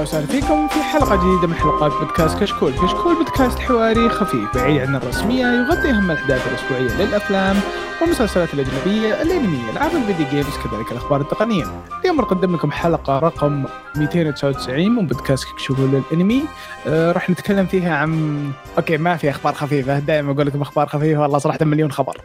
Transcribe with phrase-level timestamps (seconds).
[0.00, 4.80] أهلا وسهلا فيكم في حلقة جديدة من حلقات بودكاست كشكول، كشكول بودكاست حواري خفيف بعيد
[4.80, 7.56] عن الرسمية يغطي أهم الأحداث الأسبوعية للأفلام
[8.00, 11.64] والمسلسلات الأجنبية، الأنمي، ألعاب ال video games كذلك الأخبار التقنية.
[12.00, 13.64] اليوم نقدم لكم حلقة رقم
[13.96, 16.42] 299 من بودكاست كشكول الأنمي،
[16.86, 18.42] آه راح نتكلم فيها عن
[18.78, 22.20] okay ما في أخبار خفيفة، دائما أقول لكم أخبار خفيفة والله صراحة مليون خبر.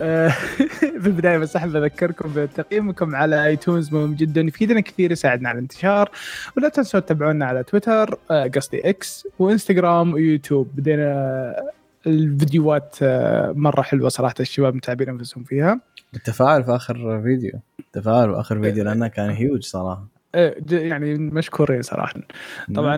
[0.00, 0.28] آه،
[1.02, 4.40] في البداية بس أحب أذكركم بتقييمكم على iTunes مهم جدا.
[4.40, 6.10] يفيدنا كثير يساعدنا على الانتشار.
[6.56, 10.68] ولا تنسوا تتابعونا على تويتر آه، قصدي إكس وإنستغرام ويوتيوب.
[10.74, 11.56] بدينا
[12.06, 15.80] الفيديوهات آه، مرة حلوة صراحة الشباب متعبين أنفسهم فيها.
[16.14, 17.52] التفاعل في آخر فيديو.
[17.80, 20.06] التفاعل في آخر فيديو لأنه كان هيوج صراحة.
[20.70, 22.20] يعني مشكورين صراحة.
[22.74, 22.96] طبعا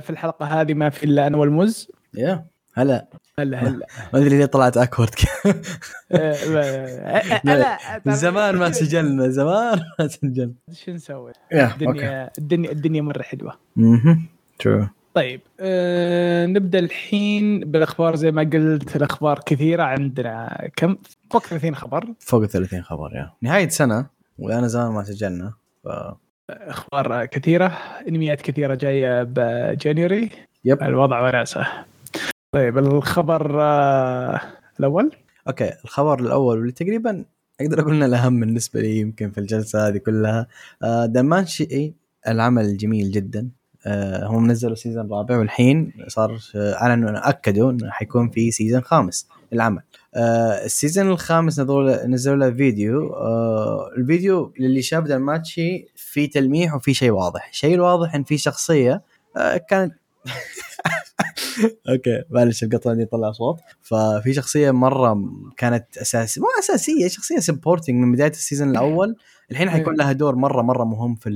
[0.00, 1.90] في الحلقة هذه ما في إلا أنا والمز.
[2.14, 3.06] يا هلا.
[3.38, 3.86] هلا هلا.
[4.12, 5.10] ما أدري ليه طلعت awkward
[8.04, 10.52] من زمان ما سجلنا زمان ما سجلنا.
[10.72, 13.52] شو نسوي؟ الدنيا الدنيا الدنيا مرة حلوة.
[13.78, 14.18] أها
[14.58, 18.16] true طيب أه نبدأ الحين بالأخبار.
[18.16, 20.68] زي ما قلت الأخبار كثيرة عندنا.
[20.76, 20.96] كم؟
[21.30, 22.14] فوق 30 خبر.
[22.20, 24.06] فوق 30 خبر يا نهاية سنة
[24.38, 25.52] وأنا زمان ما سجلنا
[25.84, 25.88] ف...
[26.50, 30.30] أخبار كثيرة إنميات كثيرة جاية ب January.
[30.64, 31.66] yep الوضع وناسة.
[32.52, 34.40] طيب الخبر آه
[34.80, 35.10] الأول؟
[35.48, 37.24] okay الخبر الأول واللي تقريبا
[37.60, 40.46] أقدر أقول إنه الأهم بالنسبة لي يمكن في الجلسة هذه كلها
[40.82, 41.94] آه دنماتشي
[42.28, 43.50] العمل الجميل جدا.
[43.86, 49.82] آه هم نزلوا season رابع والحين صار أعلنوا أكدوا إنه حيكون في season خامس للعمل.
[50.14, 53.12] آه ال season الخامس نزلوا له فيديو.
[53.14, 57.48] آه الفيديو للي شاف دنماتشي في تلميح وفي شيء واضح.
[57.48, 59.02] الشيء الواضح إن في شخصية
[59.36, 59.94] آه كانت
[61.88, 63.60] okay معلش القطعه دي طلع صوت.
[63.82, 65.18] ففي شخصية مرة
[65.56, 69.16] كانت اساسيه مو أساسية شخصية supporting من بداية ال season الأول.
[69.50, 71.30] الحين حيكون لها دور مرة مرة مهم في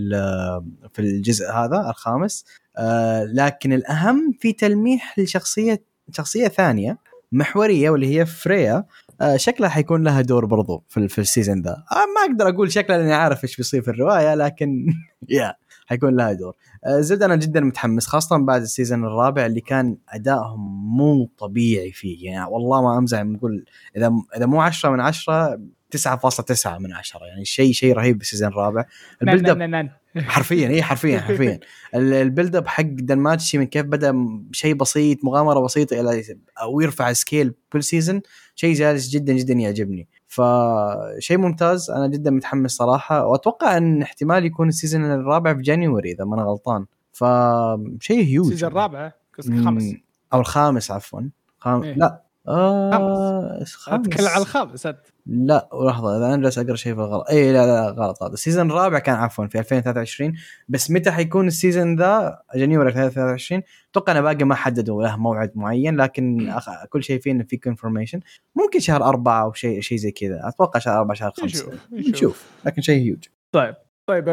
[0.93, 2.45] في الجزء هذا الخامس.
[2.77, 5.83] آه لكن الأهم في تلميح لشخصية
[6.13, 6.99] شخصية ثانية
[7.33, 8.85] محورية واللي هي فريا.
[9.21, 11.71] آه شكلها حيكون لها دور برضو في, في ال season ذا.
[11.71, 14.87] آه ما أقدر أقول شكلها لأني عارف إيش بيصير في الرواية لكن
[15.29, 15.55] yeah
[15.87, 16.57] حيكون لها دور.
[16.85, 21.93] آه، زد أنا جدا متحمس خاصة بعد ال season الرابع اللي كان أدائهم مو طبيعي
[21.93, 22.27] فيه.
[22.27, 23.65] يعني والله ما أمزح نقول
[23.97, 25.61] إذا إذا مو 10 من 10
[25.97, 28.85] 9.9 من 10 يعني شيء شيء رهيب بال season الرابع.
[29.23, 31.61] ال build up حرفيا اي حرفيا حرفيا.
[31.95, 34.15] ال build up حق دنماتشي من كيف بدأ
[34.53, 36.23] شيء بسيط مغامرة بسيطة إلى
[36.61, 38.21] أو يرفع scale كل season
[38.55, 40.09] شيء جالس جدا جدا يعجبني.
[40.35, 41.91] فشيء ممتاز.
[41.91, 43.27] أنا جدا متحمس صراحة.
[43.27, 46.87] وأتوقع إن احتمال يكون ال season الرابع في January إذا ما أنا غلطان.
[47.13, 49.95] فشيء huge ال season الرابع الخامس؟
[50.33, 51.21] أو الخامس عفوا.
[51.59, 51.83] خام...
[51.83, 52.23] إيه؟ لا.
[52.49, 54.09] آه خامس.
[54.09, 54.89] أتكلم على الخامس
[55.27, 57.29] لا لحظة إذا أنا جالس أقرأ شيء في الغلط.
[57.31, 58.23] اي لا لا غلط.
[58.23, 60.33] هذا ال season الرابع كان عفوا في 2023
[60.69, 65.53] بس متى حيكون ال season ذا؟ January 2023 أتوقع أنا باقي ما حددوا له موعد
[65.55, 66.69] معين لكن أخ...
[66.91, 68.21] كل شيء فيه إنه في confirmation
[68.57, 70.49] ممكن شهر أربعة أو شيء شيء زي كذا.
[70.49, 71.73] أتوقع شهر أربعة شهر خمسة.
[71.93, 72.45] نشوف.
[72.67, 73.75] لكن شيء هيوج طيب.
[74.07, 74.25] طيب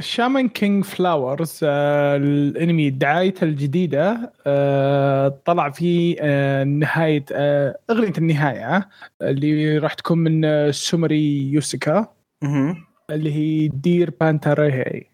[0.00, 8.88] Shaman King Flowers الانمي دعايته الجديدة آه طلع في آه نهاية آه اغنيه النهاية
[9.22, 12.06] اللي راح تكون من سومري يوسيكا
[13.10, 15.06] اللي هي دير بانتاريهي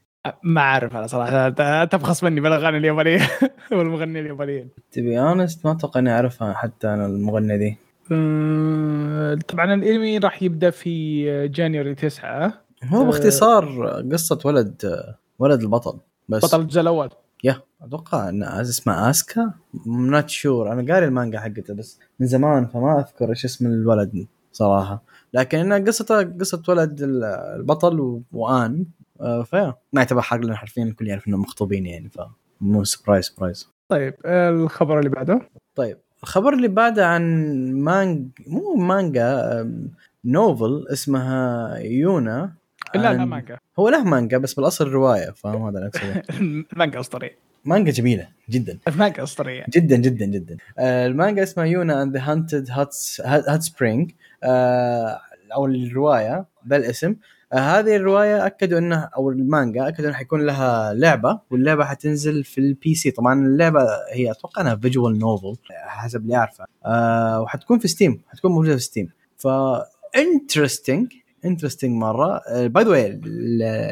[0.42, 3.20] ما أعرف أنا صراحة تبخص مني بالأغاني اليابانية
[3.72, 7.76] والمغنيين اليابانيين تبي honest ما أتوقع إني أعرفها حتى أنا المغنية دي.
[9.48, 15.04] طبعا الانمي راح يبدأ في January 9 هو باختصار قصة ولد
[15.38, 15.98] ولد البطل
[16.28, 17.10] بس بطل الجزء الأول.
[17.44, 19.52] yeah أتوقع إن اسمه آسكا.
[19.86, 25.02] not sure أنا قاري المانجا حقته بس من زمان فما أذكر إيش اسم الولد صراحة.
[25.34, 28.86] لكن انها قصته قصة ولد البطل وآن
[29.20, 29.74] آه، ف yeah.
[29.92, 34.98] ما يعتبر حرق لأن حرفيا الكل يعرف إنهم مخطوبين يعني فمو surprise surprise طيب الخبر
[34.98, 35.40] اللي بعده؟
[35.74, 37.22] طيب الخبر اللي بعده عن
[37.72, 39.70] مانج مو مانجا
[40.24, 42.59] novel اسمها يونا.
[42.94, 43.58] لا لا مانجا.
[43.78, 47.36] هو له مانجا بس بالأصل رواية فاهم هذا اللي المانجا أسطورية.
[47.64, 48.78] مانجا جميلة جدا.
[48.88, 49.64] المانجا أسطورية.
[49.68, 50.56] جدا جدا جدا.
[50.78, 52.70] آه المانجا اسمها Yuuna and the Haunted
[53.24, 54.10] Hot Springs
[55.54, 57.16] أو الرواية بالاسم
[57.52, 62.58] آه هذه الرواية أكدوا إنه أو المانجا أكدوا إنه حيكون لها لعبة واللعبة حتنزل في
[62.58, 63.80] ال PC طبعا اللعبة
[64.12, 68.82] هي أتوقع إنها visual novel حسب اللي اعرفه آه وحتكون في ستيم حتكون موجودة في
[68.82, 69.48] ستيم ف
[70.16, 71.12] interesting
[71.44, 72.40] interesting مرة.
[72.66, 73.20] by the way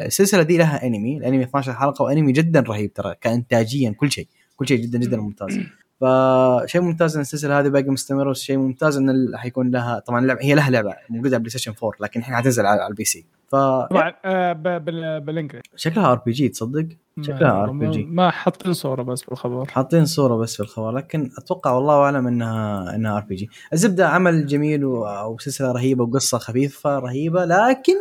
[0.05, 4.27] السلسلة دي لها انمي الانمي 12 حلقة وانمي جدا رهيب ترى كانتاجيا كل شيء.
[4.55, 5.59] كل شيء جدا جدا ممتاز.
[6.01, 10.55] فشيء ممتاز إن السلسلة هذه باقي مستمرة وشيء ممتاز إن حيكون لها طبعا اللعبه هي
[10.55, 14.13] لها لعبة موجوده على بلاي ستيشن 4 لكن الحين حتنزل على ال PC ف طبعا
[14.25, 14.53] آه،
[15.19, 16.87] بال English شكلها RPG تصدق؟
[17.21, 17.97] شكلها ما- RPG.
[18.07, 19.65] ما حاطين صورة بس بالخبر.
[19.65, 24.85] حاطين صورة بس في الخبر لكن أتوقع والله أعلم انها إنها RPG الزبدة عمل جميل
[24.85, 27.93] وسلسله رهيبة وقصة خفيفة رهيبة لكن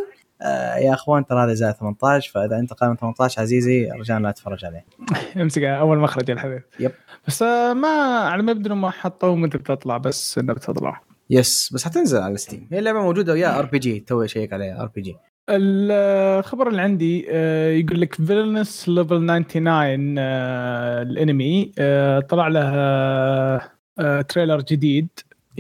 [0.79, 4.65] يا اخوان ترى هذا زائد 18 فإذا أنت أقل من 18 عزيزي رجاء لا تتفرج
[4.65, 4.85] عليه.
[5.37, 6.93] امسكها أول مخرج الحديث yep.
[7.27, 7.89] بس آه، ما
[8.19, 11.01] على ما يبدو ما حطوا متى بتطلع بس انها بتطلع.
[11.31, 15.17] yes بس حتنزل على ستيم هي اللعبة موجودة و yeah RPG تو اشيك عليها RPG
[15.51, 22.63] الخبر اللي عندي آه، يقول لك Villainess Level 99 آه، الأنمي آه، طلع له
[23.99, 25.09] آه، trailer جديد.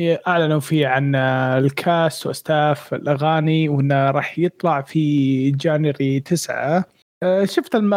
[0.00, 6.84] إعلنوا فيه عن آه، ال cast و staff الاغاني وإنه راح يطلع في January 9
[7.22, 7.94] آه، شفت الم-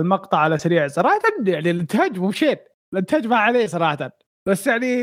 [0.00, 2.56] المقطع على سريع صراحة يعني الإنتاج مو شين
[2.92, 4.10] الإنتاج ما عليه صراحة.
[4.46, 4.94] بس يعني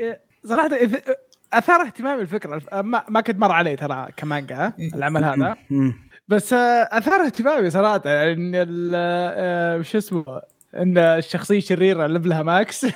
[0.00, 1.12] آه، صراحة إذ-
[1.52, 2.54] أثار اهتمامي الفكرة.
[2.54, 5.56] الف- ما, كنت مر علي ترى كمانجا العمل هذا.
[6.28, 6.58] بس آه،
[6.92, 8.02] أثار اهتمامي صراحة.
[8.06, 8.52] يعني
[8.94, 10.24] آه، شو اسمه
[10.76, 12.86] إن الشخصية الشريره اللي لها max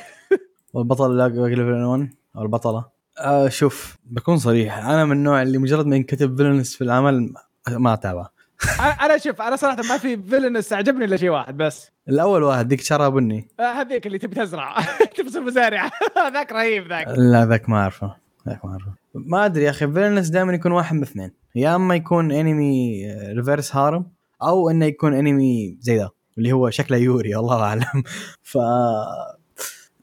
[0.74, 2.84] والبطل لا باقي level 1 أو البطلة.
[3.20, 3.96] آه شوف.
[4.04, 7.32] بكون صريح أنا من النوع اللي مجرد ما ينكتب villainess في العمل
[7.68, 8.28] ما أتابعه.
[8.64, 11.90] أنا- أنا شوف أنا صراحة ما في villainess عجبني إلا شيء واحد بس.
[12.08, 14.76] الأول واحد ديك شعرها بني آه، هذيك اللي تبي تزرع.
[15.16, 15.90] تبي تصير مزارع.
[16.34, 17.06] ذاك رهيب ذاك.
[17.08, 18.16] لا ذاك ما أعرفه.
[18.48, 18.92] ذاك ما أعرفه.
[19.14, 21.30] ما أدري يا أخي villainess دائما يكون واحد من اثنين.
[21.56, 23.02] يا أما يكون انمي
[23.36, 24.06] reverse harem
[24.42, 28.02] أو إنه يكون انمي زي ذا اللي هو شكله يوري الله أعلم.
[28.42, 28.58] ف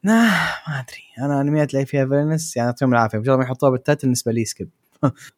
[0.03, 0.13] ما
[0.68, 1.03] أدري.
[1.25, 3.18] أنا انميات اللي فيها villainess يعني يعطيهم العافية.
[3.18, 4.69] مجرد ما يحطوها بال title بالنسبة لي skip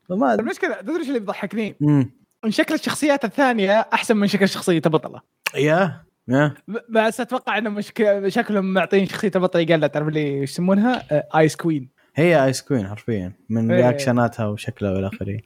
[0.10, 0.44] فما أدري.
[0.44, 1.76] المشكلة تدري إيش اللي بيضحكني؟
[2.46, 5.22] ان شكل الشخصيات الثانية أحسن من شكل شخصية البطلة.
[5.56, 6.02] يا
[6.90, 8.28] بس أتوقع إنه مشك...
[8.28, 13.34] شكلهم معطين شخصية البطلة قال تعرف اللي يسمونها؟ آه، ice queen هي ice queen حرفيا
[13.50, 13.78] من إيه.
[13.82, 15.40] reaction اتها وشكلها والى آخره.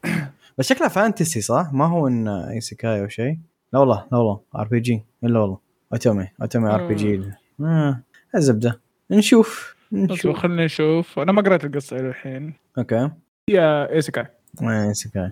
[0.57, 3.37] بس شكلها fantasy صح؟ ما هو إن isekai أو شيء.
[3.73, 5.57] لا والله لا والله RPG إلا والله.
[5.93, 7.21] otome otome RPG
[7.61, 7.99] آه،
[8.35, 8.79] الزبده
[9.11, 10.37] نشوف نشوف.
[10.37, 11.19] خلينا نشوف.
[11.19, 12.53] أنا ما قريت القصة إلى الحين.
[12.77, 13.09] okay.
[13.49, 14.25] yeah isekai.
[14.61, 15.31] ايسيكاي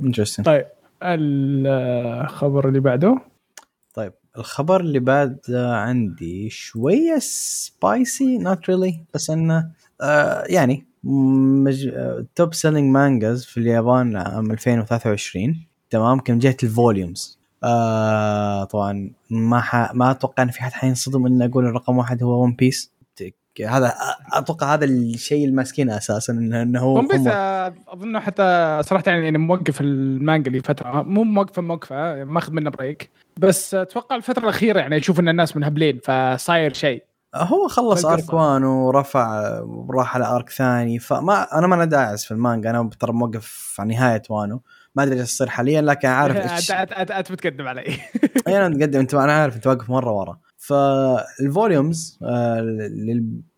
[0.00, 0.66] interesting طيب
[1.02, 3.18] الخبر اللي بعده.
[3.94, 9.70] طيب الخبر اللي بعد عندي شوية spicy not really بس إنه
[10.00, 11.90] آه يعني مج...
[12.34, 19.60] top selling mangas في اليابان عام 2023 تمام؟ كان جهة ال volumes آه طبعا ما
[19.60, 19.94] ح...
[19.94, 22.92] ما أتوقع إن في حد حينصدم ان أقول الرقم واحد هو One Piece
[23.66, 23.94] هذا
[24.32, 29.38] أتوقع هذا الشيء الماسكينه أساسا إنه إنه هو One Piece آه، اظنه حتى صراحة يعني
[29.38, 35.20] موقف المانجا لفتره مو موقفه موقفة ماخذ منه break بس أتوقع الفترة الأخيرة يعني أشوف
[35.20, 37.04] إن الناس منهبلين فصاير شيء.
[37.34, 38.04] هو خلص.
[38.04, 40.98] arc 1 ورفع وراح على arc ثاني.
[40.98, 42.70] فما أنا ما داعس في المانجا.
[42.70, 44.62] أنا ترى موقف على نهاية وانو.
[44.94, 47.96] ما أدري إيش يصير حاليا لكن عارف إيش انت بتقدم علي.
[48.48, 50.38] أنا متقدم انت أنا عارف أنت واقف مرة ورا.
[50.56, 52.60] فال volumes آه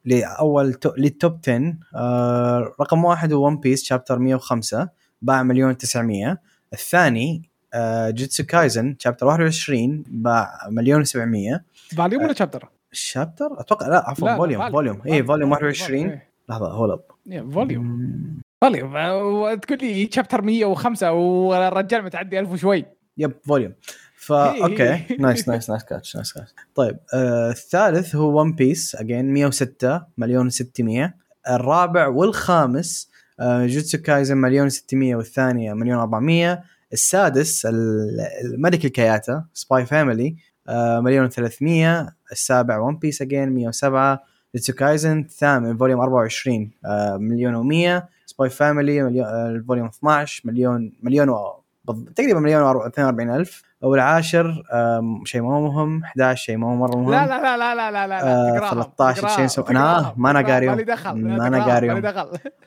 [0.05, 4.89] لأول to- لل top 10 آه رقم واحد هو One Piece chapter 105
[5.23, 6.39] باع مليون 900
[6.73, 11.65] الثاني آه Jujutsu Kaisen chapter 21 باع مليون 700
[11.97, 16.19] volume ولا chapter؟ ال chapter أتوقع لا عفوا volume volume اي volume 21
[16.49, 17.01] لحظة hold up
[17.53, 18.01] volume
[18.65, 22.85] volume آه، تقول لي chapter 105 والرجال متعدي 1000 وشوي.
[23.19, 23.73] yep volume
[24.17, 24.63] فا إيه.
[24.65, 25.17] okay.
[25.19, 30.51] nice nice nice catch nice catch طيب آه الثالث هو One Piece again 106 مليون
[30.51, 31.15] 600
[31.51, 39.87] الرابع والخامس آه Jujutsu Kaisen مليون 600 والثانية مليون 400 السادس ال- الملك الكياتا Spy
[39.87, 40.37] Family
[40.69, 44.23] آه مليون 300 السابع One Piece again 107
[44.55, 48.03] جوتسو كايزن الثامن فوليوم 24 آه مليون و100
[48.35, 51.53] سباي فاميلي مليون آه الفوليوم 12 مليون مليون و
[52.17, 53.63] تقريبا مليون و 42 ألف.
[53.83, 54.63] والعاشر
[55.25, 57.11] شيء ما هو مهم 11 شيء ما هو مرة مهم.
[57.11, 60.33] لا لا لا لا لا لا لا آه، تقراهم، 13 تقراهم، شيء سو- أنا ما
[60.33, 60.77] تقراهم، قاريهم.
[60.77, 60.83] ما
[61.49, 62.03] تقراهم، قاريهم.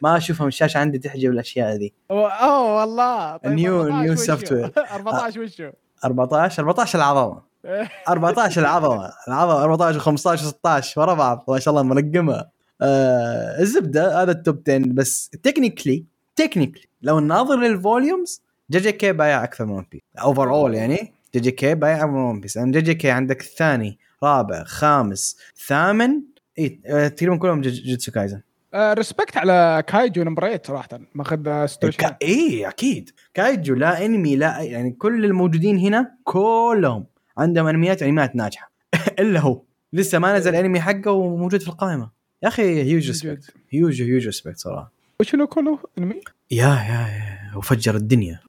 [0.01, 3.37] ما أشوفهم الشاشة عندي تحجب الأشياء ذي أوه والله.
[3.37, 4.71] طيب نيو- 14 نيو؟ سوفت وير.
[4.91, 5.69] 14 وشو؟
[6.05, 7.41] 14 14 العظمة.
[8.09, 9.09] 14 العظمة.
[9.27, 12.45] العظمة 14 و15 و16 ورا بعض ما شاء الله منقمة.
[12.81, 19.43] آه الزبدة هذا ال top 10 بس technically technically لو نناظر لل volumes JJK بايع
[19.43, 23.41] أكثر من One Piece overall يعني JJK بايع أكثر من One Piece لأن JJK عندك
[23.41, 26.21] الثاني رابع خامس ثامن.
[26.59, 28.41] إي آه، تقريبا كلهم Jujutsu Kaisen.
[28.75, 32.17] respect على Kaiju Number 8 صراحة ماخذ 26 كا...
[32.21, 33.09] إي أكيد.
[33.33, 37.05] Kaiju لا انمي لا يعني كل الموجودين هنا كلهم
[37.37, 38.71] عندهم انميات انميات ناجحة.
[39.19, 39.63] إلا هو.
[39.93, 42.16] لسه ما نزل انمي حقه وموجود في القائمة.
[42.43, 44.91] يا أخي huge respect huge huge respect صراحة.
[45.19, 48.39] وشنو كله إنمي؟ yeah yeah yeah وفجر الدنيا.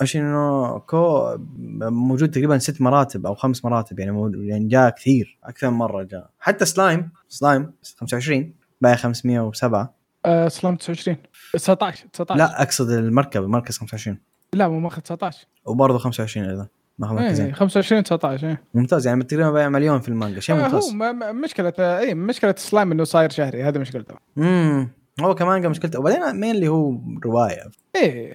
[0.00, 1.36] Oshi no Ko
[1.80, 6.30] موجود تقريبا ست مراتب أو خمس مراتب يعني يعني جاء كثير أكثر من مرة جاء.
[6.40, 9.94] حتى Slime Slime 25 باقي 507
[10.26, 11.16] آه سلام 29
[11.52, 14.18] 19 19 لا أقصد المركب المركز 25
[14.52, 16.66] لا مو ماخذ 19 وبرضه 25 أيضا.
[17.02, 17.54] ماخذ إيه مركزين.
[17.54, 18.62] 25 19 إيه.
[18.74, 20.92] ممتاز يعني تقريبا بايع مليون في المانجا شيء آه، هو ممتاز.
[20.94, 24.14] ما- مشكلة اي مشكلة سلايم إنه صاير شهري هذا مشكلته.
[24.38, 24.88] امم
[25.20, 25.98] هو كمان مشكلته.
[26.00, 27.62] وبعدين مين اللي هو رواية.
[27.96, 28.34] إيه.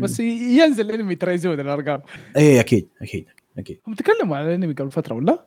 [0.00, 2.00] بس ينزل انمي ترى يزود الأرقام.
[2.36, 3.26] اي أكيد أكيد
[3.58, 3.80] أكيد.
[3.86, 5.46] هم تكلموا عن الأنمي قبل فترة ولا؟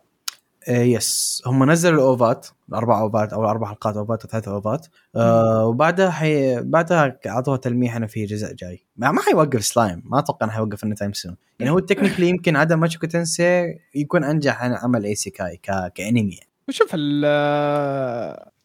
[0.68, 4.24] إيه yes هم نزلوا ال OVA ات الأربع OVA ات أو الأربع حلقات OVA ات
[4.24, 4.88] أو ثلاث OVA ات.
[5.16, 6.62] آه وبعدها حي...
[6.62, 8.86] بعدها أعطوها تلميح إنه في جزء جاي.
[8.98, 12.56] ما, ما حيوقف سلايم ما أتوقع إنه حيوقف any time soon يعني هو technically يمكن
[12.56, 15.94] عدا Mushoku Tensei يكون أنجح عن عمل isekai ك...
[15.96, 16.40] كأنمي.
[16.70, 17.24] وشوف ال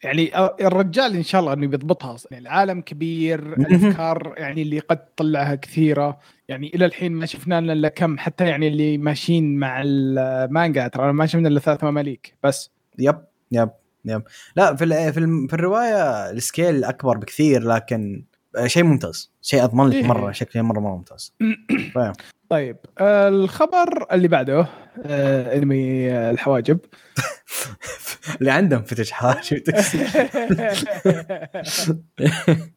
[0.05, 0.31] يعني
[0.67, 2.17] الرجال إن شاء الله إنه بيضبطها.
[2.31, 6.19] يعني العالم كبير الأفكار يعني اللي قد تطلعها كثيرة.
[6.49, 11.13] يعني إلى الحين ما شفنا لنا إلا كم حتى يعني اللي ماشيين مع المانجا ترى
[11.13, 12.71] ما شفنا إلا ثلاث مماليك بس.
[12.99, 13.17] يب
[13.53, 13.71] يب
[14.05, 14.23] يب.
[14.57, 15.13] لا في ال...
[15.13, 15.49] في, ال...
[15.49, 18.25] في الرواية ال scale أكبر بكثير لكن
[18.67, 19.33] شيء ممتاز.
[19.43, 20.07] شيء أضمن لك إيه.
[20.07, 21.35] مرة شكله مرة مرة ممتاز.
[22.55, 24.67] طيب آه، الخبر اللي بعده
[25.07, 26.79] آه، أنمي الحواجب.
[28.41, 29.41] اللي عندهم fetish حاجة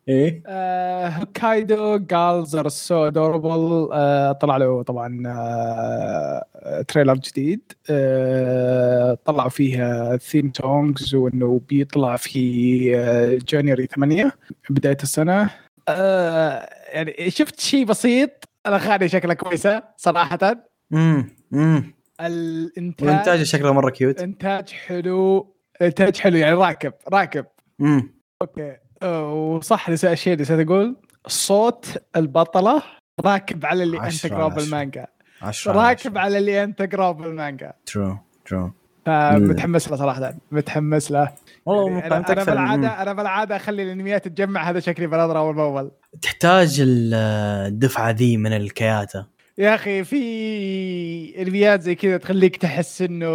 [0.10, 0.44] إيه.
[0.48, 3.88] آه، Hokkaido Gals Are Super Adorable
[4.42, 7.62] طلع له طبعا آه، trailer جديد.
[7.90, 14.32] آه، طلعوا فيه theme songs وإنه بيطلع في January 8
[14.70, 15.50] بداية السنة.
[16.94, 20.38] يعني شفت شيء بسيط؟ الاغاني شكلها كويسه صراحة.
[20.94, 27.46] امم امم الانتاج والإنتاج شكله مرة cute إنتاج حلو إنتاج حلو يعني راكب راكب.
[27.82, 28.78] امم okay.
[29.04, 30.96] أه، وصح نسيت الشيء نسيت أقول
[31.28, 32.84] صوت البطلة
[33.26, 34.56] راكب على اللي أنت تقراه عشرة.
[34.56, 35.08] بالمانجا
[35.42, 38.72] 10 راكب على اللي أنت تقراه بالمانجا true true
[39.06, 41.34] فمتحمس له صراحة متحمس له.
[41.68, 42.46] والله يعني أنا, أكثر.
[42.52, 43.02] بالعاده.
[43.02, 47.14] أنا بالعادة أخلي الأنميات تتجمع هذا شكلي بنظره اول باول تحتاج ال-
[47.68, 49.26] الدفعة ذي من الكياتا.
[49.58, 53.28] يا أخي في أنميات زي كذا تخليك تحس إنه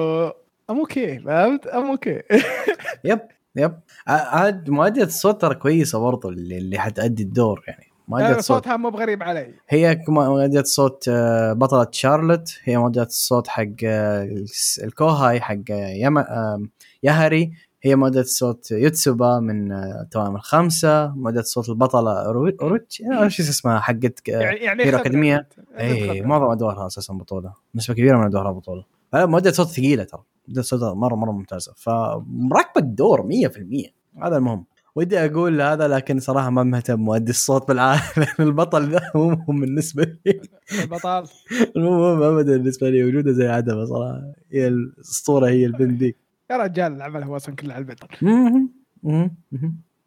[0.71, 2.23] أم okay فهمت؟ أم okay.
[3.05, 3.21] yep
[3.57, 3.73] yep.
[4.07, 7.85] عاد مؤدية الصوت ترى كويسة برضو اللي, اللي حتأدي الدور يعني.
[8.09, 9.55] مؤدية الصوت صوتها مو بغريب علي.
[9.69, 12.59] هي مؤدية صوت آه، بطلة شارلوت.
[12.65, 17.53] هي مؤدية الصوت حق آه، الس- ال kohai حق آه، يماهيري.
[17.85, 23.43] هي مؤدية صوت يوتسوبا من آه، توام الخمسة مؤدية صوت البطلة أورو- اوروتش آه، شو
[23.43, 24.99] اسمها حقت آه، يعني هيرو.
[24.99, 25.49] أكاديمية.
[25.79, 26.21] اي.
[26.23, 30.63] معظم أدوارها أساسا بطولة نسبة كبيرة من أدوارها بطولة فلا مؤدية صوت ثقيلة ترى مؤدية
[30.63, 34.65] صوت مرة مرة ممتازة فمراكبه الدور 100% هذا المهم
[34.97, 38.01] ودي أقول هذا لكن صراحة ما مهتم مؤدي الصوت بالعالم
[38.41, 40.41] البطل ذا مو مهم بالنسبة لي
[40.83, 41.25] البطل
[41.77, 44.23] مو مهم ابدا بالنسبة لي وجودة زي عدمه صراحة
[44.53, 46.17] هي الأسطورة هي البنت ذي
[46.53, 48.09] يا رجال العمل هو أصلا كله على البطل.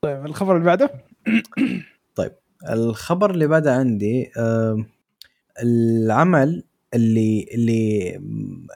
[0.01, 0.89] طيب الخبر اللي بعده؟
[2.69, 4.31] الخبر اللي بعده عندي
[5.63, 8.19] العمل اللي اللي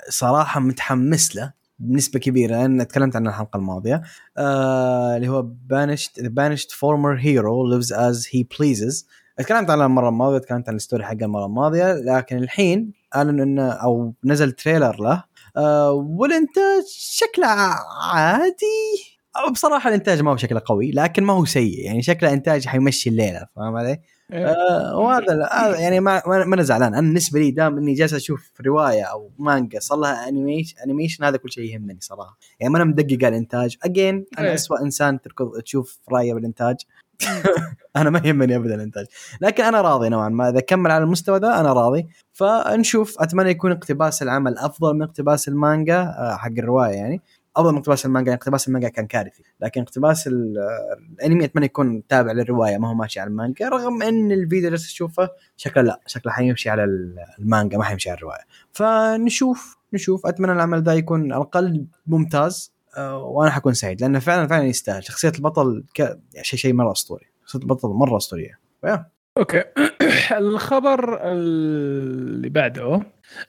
[0.10, 4.02] صراحة متحمس له بنسبة كبيرة لأن تكلمت عنه الحلقة الماضية
[4.38, 9.06] آه اللي هو banished the banished former hero lives as he pleases.
[9.38, 13.70] تكلمت عنه المرة الماضية تكلمت عن ال story حقه المرة الماضية لكن الحين أعلن إنه
[13.72, 15.24] أو نزل trailer له
[15.92, 17.48] والإنتاج شكله
[18.14, 19.20] عادي.
[19.52, 23.46] بصراحة الإنتاج ما هو شكله قوي لكن ما هو سيء يعني شكله إنتاج حيمشي الليلة
[23.56, 24.02] فاهم علي؟
[24.32, 26.94] آه وهذا هذا يعني ما ما ما أنا زعلان.
[26.94, 31.38] أنا بالنسبة لي دام إني جالس أشوف رواية أو مانجا صار لها animation animation هذا
[31.38, 32.38] كل شيء يهمني صراحة.
[32.60, 33.78] يعني ما أنا مدقق على الإنتاج.
[33.84, 34.54] again أنا إيه.
[34.54, 36.76] اسوء إنسان تركض تشوف رايه بالإنتاج.
[37.98, 39.06] أنا ما يهمني ابدا الإنتاج.
[39.42, 40.50] لكن أنا راضي نوعا ما.
[40.50, 42.08] إذا كمل على المستوى ذا أنا راضي.
[42.32, 43.22] فنشوف.
[43.22, 47.22] أتمنى يكون اقتباس العمل أفضل من اقتباس المانجا آه، حق الرواية يعني.
[47.58, 49.44] أفضل من اقتباس المانجا يعني اقتباس المانجا كان كارثي.
[49.62, 50.58] لكن اقتباس ال-
[51.20, 53.70] الأنمي أتمنى يكون تابع للرواية ما هو ماشي على المانجا.
[53.70, 58.18] رغم إن الفيديو اللي تشوفه شكله لا شكله حيمشي على ال- المانجا ما حيمشي على
[58.18, 58.42] الرواية.
[58.72, 60.26] فنشوف نشوف.
[60.26, 62.72] أتمنى العمل ذا يكون على الأقل ممتاز.
[62.74, 66.00] آه، وأنا حكون سعيد لأنه فعلا فعلا يستاهل شخصية البطل ك...
[66.00, 68.60] يعني شيء شيء مرة أسطوري شخصية البطل مرة أسطورية.
[69.38, 69.64] Okay
[70.38, 73.02] الخبر اللي بعده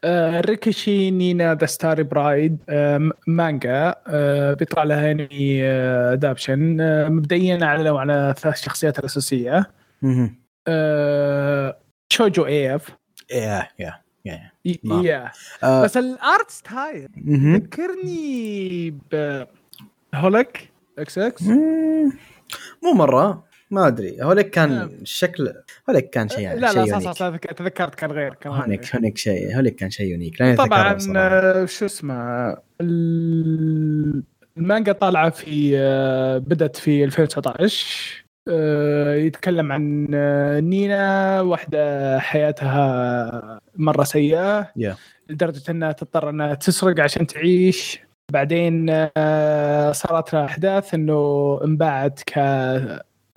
[0.04, 7.08] آه، ريكيشي نينا the Starry Bride آه، مانجا آه، بيطلع لها انمي آه، adaptation آه،
[7.08, 9.70] مبدئيا اعلنوا على ثلاث شخصيات الاساسيه.
[10.68, 11.76] آه،
[12.12, 12.88] shoujo اي إف
[13.32, 13.94] yeah yeah
[14.24, 14.49] يعني ي- ما.
[14.64, 15.30] yeah
[15.64, 15.82] آه.
[15.84, 17.08] بس ال art style.
[17.54, 19.44] ذكرني ب
[20.14, 20.68] هوليك
[20.98, 21.42] إكس إكس.
[22.82, 24.16] مو مرة ما أدري.
[24.22, 24.90] هوليك كان نعم.
[25.04, 25.52] شكل
[25.88, 28.62] هوليك كان شيء لا شيء لا صح صح صح تذك- تذكرت كان غير كان غير.
[28.62, 30.98] هوليك هوليك شيء هوليك كان شيء unique طبعا.
[31.16, 34.22] آه، شو اسمه ال-
[34.56, 38.29] المانجا طالعة في آه، بدأت في 2019 آه،
[39.14, 44.62] يتكلم عن آه، نينا واحدة حياتها مرة سيئة.
[44.62, 44.94] Yeah.
[45.30, 48.00] لدرجة إنها تضطر إنها تسرق عشان تعيش.
[48.32, 52.38] بعدين آه، صارت لها أحداث إنه انباعت ك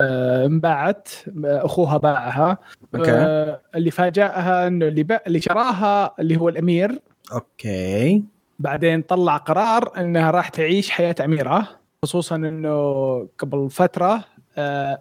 [0.00, 1.08] آه، انباعت
[1.44, 2.58] آه، أخوها باعها.
[2.94, 5.20] آه، اللي فاجأها إنه اللي.
[5.26, 6.98] اللي شراها اللي هو الأمير.
[7.32, 8.24] okay
[8.58, 11.68] بعدين طلع قرار إنها راح تعيش حياة أميرة.
[12.02, 14.24] خصوصا إنه قبل فترة آه،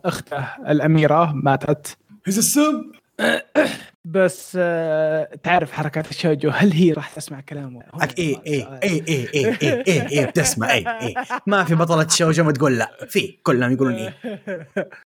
[0.05, 1.97] أخته الأميرة ماتت.
[2.27, 2.91] He's السب
[4.05, 9.03] بس آه، تعرف حركات ال shoujo هل هي راح تسمع كلامه؟ اي اي اي اي
[9.07, 11.13] اي اي اي اي اي بتسمع اي اي
[11.47, 12.91] ما في بطلة shoujo ما تقول لا.
[13.07, 13.95] في كلهم يقولون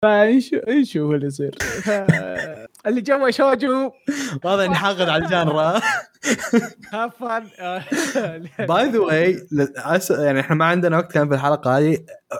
[0.05, 1.55] إيش هو اللي يصير؟
[2.85, 3.91] اللي جوا shoujo.
[4.43, 5.81] واضح اني حاقد على ال genre.
[6.93, 7.47] هافان
[8.59, 9.47] by the way
[10.09, 11.97] يعني إحنا ما عندنا وقت كان في الحلقة هذه.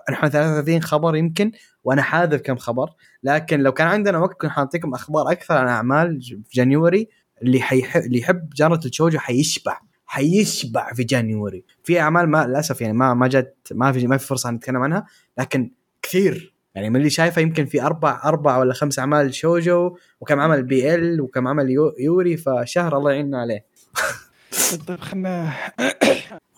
[0.10, 1.52] إحنا 33 خبر يمكن.
[1.84, 2.90] وأنا حاذف كم خبر
[3.24, 7.10] لكن لو كان عندنا وقت كنا حنعطيكم أخبار أكثر عن أعمال في January
[7.42, 11.64] اللي حيحب اللي يحب genre ة ال shoujo حيشبع حيشبع في January.
[11.84, 15.06] في أعمال ما للأسف يعني ما ما جت ما في ما في فرصة نتكلم عنها
[15.38, 15.72] لكن
[16.02, 16.54] كثير.
[16.76, 21.22] يعني من اللي شايفه يمكن في أربع أربع ولا خمس أعمال shoujo وكم عمل BL
[21.22, 23.66] وكم عمل يو yuri فشهر الله يعيننا عليه.
[24.88, 25.54] طيب خلنا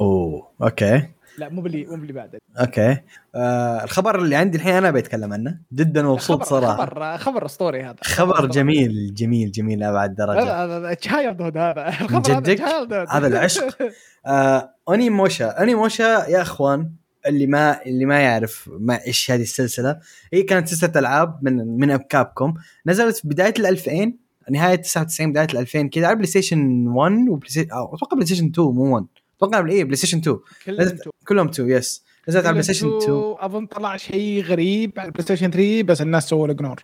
[0.01, 1.07] أوه okay.
[1.37, 2.97] لا مو باللي مو باللي بعد okay.
[3.35, 5.59] آه الخبر اللي عندي الحين أنا بتكلم عنه.
[5.73, 6.85] جدا مبسوط خبر- صراحة.
[6.85, 7.95] خبر خبر اسطوري هذا.
[8.03, 10.63] خبر جميل جميل جميل لابعد درجة.
[10.63, 11.87] هذا هذا childhood هذا.
[11.87, 13.13] الخبر هذا جدك؟ childhood.
[13.13, 13.77] هذا العشق.
[14.25, 16.91] آه Onimusha Onimusha يا أخوان
[17.27, 19.99] اللي ما اللي ما يعرف ما إيش هذه السلسلة.
[20.33, 22.53] هي كانت سلسلة ألعاب من من كابكوم.
[22.85, 24.13] نزلت في بداية ال 2000
[24.51, 28.45] نهايه 99 بداية ال 2000 كذا على بلاي ستيشن 1 وبلاي ستيشن أتوقع بلاي ستيشن
[28.45, 29.05] 2 مو 1
[29.37, 31.09] أتوقع إيه بلاي ستيشن 2 كلهم نزلت two.
[31.27, 33.33] كلهم 2 yes نزلت على بلاي ستيشن كلهم 2 two.
[33.39, 36.83] أظن طلع شيء غريب على البلاي ستيشن 3 بس الناس سووا ignore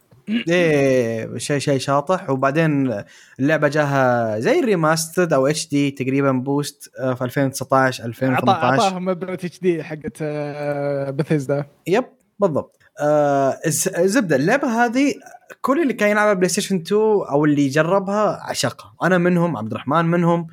[0.50, 2.30] إيه شيء شيء شاطح.
[2.30, 3.04] وبعدين
[3.40, 8.50] اللعبة جاها زي ال remastered أو HD تقريبا boost آه، في 2019 2018
[8.84, 12.06] أعطاهم ابره HD حقت آه، بثيزدا yep
[12.40, 12.78] بالضبط.
[13.00, 15.14] آه الز- الزبدة اللعبة هذه
[15.62, 20.06] كل اللي كان يلعب بلاي ستيشن 2 أو اللي جربها عشقها أنا منهم عبد الرحمن
[20.06, 20.48] منهم آه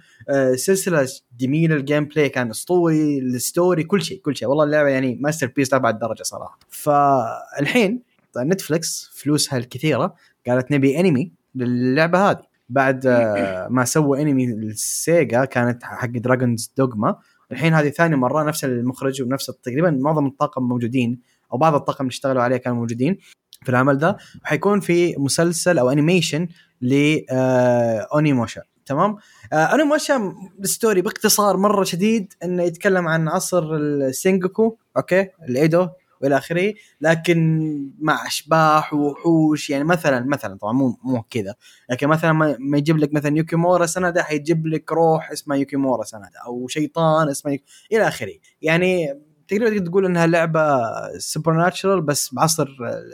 [0.55, 4.49] سلسلة جميلة ال gameplay كان أسطوري ال story كل شيء كل شيء.
[4.49, 6.59] والله اللعبة يعني masterpiece لأبعد درجة صراحة.
[6.69, 8.03] فالحين
[8.37, 10.15] نتفلكس فلوسها الكثيرة
[10.49, 12.49] قالت نبي انمي للعبة هذه.
[12.69, 17.17] بعد آه، ما سووا انمي ال CGI كانت حق دراجونز دوغما
[17.53, 21.21] الحين هذه ثاني مرة نفس المخرج ونفس تقريبا معظم الطاقم موجودين
[21.53, 23.19] أو بعض الطاقم اللي اشتغلوا عليه كانوا موجودين
[23.63, 26.49] في العمل ذا وحيكون في مسلسل أو animation
[26.83, 29.17] ل آه، Onimusha تمام؟
[29.53, 35.89] آه، Onimusha ال story باختصار مرة شديد إنه يتكلم عن عصر السينجوكو okay؟ الإيدو
[36.21, 36.75] وإلى آخره.
[37.01, 41.55] لكن مع أشباح ووحوش يعني مثلا مثلا طبعا مو مو كذا.
[41.91, 46.69] لكن مثلا ما يجيب لك مثلا يوكيمورا سندا حيجيب لك روح اسمها يوكيمورا سندا أو
[46.69, 47.61] شيطان اسمه يوك...
[47.93, 48.35] إلى آخره.
[48.63, 49.15] يعني
[49.49, 50.81] تقدر تقدر تقول إنها لعبة
[51.19, 52.69] supernatural بس بعصر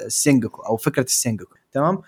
[0.07, 2.03] السينجوكو أو فكرة السينجوكو تمام؟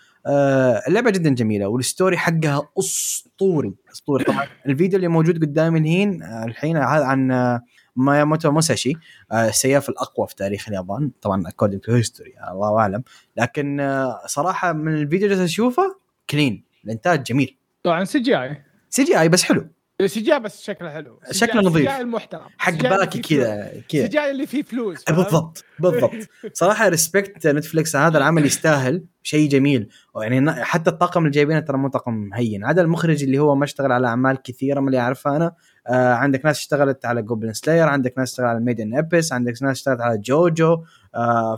[0.89, 3.75] اللعبة جدا جميلة وال story حقها أسطوري.
[3.93, 4.47] أسطوري طبعا.
[4.67, 7.61] الفيديو اللي موجود قدامي الحين آه الحين هذا عن آه
[7.97, 8.93] مياموتو موساشي
[9.33, 11.11] آه السياف الأقوى في تاريخ اليابان.
[11.23, 13.03] طبعا according to history الله أعلم.
[13.37, 15.97] لكن آه صراحة من الفيديو اللي أشوفه
[16.31, 17.57] clean الإنتاج جميل.
[17.83, 18.62] طبعا سي جي آي.
[18.91, 19.69] سي جي آي بس حلو.
[20.01, 21.21] اي بس شكله حلو.
[21.31, 21.91] شكله نظيف.
[21.91, 22.41] CGI محترم.
[22.59, 23.73] حق باكي كذا.
[23.89, 24.25] كذا.
[24.25, 26.29] اي اللي فيه فلوس فاهم؟ بالضبط بالضبط.
[26.53, 29.89] صراحة respect نتفلكس هذا العمل يستاهل شيء جميل.
[30.23, 32.65] يعني حتى الطاقم اللي جايبينه ترى مو طاقم هين.
[32.65, 35.53] عدا المخرج اللي هو ما اشتغل على أعمال كثيرة من اللي أعرفها أنا.
[35.89, 39.63] آه عندك ناس اشتغلت على Goblin Slayer عندك ناس اشتغلت على Made in Abyss عندك
[39.63, 41.57] ناس اشتغلت على جوجو آه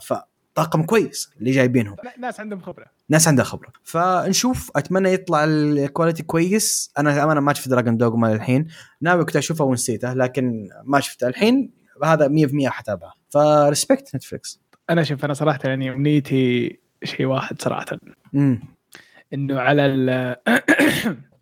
[0.59, 2.87] فطاقم كويس اللي جايبينهم ناس عندهم خبرة.
[3.09, 3.73] ناس عندها خبرة.
[3.85, 6.93] فنشوف أتمنى يطلع ال quality كويس.
[6.99, 8.67] أنا امانه ما شفت دراجون دوغما الحين.
[9.01, 11.71] ناوي كنت أشوفه ونسيته لكن ما شفته الحين.
[12.05, 17.87] هذا 100% حتابعه ف respect نتفلكس أنا شوف أنا صراحة يعني أمنيتي شيء واحد صراحة.
[18.35, 18.61] امم
[19.35, 19.83] إنه على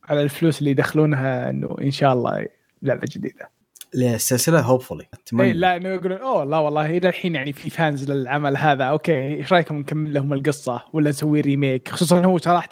[0.09, 2.47] على الفلوس اللي يدخلونها إنه إن شاء الله
[2.83, 3.51] لعبة جديدة.
[3.94, 8.11] للسلسلة hopefully اي اتمنى لا إنه يقولون أوه لا والله إلى الحين يعني في fans
[8.11, 8.85] للعمل هذا.
[8.85, 12.68] okay إيش رأيكم نكمل لهم القصة ولا نسوي remake خصوصا هو صراحة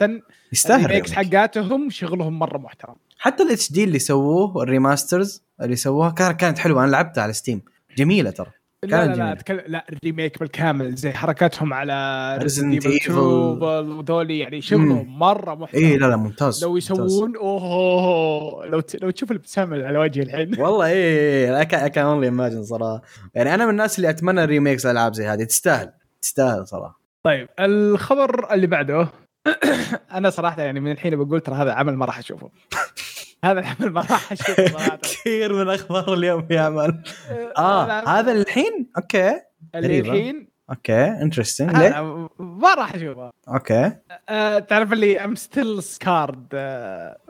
[0.52, 1.34] يستاهل ال remakes remake.
[1.36, 2.94] حقاتهم شغلهم مرة محترم.
[3.18, 6.84] حتى ال HD اللي سووه ال remasters اللي سووها كان- كانت حلوة.
[6.84, 7.62] أنا لعبتها على ستيم
[7.96, 8.50] جميلة ترى.
[8.86, 9.32] لا لا لا.
[9.32, 12.44] أتكلم لا ال remake بالكامل زي حركاتهم على Evil.
[12.46, 15.82] 2 وذولي يعني شغلهم مرة محترم.
[15.84, 16.90] اي لا لا ممتاز لو ممتاز.
[16.90, 19.02] يسوون اوه لو ت...
[19.02, 23.02] لو تشوف الابتسامه على وجهي الحين والله I I can only imagine صراحة.
[23.34, 25.44] يعني أنا من الناس اللي أتمنى remakes العاب زي هذه.
[25.44, 25.92] تستاهل
[26.22, 27.00] تستاهل صراحة.
[27.24, 29.08] طيب الخبر اللي بعده.
[30.14, 32.50] أنا صراحة يعني من الحين بقول ترى هذا عمل ما راح أشوفه.
[33.44, 37.02] هذا العمل ما راح اشوفه صراحة كثير من أخبار اليوم يا عمل
[37.58, 39.40] آه هذا الحين؟ okay.
[39.74, 40.00] اللي.
[40.00, 43.30] الحين؟ okay interesting ليه؟ ما راح أشوفه.
[43.48, 43.92] okay.
[44.28, 46.46] آه، تعرف اللي I'm still scarred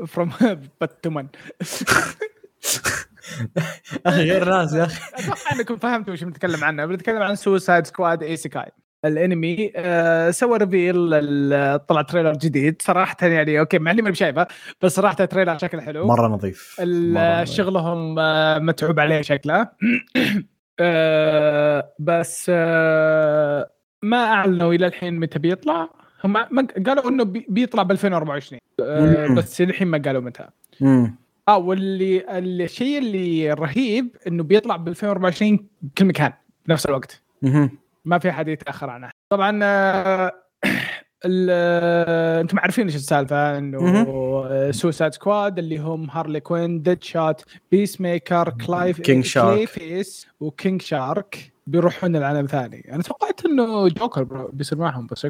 [0.06, 0.32] from
[0.80, 1.28] Batman
[4.06, 5.00] أخي غير ناس يا أخي.
[5.14, 6.86] أتوقع إنكم فهمتوا وش بنتكلم عنه.
[6.86, 8.70] بنتكلم عن Suicide Squad Isekai
[9.04, 9.72] الانمي.
[9.76, 11.10] آه سوى reveal
[11.78, 12.82] طلع trailer جديد.
[12.82, 14.46] صراحة يعني okay مع إني ماني شايفه
[14.82, 16.06] بس صراحة trailer شكله حلو.
[16.06, 16.76] مرة نظيف.
[16.80, 17.56] مرة نظيف.
[17.56, 19.68] شغلهم آه، متعوب عليه شكله.
[20.80, 23.70] آه، بس آه،
[24.02, 25.88] ما اعلنوا إلى الحين متى بيطلع.
[26.24, 29.34] هم ما قالوا إنه بي- بيطلع ب 2024 آه،.
[29.34, 30.44] بس الحين ما قالوا متى.
[31.48, 36.32] آه واللي الشيء اللي رهيب إنه بيطلع ب 2024 بكل مكان
[36.66, 37.22] بنفس الوقت.
[38.04, 40.32] ما في أحد يتأخر عنه طبعا آه،
[41.50, 48.00] آه، أنتم عارفين إيش السالفة إنه Suicide Squad اللي هم هارلي كوين ديد شوت بيس
[48.00, 49.34] ميكر كلايف Shark.
[49.34, 55.24] كلاي فيس وكينج شارك بيروحون لعالم ثاني أنا توقعت إنه جوكر بيصير معهم بس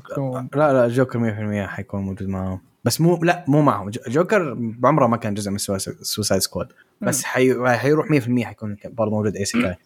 [0.55, 3.91] لا لا جوكر 100% حيكون موجود معاهم بس مو لا مو معهم.
[3.91, 6.69] جو- جوكر بعمره ما كان جزء من Suicide Squad
[7.01, 7.77] بس حي...
[7.77, 8.13] حيروح 100%
[8.45, 9.77] حيكون برضه موجود Isekai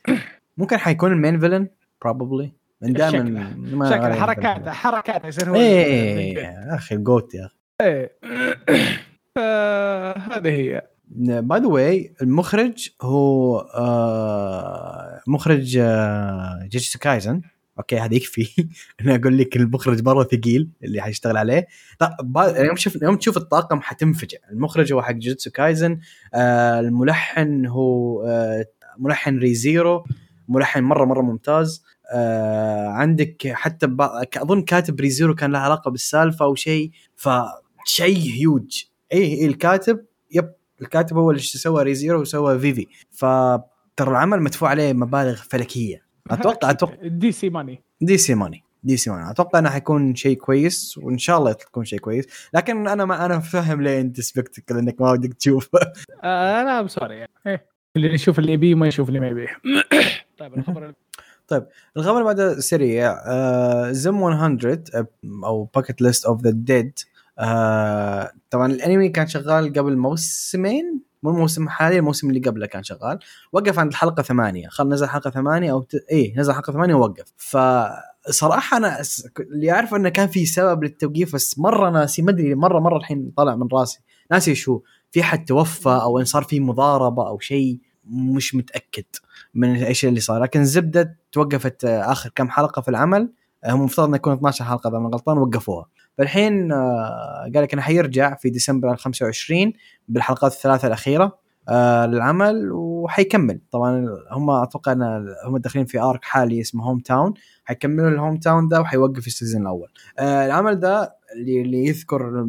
[0.58, 1.68] ممكن حيكون ال main villain
[2.04, 4.14] probably من دائما شكله.
[4.14, 7.54] حركاته حركاته يصير هو إيه يا أخي ال GOAT يا أخي.
[7.82, 8.12] إيه.
[9.34, 10.82] فهذه هي.
[11.42, 17.40] by the way المخرج هو آه مخرج آه Jujutsu Kaisen
[17.78, 18.48] okay هذا يكفي.
[19.00, 21.66] أنا أقول لك المخرج مرة ثقيل اللي حيشتغل عليه.
[22.20, 24.38] با- يوم تشوف يوم تشوف الطاقم حتنفجع.
[24.52, 25.98] المخرج هو حق جيجيتسو كايزن
[26.34, 28.66] آه الملحن هو آه
[28.98, 30.04] ملحن ريزيرو
[30.48, 31.84] ملحن مرة مرة ممتاز.
[32.12, 33.96] آه عندك حتى.
[34.36, 40.52] أظن كاتب ريزيرو كان له علاقة بالسالفة أو شيء فشيء هيوج اي إيه الكاتب yep
[40.82, 42.86] الكاتب هو اللي سوى ريزيرو وسوى فيفي.
[43.10, 46.08] فترى العمل مدفوع عليه مبالغ فلكية.
[46.30, 51.38] أتوقع أتوقع DC money DC money DC money أتوقع إنه حيكون شيء كويس وإن شاء
[51.38, 52.26] الله يكون شيء كويس.
[52.54, 55.68] لكن أنا ما أنا فاهم ليه أنت skeptical انك ما ودك تشوف
[56.24, 57.60] آه أنا sorry يعني.
[57.96, 59.48] اللي يشوف اللي يبيه ما يشوف اللي ما يبيه.
[60.38, 60.94] طيب الخبر
[61.96, 65.06] الخبر اللي بعده سريع آه Zom 100 آه،
[65.44, 66.98] أو Bucket List of the Dead
[68.50, 73.18] طبعا الأنمي كان شغال قبل موسمين مو الموسم الحالي الموسم اللي قبله كان شغال
[73.52, 75.94] وقف عند الحلقة ثمانية خل نزل حلقة ثمانية أو ت...
[76.10, 77.24] إيه نزل حلقة ثمانية ووقف.
[77.36, 79.02] فصراحة أنا
[79.40, 83.32] اللي اعرف إنه كان في سبب للتوقيف بس مرة ناسي ما أدري مرة مرة الحين
[83.36, 87.80] طالع من راسي ناسي شو في حد توفى أو إن صار في مضاربة أو شيء
[88.10, 89.04] مش متأكد.
[89.58, 93.32] من إيش اللي صار لكن زبدة توقفت آخر كم حلقة في العمل
[93.64, 95.86] آه، هم المفترض إنه يكون 12 حلقة إذا ما غلطان وقفوها.
[96.18, 99.72] فالحين آه، قال لك إنه حيرجع في ديسمبر 25
[100.08, 103.60] بالحلقات الثلاثة الأخيرة آه، للعمل وحيكمل.
[103.70, 108.68] طبعا هم أتوقع إن هم داخلين في آرك حالي اسمه هوم تاون حيكملون ال hometown
[108.68, 109.88] ده وحيوقف ال season الأول.
[110.20, 112.46] العمل ده اللي, يذكر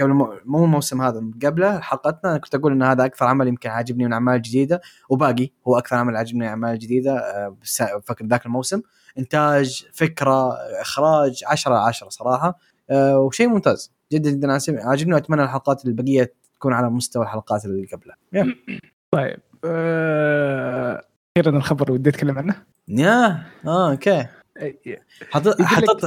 [0.00, 3.68] قبل مو مو الموسم هذا قبله حلقتنا أنا كنت أقول إن هذا أكثر عمل يمكن
[3.70, 7.56] عاجبني من أعمال جديدة وباقي هو أكثر عمل عجبني من أعمال جديدة آه،
[8.04, 8.80] فكر ذاك الموسم.
[9.18, 12.58] إنتاج فكرة إخراج 10 على 10 صراحة
[12.90, 17.86] آه، وشيء ممتاز جدا جدا عاجبني- عاجبني وأتمنى الحلقات البقيه تكون على مستوى الحلقات اللي
[17.86, 18.16] قبلها
[19.12, 21.04] طيب آه،
[21.36, 22.62] أخيرا الخبر اللي ودي أتكلم عنه.
[22.88, 24.26] yeah آه okay.
[24.58, 25.02] إيه.
[25.30, 25.56] حطيت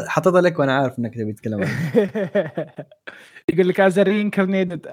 [0.07, 1.91] حطيت لك وأنا عارف إنك تبي تتكلم عنها
[3.49, 4.87] يقول لك As a Reincarnated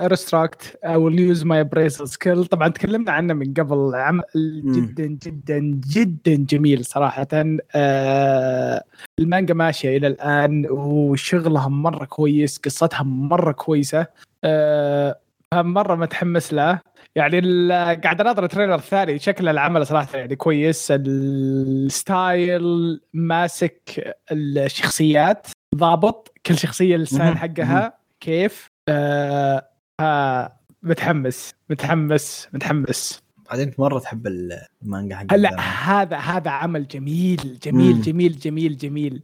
[0.00, 3.94] Aristocrat I'll Use My Appraisal Skill طبعا تكلمنا عنه من قبل.
[3.94, 4.22] عمل
[4.64, 7.28] جدا جدا جدا جميل صراحة.
[7.74, 8.84] آه
[9.18, 14.06] المانجا ماشية إلى الآن وشغلها مرة كويس قصتها مرة كويسة.
[14.44, 15.18] آه
[15.54, 16.80] مرة متحمس له.
[17.14, 20.92] يعني قاعد أناظر ال trailer الثاني شكل العمل صراحة يعني كويس.
[20.96, 25.46] ال style ماسك الشخصيات.
[25.74, 27.38] ضابط كل شخصية ال style.
[27.38, 27.98] حقها.
[28.20, 29.68] كيف؟ آه
[30.00, 31.54] آه متحمس.
[31.70, 32.48] متحمس.
[32.52, 33.22] متحمس.
[33.50, 38.00] عاد أنت مرة تحب المانجا حق هلا هذا هذا عمل جميل جميل مم.
[38.00, 39.22] جميل جميل جميل.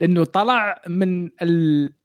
[0.00, 1.30] لأنه طلع من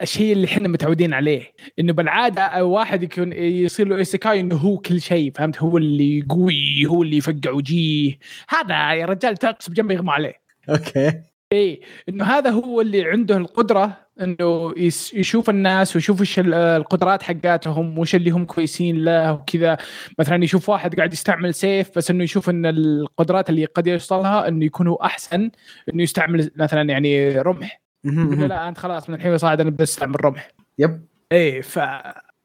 [0.02, 1.52] الشيء اللي إحنا متعودين عليه.
[1.80, 6.86] إنه بالعادة واحد يكون يصير له isekai إنه هو كل شيء فهمت؟ هو اللي قوي
[6.86, 8.18] هو اللي يفقع وجيه
[8.50, 10.34] هذا يا رجال تقص بجنبه يغمى عليه.
[10.70, 11.22] okay.
[11.54, 14.74] إيه إنه هذا هو اللي عنده القدرة إنه
[15.14, 19.78] يشوف الناس ويشوف إيش ال- القدرات حقاتهم وش اللي هم كويسين له وكذا.
[20.20, 24.66] مثلا يشوف واحد قاعد يستعمل سيف بس إنه يشوف إن القدرات اللي قد يوصلها إنه
[24.66, 25.52] يكون هو أحسن
[25.94, 27.82] إنه يستعمل مثلا يعني رمح.
[28.04, 30.48] لا أنت خلاص من الحين صاعد أنا بستعمل رمح.
[30.80, 31.06] yep.
[31.32, 31.80] إيه ف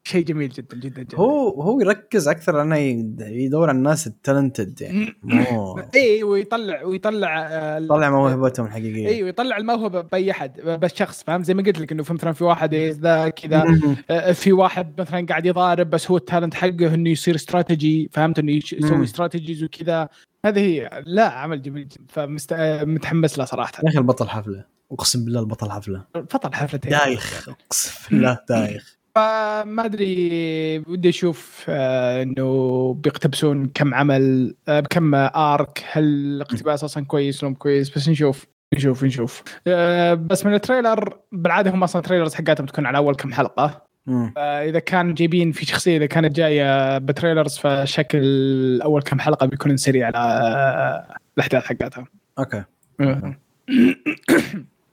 [0.09, 1.17] شيء جميل جدا جدا جدا.
[1.17, 5.15] هو هو يركز أكثر إنه يد- يدور على الناس ال talented يعني.
[5.23, 9.07] مو إيه ويطلع ويطلع آه، ال- طلع موهبتهم الحقيقية.
[9.07, 12.43] أيوه يطلع الموهبة بأي أحد بس شخص فاهم؟ زي ما قلت لك إنه مثلا في
[12.43, 13.63] واحد إيه ذا كذا.
[14.09, 18.39] آه، في واحد مثلا قاعد يضارب بس هو ال talent حقه إنه يصير استراتيجي فهمت؟
[18.39, 18.51] إنه.
[18.51, 20.09] يسوي strategies وكذا.
[20.45, 23.71] هذه هي لا عمل جميل فمتحمس له صراحة.
[23.83, 24.65] يا أخي البطل حفلة.
[24.91, 26.05] أقسم بالله البطل حفلة.
[26.29, 28.98] فطل حفلتين دايخ أقسم بالله دايخ.
[29.19, 37.05] فما أدري ودي أشوف آه، إنه بيقتبسون كم عمل آه، كم arc هل الاقتباس أصلا
[37.05, 39.43] كويس ولا كويس؟ بس نشوف نشوف نشوف.
[39.67, 43.85] آه، بس من ال trailer بالعادة هم أصلا trailers حقاتهم تكون على أول كم حلقة.
[44.07, 44.33] مم.
[44.35, 49.77] فاذا كان جايبين في شخصية إذا كانت جاية ب trailers فشكل أول كم حلقة بيكون
[49.77, 51.05] سريع على
[51.37, 52.05] الأحداث حقاتها
[52.39, 52.63] okay.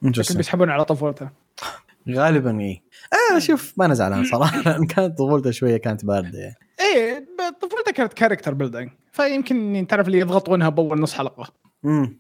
[0.37, 1.29] بيسحبون على طفولته.
[2.11, 2.83] غالبا اي
[3.35, 4.61] آه شوف ما أنا زعلان صراحة.
[4.63, 6.57] لأن كانت طفولته شوية كانت باردة يعني.
[6.81, 7.27] إيه
[7.63, 11.53] طفولته كانت character building فيمكن تعرف اللي يضغطونها بأول نص حلقة.
[11.83, 12.19] مم.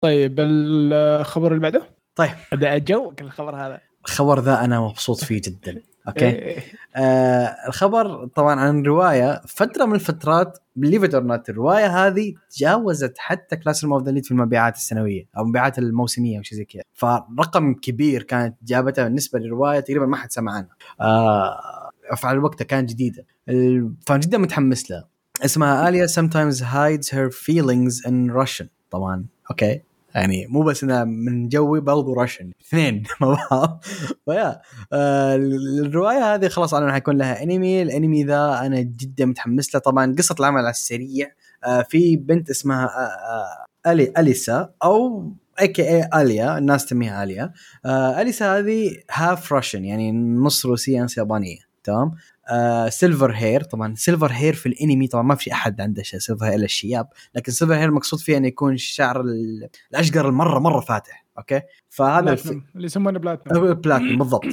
[0.00, 1.82] طيب الخبر اللي بعده؟
[2.16, 2.30] طيب.
[2.52, 3.80] بدا الجو الخبر هذا.
[4.04, 5.82] الخبر ذا أنا مبسوط فيه جدا.
[6.08, 6.24] okay?
[6.28, 6.62] إيه.
[6.96, 13.18] آه الخبر طبعا عن رواية فترة من الفترات believe it or not الرواية هذه تجاوزت
[13.18, 16.82] حتى Class of the في المبيعات السنوية أو المبيعات الموسمية أو شيء زي كذا.
[16.94, 20.76] فرقم كبير كانت جابتها بالنسبة للرواية تقريبا ما حد سمع عنها.
[21.00, 23.26] آه فعلى وقتها كانت جديدة.
[23.48, 25.08] ال- فجدا متحمس لها.
[25.44, 29.24] اسمها Alya sometimes hides her feelings in Russian طبعا.
[29.50, 29.82] okay؟
[30.14, 33.84] يعني مو بس انها من جوي برضو Russian اثنين مع بعض.
[34.24, 34.60] ف yeah.
[34.92, 39.80] آه، الرواية هذه خلاص اعلنوا حيكون لها انمي الانمي ذا أنا جدا متحمس له.
[39.80, 41.30] طبعا قصة العمل على السريع.
[41.64, 45.26] آه، في بنت اسمها آه، آه، ألي أليسا أو
[45.60, 46.58] AKA أليا.
[46.58, 47.52] الناس تسميها أليا.
[47.86, 51.71] آه، أليسا هذه half Russian يعني نص روسية نص يابانية.
[51.84, 52.10] تمام؟
[52.50, 56.44] آه silver hair طبعا silver hair في الانمي طبعا ما في أحد عنده شيء silver
[56.46, 60.80] hair الا الشياب لكن silver hair مقصود فيه إنه يكون الشعر ال- الاشقر المرة مرة
[60.80, 62.42] فاتح okay؟ فهذا الف...
[62.44, 64.44] بلاتنم اللي يسمونه بلاتنم بلاتين بالضبط.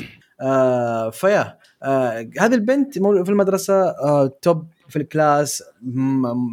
[0.42, 5.64] آه ف yeah آه هذه البنت في المدرسة آه top في ال class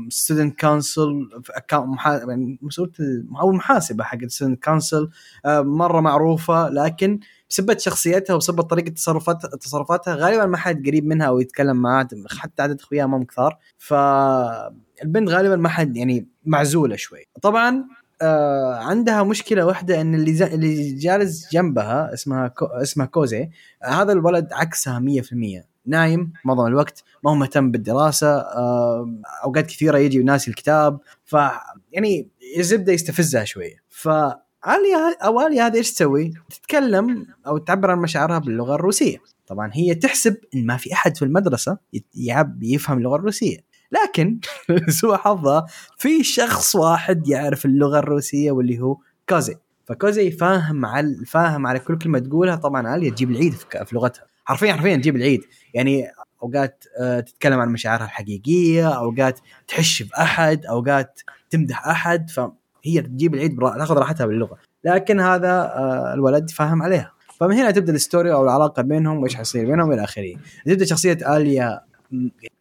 [0.09, 1.29] student council
[1.73, 5.09] الم- أو المحاسبه حق ال student council
[5.45, 11.27] آه مرة معروفة لكن بسبة شخصيتها وبسبة طريقة تصرفات تصرفاتها غالبا ما حد قريب منها
[11.27, 13.59] أو يتكلم معها حتى عدد اخوياها ما كثار.
[13.79, 17.25] فالبنت غالبا ما حد يعني معزولة شوي.
[17.43, 17.85] طبعا
[18.23, 20.47] آه عندها مشكلة واحدة إن اللي زا...
[20.55, 22.67] اللي جالس جنبها اسمها كو...
[22.67, 23.51] اسمها كوزي
[23.85, 29.99] آه هذا الولد عكسها 100% نايم معظم الوقت ما هو مهتم بالدراسة آه أوقات كثيرة
[29.99, 30.99] يجي ناسي الكتاب.
[31.25, 31.37] ف
[31.93, 32.29] يعني
[32.59, 33.77] الزبدة يستفزها شوية.
[33.89, 34.09] ف
[34.67, 39.19] عليا أو عليا هذه إيش تسوي؟ تتكلم أو تعبر عن مشاعرها باللغة الروسية.
[39.47, 41.79] طبعا هي تحسب إن ما في أحد في المدرسة
[42.15, 43.59] يعب يفهم اللغة الروسية.
[43.93, 44.41] لكن
[45.01, 45.67] سوء حظها
[45.99, 48.97] في شخص واحد يعرف اللغة الروسية واللي هو
[49.29, 49.57] كوزي.
[49.85, 52.57] فكوزي فاهم على فاهم على كل كلمة تقولها.
[52.57, 54.25] طبعا عاليه تجيب العيد في لغتها.
[54.45, 55.41] حرفيا حرفيا تجيب العيد.
[55.75, 56.11] يعني
[56.43, 62.31] أوقات آه، تتكلم عن مشاعرها الحقيقية أوقات تحش بأحد أوقات تمدح أحد.
[62.87, 63.79] فهي تجيب العيد برا...
[63.79, 64.59] تاخذ راحتها باللغة.
[64.85, 67.13] لكن هذا آه، الولد فاهم عليها.
[67.41, 70.35] فمن هنا تبدأ ال story أو العلاقة بينهم وإيش حيصير بينهم إلى آخره.
[70.67, 71.81] تبدأ شخصية آليا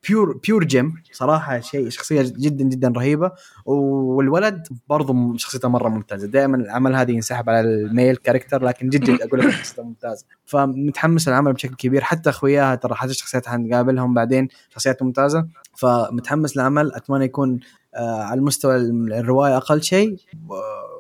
[0.08, 3.32] pure pure gem صراحة شيء شخصية جدا جدا رهيبة.
[3.66, 6.28] والولد برضه شخصيته مرة ممتازة.
[6.28, 10.26] دائما العمل هذا ينسحب على ال male character لكن جد جد أقول لك شخصيته ممتازة.
[10.46, 12.02] فمتحمس العمل بشكل كبير.
[12.02, 15.48] حتى أخوياها ترى حتى الشخصيات حنقابلهم بعدين شخصيات ممتازة.
[15.76, 17.60] فمتحمس للعمل أتمنى يكون
[17.98, 18.76] على المستوى
[19.20, 20.18] الرواية أقل شيء.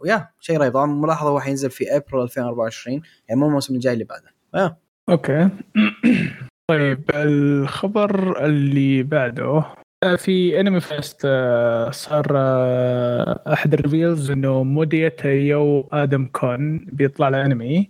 [0.03, 4.03] ويا شيء رهيب طبعا ملاحظة هو حينزل في ابريل 2024 يعني مو الموسم الجاي اللي
[4.03, 4.33] بعده.
[4.55, 4.77] يا.
[5.09, 5.49] أوكي.
[6.71, 9.63] طيب الخبر اللي بعده
[10.03, 16.77] آه، في Anime Fest آه، صار آه، أحد ال reveals إنه مودية يو آدم كون
[16.77, 17.89] بيطلع له انمي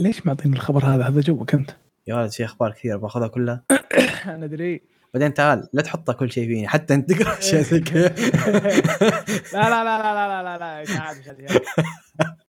[0.00, 1.70] ليش معطيني الخبر هذا؟ هذا joke أنت.
[2.06, 3.62] يا ولد في أخبار كثير باخذها كلها.
[4.34, 4.82] أنا أدري.
[5.14, 8.08] بعدين تعال لا تحطها كل شيء فيني حتى أنت تقرأ اشياء زي كذا.
[9.54, 11.60] لا لا لا لا لا لا لا.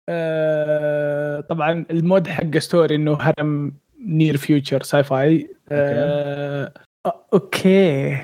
[0.08, 3.72] آه، طبعا المود حق story إنه harem
[4.06, 6.72] near future sci-fi آه،
[7.32, 8.18] أوكي.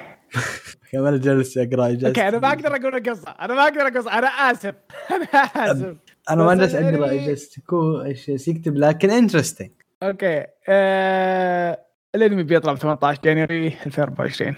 [0.92, 4.75] كمان جالس أقرأ أوكي أنا ما أقدر أقول القصة أنا ما أقدر أقول أنا آسف
[5.11, 5.25] أنا
[5.73, 5.97] آسف.
[6.31, 9.71] أنا ما جالس أقرأ جالس تكون إيش يكتب لكن interesting
[10.03, 11.92] أوكي آه...
[12.14, 14.55] الانمي بيطلع ب 18 January 2024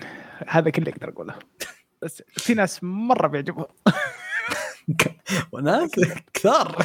[0.48, 1.34] هذا كله أقدر أقوله.
[2.02, 3.66] بس في ناس مرة بيعجبهم.
[5.52, 5.90] وناس
[6.34, 6.82] كثار.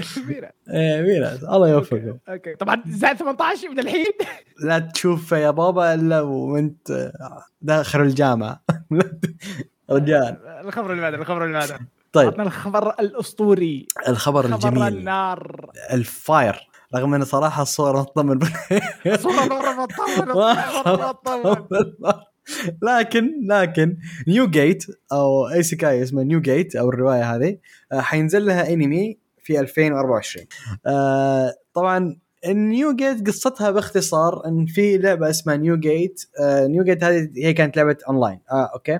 [0.00, 4.06] في ناس الله يوفقهم أوكي طبعا زائد 18 من الحين.
[4.66, 7.12] لا تشوف يا بابا إلا وأنت
[7.62, 8.62] داخل الجامعة.
[9.90, 10.36] رجال.
[10.46, 11.78] الخبر اللي بعده الخبر اللي بعده.
[12.12, 12.28] طيب.
[12.28, 13.86] عطنا الخبر الأسطوري.
[14.08, 14.98] الخبر خبر الجميل.
[14.98, 15.70] النار.
[15.92, 16.68] ال fire.
[16.94, 17.62] رغم انه صراحة
[19.22, 20.36] صورة مره بتطول
[22.88, 23.96] لكن لكن
[24.28, 27.58] New Gate أو isekai اسمه New Gate أو الرواية هذه
[27.92, 30.46] آه، حينزل لها أنمي في 2024
[30.86, 32.16] آه، طبعا
[32.46, 37.30] ال New Gate قصتها باختصار إن في لعبة اسمها New Gate آه، New Gate هذه
[37.36, 38.94] هي كانت لعبة اونلاين آه أوكي.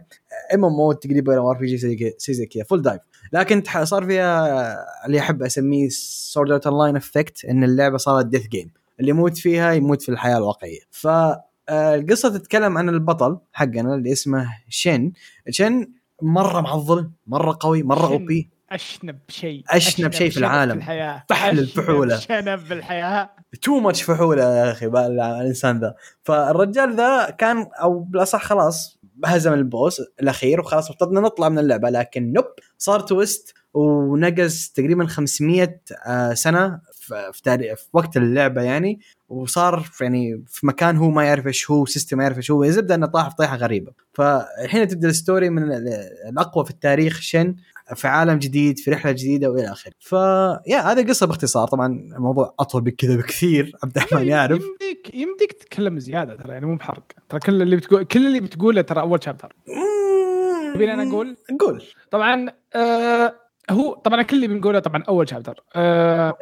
[0.54, 3.00] MMO تقريبا ولا RPG زي كذا- full dive
[3.32, 8.46] لكن صار فيها آه، اللي أحب أسميه Sword Art Online effect إن اللعبة صارت death
[8.46, 10.80] game اللي يموت فيها يموت في الحياة الواقعية.
[10.90, 15.12] ف آه، القصة تتكلم عن البطل حقنا اللي اسمه شن
[15.50, 15.86] شن
[16.22, 18.12] مرة معضل مرة قوي مرة شن.
[18.12, 20.80] OP أشنب شيء أشنب شيء في العالم.
[21.28, 22.16] فحل الفحولة.
[22.18, 23.30] شنب في الحياة
[23.62, 25.94] too much فحولة يا أخي الإنسان ذا.
[26.22, 31.90] فالرجال ذا كان أو بالأصح خلاص هزم ال boss الأخير وخلاص افترضنا نطلع من اللعبة
[31.90, 32.44] لكن نوب
[32.78, 36.80] صار twist ونقز تقريبا 500 آه، سنة
[37.32, 39.00] في تاريخ في وقت اللعبة يعني.
[39.28, 42.64] وصار في يعني في مكان هو ما يعرف إيش هو system ما يعرف إيش هو
[42.64, 43.92] يزبد إنه طاح في طيحة غريبة.
[44.14, 45.88] فالحين تبدأ ال story من ال-
[46.28, 47.54] الأقوى في التاريخ شن؟
[47.94, 49.92] في عالم جديد في رحلة جديدة وإلى آخره.
[50.00, 50.12] ف
[50.66, 51.68] يا هذه القصة باختصار.
[51.68, 56.76] طبعا الموضوع أطول بكذا بكثير عبد الرحمن يعرف يمديك يمديك تتكلم زيادة ترى يعني مو
[56.76, 57.04] بحرق.
[57.28, 59.56] ترى كل اللي بتقول كل اللي بتقوله ترى أول شابتر
[60.74, 61.82] تبيني أنا أقول؟ قول.
[62.10, 63.34] طبعا آه
[63.70, 66.38] هو طبعا كل اللي بنقوله طبعا أول شابتر آه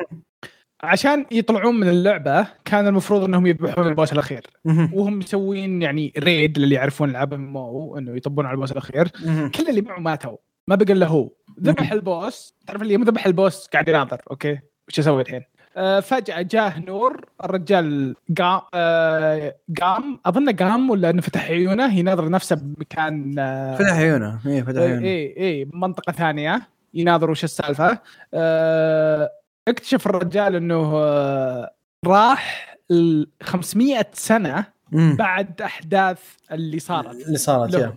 [0.83, 4.47] عشان يطلعون من اللعبة كان المفروض إنهم يذبحون البوس الأخير.
[4.93, 9.09] وهم مسوين يعني ريد للي يعرفون العاب مو إنه يطبون على البوس الأخير.
[9.55, 10.37] كل اللي معه ماتوا.
[10.69, 11.31] ما بقى إلا هو.
[11.61, 12.55] ذبح ال boss.
[12.67, 14.23] تعرف اللي ذبح ال boss قاعد يناظر.
[14.31, 14.59] أوكي.
[14.89, 15.43] وش أسوي الحين؟
[15.77, 20.21] آه فجأة جاه نور الرجال قام آه قام.
[20.27, 24.41] أظن قام ولا انه فتح عيونه يناظر نفسه بمكان آه فتح عيونه.
[24.47, 25.07] إيه فتح اي عيونه.
[25.07, 26.63] اي اي منطقة ثانية.
[26.95, 27.99] يناظر وش السالفة.
[28.35, 29.31] آه
[29.69, 31.75] اكتشف الرجال إنه آه
[32.07, 34.65] راح ال 500 سنه.
[34.93, 36.21] بعد أحداث
[36.53, 37.27] اللي صارت.
[37.27, 37.95] اللي صارت.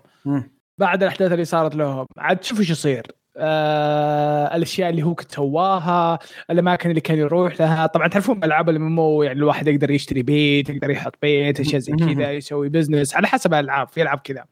[0.78, 2.06] بعد الأحداث اللي صارت لهم.
[2.18, 3.04] عاد شوف إيش يصير.
[3.38, 7.86] آه الأشياء اللي هو كنت سواها الأماكن اللي كان يروح لها.
[7.86, 11.94] طبعا تعرفون ألعاب الأم يعني الواحد يقدر يشتري بيت يقدر يحط بيت أشياء زي.
[11.94, 13.88] كذا يسوي بزنس على حسب الألعاب.
[13.90, 14.46] في ألعاب كذا.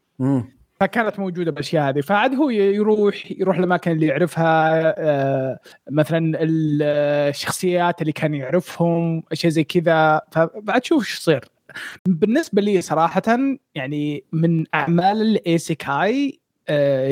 [0.80, 2.02] فكانت موجودة بالأشياء هذه.
[2.02, 4.94] فعاد هو يروح يروح الأماكن اللي يعرفها.
[4.98, 5.60] آه،
[5.92, 10.22] مثلا الشخصيات اللي كان يعرفهم أشياء زي كذا.
[10.32, 11.46] فبعد شوف إيش يصير.
[12.06, 13.22] بالنسبة لي صراحة
[13.76, 16.40] يعني من أعمال ال isekai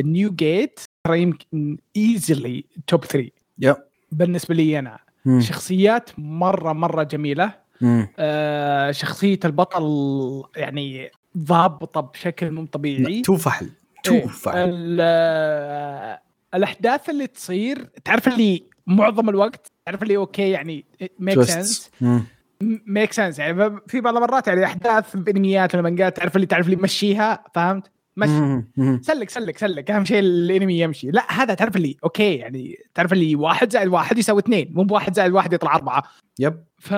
[0.03, 3.75] New Gate ترى يمكن easily top 3 yep.
[4.11, 5.41] بالنسبة لي أنا مم.
[5.41, 8.07] شخصيات مرة مرة جميلة مم.
[8.19, 16.21] آه، شخصية البطل يعني ضابطة بشكل مو طبيعي too فحل إيه، too فحل آه،
[16.53, 20.85] الأحداث اللي تصير تعرف اللي معظم الوقت تعرف اللي أوكي يعني
[21.19, 21.91] make sense.
[22.85, 26.77] make sense يعني في بعض المرات يعني أحداث بإنميات ولا مانجات تعرف اللي تعرف اللي
[26.77, 28.63] يمشيها فهمت؟ مشي.
[29.01, 29.91] سلك سلك سلك.
[29.91, 31.11] أهم شيء الإنمي يمشي.
[31.11, 34.71] لا هذا تعرف اللي أوكي يعني تعرف اللي واحد زائد واحد يساوي اثنين.
[34.73, 36.03] مو بواحد زائد واحد يطلع أربعة.
[36.39, 36.63] yep.
[36.79, 36.93] ف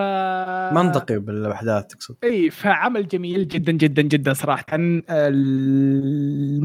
[0.73, 2.15] منطقي بالأحداث تقصد.
[2.23, 4.65] إي فعمل جميل جدا جدا جدا صراحة.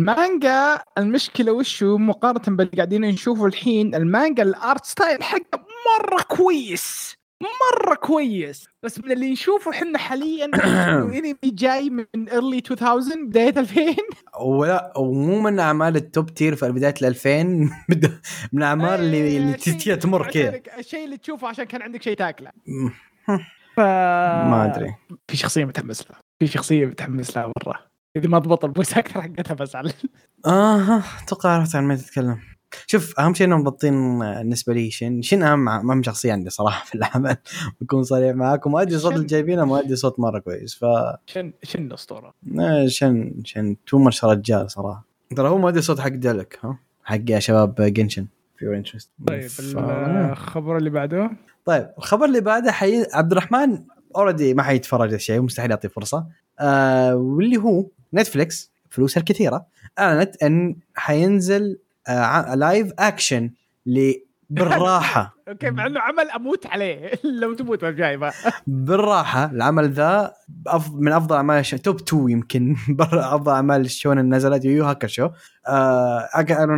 [0.05, 5.67] المانجا المشكلة وشو؟ مقارنة باللي قاعدين نشوفه الحين المانجا ال art style حقه
[6.01, 7.18] مرة كويس.
[7.43, 8.69] مرة كويس.
[8.83, 10.45] بس من اللي نشوفه إحنا حاليا
[11.19, 13.97] انمي جاي من early 2000 بداية 2000
[14.41, 17.43] ولا ومو من أعمال ال top tier في بداية ال 2000
[17.89, 18.21] بدا-
[18.53, 22.17] من الأعمال اللي اللي شيء- تي- تمر كذا الشيء اللي تشوفه عشان كان عندك شيء
[22.17, 22.51] تاكله.
[23.77, 24.95] ف ما أدري.
[25.29, 26.21] في شخصية متحمس لها.
[26.41, 27.79] في شخصية متحمس لها مرة.
[28.17, 29.93] إذا ما ضبط ال boss أكثر حقتها بزعل.
[30.47, 32.39] آه أتوقع عرفت عن مين تتكلم
[32.87, 36.95] شوف أهم شيء إنهم مضبطين بالنسبة لي شن شن أهم اهم شخصيه عندي صراحة في
[36.95, 37.37] العمل.
[37.81, 38.71] بكون صريح معاكم.
[38.71, 39.15] مؤدي شن.
[39.15, 40.85] اللي جايبينه مؤدي صوت مرة كويس ف
[41.27, 43.77] شن شن الأسطورة؟ آه، شن شن.
[43.87, 45.05] تو ماتش رجال صراحة.
[45.37, 48.27] ترى هو مؤدي الصوت حق ديلك ها؟ حق يا شباب جنشن
[48.59, 49.49] في يور انترست طيب
[50.33, 51.31] الخبر اللي بعده؟
[51.65, 53.07] طيب الخبر اللي بعده حي...
[53.13, 53.79] عبد الرحمن
[54.17, 56.27] اوريدي ما حيتفرج الشيء مستحيل يعطيه فرصة.
[56.61, 59.67] آه واللي هو نتفليكس فلوسها الكثيرة
[59.99, 61.88] أعلنت أن حينزل آه
[62.55, 63.51] live action
[63.87, 64.13] ل
[64.51, 65.35] بالراحة.
[65.49, 67.11] okay مع إنه عمل أموت عليه.
[67.41, 68.33] لو تموت ما جايبه
[68.67, 69.45] بالراحة.
[69.45, 70.33] العمل ذا
[70.93, 71.75] من أفضل أعمال الش...
[71.75, 72.77] top 2 يمكن.
[72.89, 74.65] برا أفضل أعمال الشونن نزلت.
[74.65, 75.29] يو يو هاكشو.
[75.67, 76.29] آه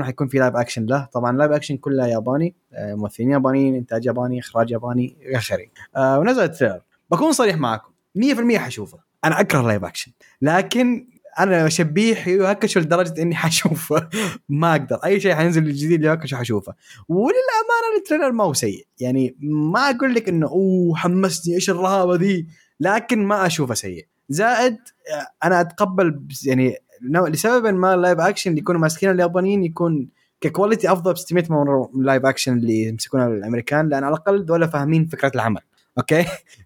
[0.03, 1.09] حيكون في live action له.
[1.12, 2.55] طبعا live action كلها ياباني.
[2.72, 5.66] آه ممثلين يابانيين إنتاج ياباني إخراج ياباني إلى آخره.
[5.97, 6.80] آه ونزل ال trailer
[7.11, 7.91] بكون صريح معكم.
[8.18, 8.99] 100% حشوفه.
[9.24, 10.12] أنا أكره live action
[10.43, 11.09] لكن
[11.39, 14.09] أنا شبيح يو هاكشو لدرجة اني حشوفه
[14.49, 14.97] ما أقدر.
[15.05, 16.74] اي شيء حينزل الجديد يو هاكشو حشوفه
[17.09, 18.87] وللامانة ال trailer ما هو سيء.
[19.01, 22.47] يعني ما أقول لك انه اوه حمسني إيش الرهابة ذي؟
[22.81, 24.07] لكن ما اشوفه سيء.
[24.28, 24.76] زائد
[25.14, 30.09] آه، أنا اتقبل يعني لسبب ما ال live action اللي يكونوا ماسكين اليابانيين يكون
[30.41, 33.89] ك quality أفضل ب 600 مره من ال live action اللي يمسكونها الأمريكان.
[33.89, 35.61] لأن على الأقل دول فاهمين فكرة العمل.
[36.01, 36.24] okay؟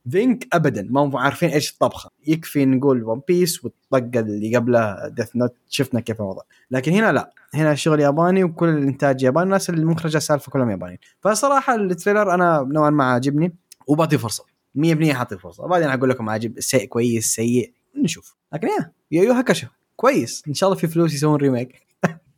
[0.08, 0.86] ذينك ابدا.
[0.90, 2.10] ما هم عارفين إيش الطبخة.
[2.26, 6.42] يكفي نقول One Piece والطقه اللي قبلها Death Note شفنا كيف الوضع.
[6.70, 7.30] لكن هنا لا.
[7.54, 9.44] هنا الشغل ياباني وكل الإنتاج ياباني.
[9.44, 10.98] الناس اللي مخرجة السالفه كلهم يابانيين.
[11.20, 13.54] فصراحة ال trailer أنا نوعا ما عاجبني.
[13.86, 14.44] وبعطيه فرصة.
[14.74, 15.64] 100% حاعطيه فرصة.
[15.64, 17.72] وبعدين أقول لكم عاجب سيء كويس سيء.
[17.96, 18.36] نشوف.
[18.52, 18.68] لكن
[19.10, 19.66] يو يو هاكشو
[19.96, 20.42] كويس.
[20.48, 21.84] إن شاء الله في فلوس يسوون remake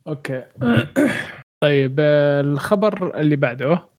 [0.07, 0.43] okay.
[1.61, 3.96] طيب آه، الخبر اللي بعده.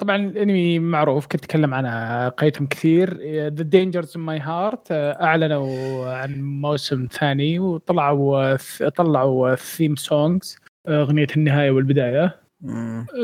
[0.00, 3.18] طبعا الأنمي معروف كنت أتكلم عنه قيتم كثير.
[3.48, 8.56] The Dangers in My Heart أعلنوا عن موسم ثاني وطلعوا
[8.88, 10.56] طلعوا theme songs
[10.88, 12.36] أغنية النهاية والبداية.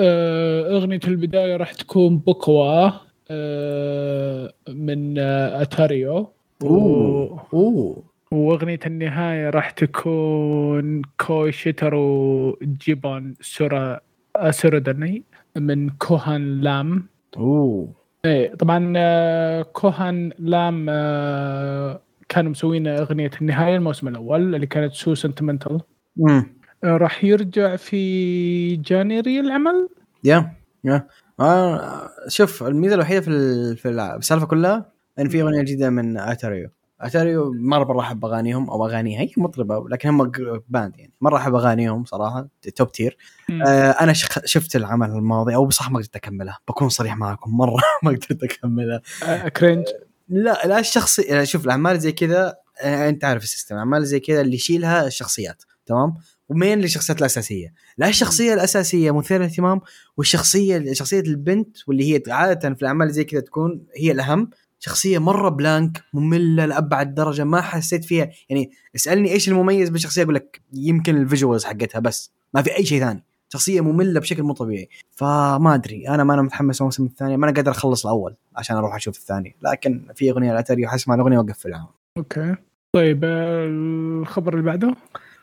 [0.01, 2.91] آه، أغنية البداية راح تكون بوكوا
[3.31, 6.33] آه، من آه، أتاريو.
[6.63, 7.47] أوه.
[7.55, 8.03] أوه.
[8.33, 14.01] وأغنية النهاية راح تكون كوشيتارو جيبون سورا
[14.51, 15.23] سوروداني
[15.57, 17.07] من كوهان لام.
[17.37, 17.95] أوه.
[18.25, 25.15] إيه طبعا آه، كوهان لام آه، كانوا مسوين أغنية النهاية الموسم الأول اللي كانت سو
[25.15, 25.81] سنتمنتال
[26.17, 26.57] مم.
[26.85, 29.89] راح يرجع في January العمل؟
[30.25, 30.53] yeah
[30.85, 31.07] yeah.
[31.41, 33.31] آه شوف الميزة الوحيدة في
[33.77, 36.69] في السالفة كلها إن في أغنية جديدة من أتاريو.
[37.01, 40.31] اتاريو مرة مره أحب أغانيهم أو اغانيها هي مطربة لكن هم
[40.69, 41.13] band يعني.
[41.21, 43.17] مرة أحب أغانيهم صراحة top tier.
[43.67, 47.77] آه أنا شخ- شفت العمل الماضي أو بصح ما قدرت اكمله بكون صريح معكم مرة
[48.03, 49.85] ما قدرت اكمله آه، cringe
[50.29, 53.75] لا لا الشخصي لا، شوف الأعمال زي كذا آه، أنت عارف ال system.
[53.75, 56.15] الأعمال زي كذا اللي يشيلها الشخصيات تمام؟
[56.49, 59.81] ومين للشخصيات الأساسية؟ لا الشخصية الأساسية مثيرة للاهتمام
[60.17, 64.51] والشخصية شخصية البنت واللي هي عادة في الأعمال زي كذا تكون هي الأهم.
[64.79, 68.31] شخصية مرة blank مملة لأبعد درجة ما حسيت فيها.
[68.49, 72.85] يعني اسألني إيش المميز بالشخصية أقول لك يمكن ال visuals حقتها بس ما في أي
[72.87, 73.25] شيء ثاني.
[73.49, 74.89] شخصية مملة بشكل مو طبيعي.
[75.11, 78.95] فما أدري أنا ما أنا متحمس الموسم الثاني ما أنا قادر أخلص الأول عشان أروح
[78.95, 82.55] أشوف الثاني لكن في أغنية لأتاريو وحسمع الاغنيه واقف في العام okay.
[82.93, 84.95] طيب آه، الخبر اللي بعده؟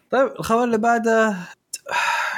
[0.10, 1.36] طيب الخبر اللي بعده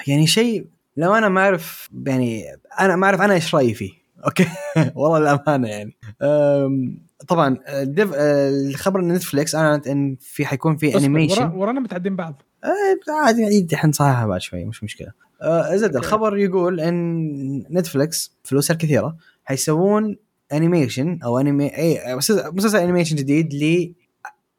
[0.07, 0.65] يعني شيء
[0.97, 2.45] لو أنا ما أعرف يعني
[2.79, 3.91] أنا ما أعرف أنا إيش رأيي فيه.
[4.25, 4.47] okay.
[4.95, 5.95] والله الأمانة يعني.
[6.21, 12.41] أم، طبعا الديف الخبر إن نتفليكس أعلنت إن في حيكون في انيميشن ورانا متعدين بعض.
[12.63, 15.11] آه، عادي يعني حنصححها بعد شوي مش مشكلة.
[15.41, 15.95] آه زد.
[15.95, 20.17] الخبر يقول إن نتفلكس فلوسها الكثيرة حيسوون
[20.53, 23.93] animation أو انمي أي مسلسل مسلسل animation جديد ل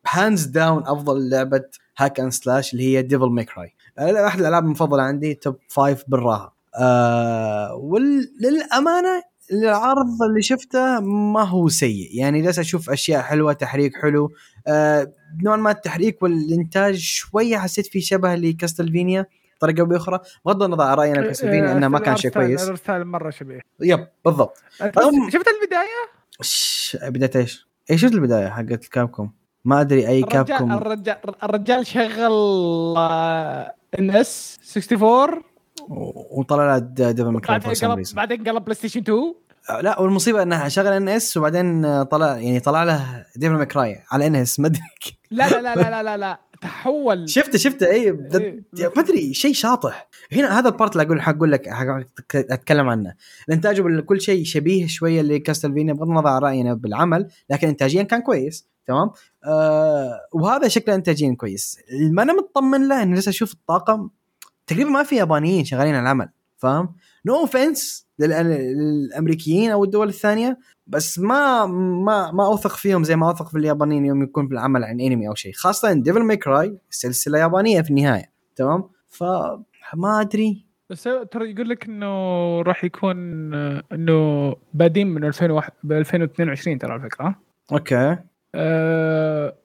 [0.09, 1.65] hands down أفضل لعبة
[1.99, 3.75] hack and slash اللي هي Devil May Cry
[4.27, 6.57] أحد الألعاب المفضلة عندي top five بالراحة.
[6.77, 9.23] آه وللامانه
[9.53, 12.09] العرض اللي شفته ما هو سيء.
[12.13, 14.31] يعني جالس أشوف أشياء حلوة تحريك حلو.
[14.67, 19.27] آه نوعا ما التحريك والإنتاج شوية حسيت فيه شبه لكاستلفينيا
[19.57, 20.21] بطريقه أو بأخرى.
[20.47, 22.63] بغض النظر عن رأيي أنا كاستلفينيا إنه ما كان شيء كويس.
[22.65, 23.61] الإرسال مرة شبيه.
[23.81, 24.59] yep بالضبط.
[24.83, 29.33] رغم- شفت البداية؟ ش- بداية إيش؟ إيش شفت البداية حقت كابكوم؟
[29.65, 30.73] ما أدري أي الرجال كابكوم.
[30.73, 32.97] الرجال الرجال شغل
[33.99, 35.43] إن إس 64 و-
[36.31, 36.79] وطلع له
[37.13, 39.35] Devil May Cry بعدين قلب بعدين قلب بلاي ستيشن 2
[39.83, 44.27] لا والمصيبة إنها شغل إن إس وبعدين طلع يعني طلع له Devil May Cry على
[44.27, 44.81] إن إس ما أدري.
[45.31, 46.39] لا لا لا لا لا لا, لا.
[46.63, 47.29] تحول.
[47.29, 48.63] شفته شفته اي إيه.
[48.97, 50.09] ما أدري شيء شاطح.
[50.33, 51.69] هنا هذا ال part اللي أقول حقول لك
[52.35, 53.15] أتكلم عنه.
[53.49, 58.69] الإنتاج كل شيء شبيه شوية لكاستلفينيا بغض النظر عن رأينا بالعمل لكن انتاجيا كان كويس
[58.87, 59.11] تمام؟
[59.45, 61.79] آه وهذا شكله انتاجيا كويس.
[62.11, 64.11] ما أنا مطمن له إني لسه أشوف الطاقم.
[64.67, 66.95] تقريبا ما في يابانيين شغالين على العمل فاهم؟
[67.27, 73.49] no offense للأمريكيين أو الدول الثانية بس ما ما ما أوثق فيهم زي ما أوثق
[73.49, 77.39] في اليابانيين يوم يكون في العمل عن انمي أو شيء خاصة Devil May Cry سلسلة
[77.39, 80.65] يابانية في النهاية تمام؟ فما أدري.
[80.91, 82.07] بس ترى يقول لك إنه
[82.63, 83.17] راح يكون
[83.93, 87.37] إنه بادين من 2001 ب 2022 ترى الفكرة
[87.73, 88.17] okay.
[88.55, 89.57] أه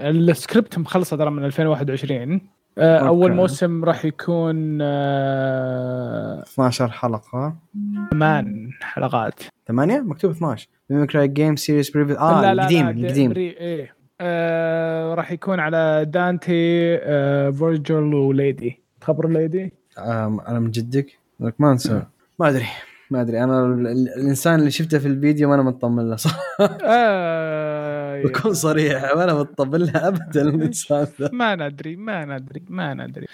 [0.00, 2.40] السكريبت مخلصة ترى من 2021 أه
[2.80, 7.56] أول موسم راح يكون أه 12 حلقة.
[8.10, 9.40] ثمان حلقات.
[9.68, 13.32] ثمانية؟ مكتوب 12 May Cry game series previous آه لا لا القديم لا القديم.
[13.32, 13.94] إيه.
[14.20, 18.82] آه راح يكون على دانتي آه فيرجل وليدي.
[19.00, 21.18] تخبر ليدي؟ آه أنا من جدك.
[21.40, 22.02] لك ما أنسى.
[22.40, 22.66] ما أدري.
[23.10, 26.38] ما أدري أنا ال- ال- الإنسان اللي شفته في الفيديو ما أنا مطمن له صح
[26.84, 32.94] آه بكون صريح ما أنا مطمن له ابدا الإنسان ذا ما ندري ما ندري ما
[32.94, 33.26] ندري.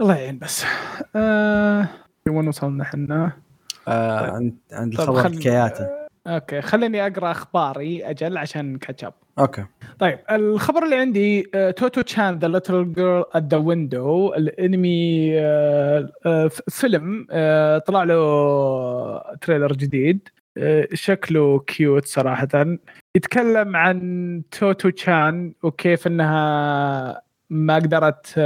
[0.00, 0.64] الله يعين بس.
[1.16, 1.88] آه
[2.28, 3.32] وين وصلنا إحنا؟
[3.88, 5.86] آه عند عند طيب الخبر خل- حكاياته.
[6.26, 9.64] أوكي خليني أقرأ أخباري أجل عشان catch up أوكي.
[9.98, 16.12] طيب الخبر اللي عندي آه، توتو تشان the little girl at the window الانمي آه،
[16.26, 17.26] آه، فيلم
[17.86, 20.28] طلع له تريلر جديد
[20.92, 22.78] شكله cute صراحة.
[23.16, 28.38] يتكلم عن توتو تشان وكيف إنها ما قدرت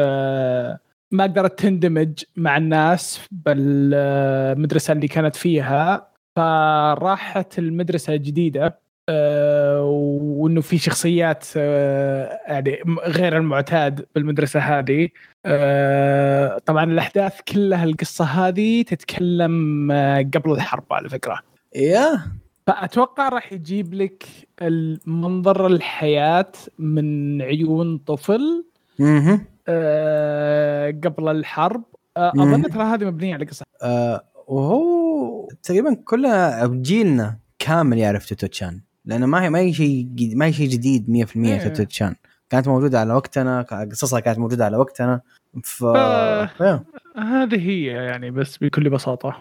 [1.11, 11.44] ما قدرت تندمج مع الناس بالمدرسة اللي كانت فيها فراحت المدرسة الجديدة وإنه في شخصيات
[11.56, 15.09] آه، يعني غير المعتاد بالمدرسة هذه.
[15.46, 21.38] آه، طبعا الأحداث كلها القصة هذه تتكلم آه، قبل الحرب على فكرة.
[21.76, 22.20] yeah.
[22.66, 24.24] فأتوقع راح يجيب لك
[25.06, 28.64] منظر الحياة من عيون طفل
[29.00, 31.82] أها آه، قبل الحرب.
[32.16, 32.62] آه، أظن.
[32.62, 33.64] ترى هذه مبنية على قصة.
[33.82, 38.80] آه وهو تقريبا كلنا جيلنا كامل يعرف توتو تشان.
[39.09, 41.68] لأنه ما هي ما هي شيء ما هي شيء جديد 100% إيه.
[41.68, 42.14] توتو تشان
[42.50, 45.20] كانت موجودة على وقتنا قصصها كانت موجودة على وقتنا
[45.64, 46.50] ف آه.
[46.61, 46.84] yeah.
[47.16, 49.36] هذه هي يعني بس بكل بساطة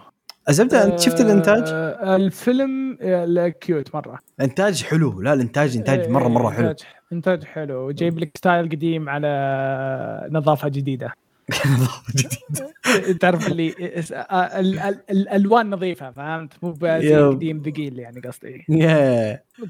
[0.50, 6.28] الزبده أنت شفت الإنتاج؟ آه، الفيلم آه، cute مرة إنتاج حلو لا الإنتاج إنتاج مرة
[6.28, 11.14] مرة حلو انتاج إنتاج حلو جايب لك style قديم على نظافة جديدة
[12.16, 12.74] جديده
[13.22, 16.78] تعرف اللي ال- ال- الألوان نظيفة فهمت؟ مو.
[17.32, 18.66] قديم ثقيل يعني قصدي.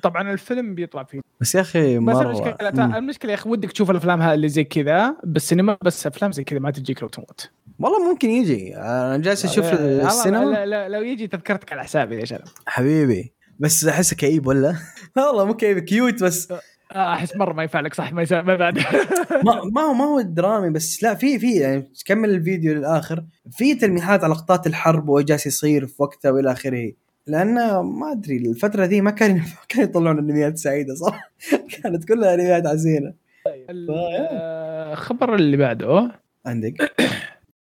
[0.04, 1.22] طبعا الفيلم بيطلع فيه.
[1.42, 2.98] بس يا أخي بس المشكلة.
[2.98, 6.72] المشكلة يا أخي ودك تشوف الأفلام اللي زي كذا بالسينما بس أفلام زي كذا ما
[6.72, 7.50] تجيك لو تموت.
[7.80, 8.76] والله ممكن يجي.
[8.78, 10.66] أنا جالس أشوف السينما.
[10.88, 12.44] لو يجي تذكرتك على حسابي يا شباب.
[12.68, 13.34] حبيبي.
[13.60, 14.76] بس احسه كئيب ولا؟
[15.18, 16.54] والله مو كئيب cute بس.
[16.92, 18.78] أحس مرة ما ينفع لك صح؟ ما يسا- ما بعد.
[19.76, 23.24] ما هو ما هو درامي بس لا في في يعني كمل الفيديو للآخر.
[23.52, 26.92] في تلميحات على لقطات الحرب وإيش جالس يصير في وقتها وإلى آخره.
[27.28, 31.32] لأن ما أدري الفترة ذي ما كان ما كان يطلعون أنميات سعيدة صح؟
[31.84, 33.14] كانت كلها أنميات حزينة.
[33.70, 36.12] الخبر اللي بعده.
[36.46, 36.92] عندك.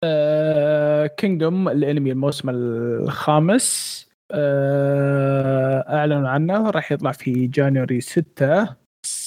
[1.18, 3.96] كينجدوم الأنمي الموسم الخامس.
[4.32, 8.76] آه، أعلنوا عنه راح يطلع في جانوري 6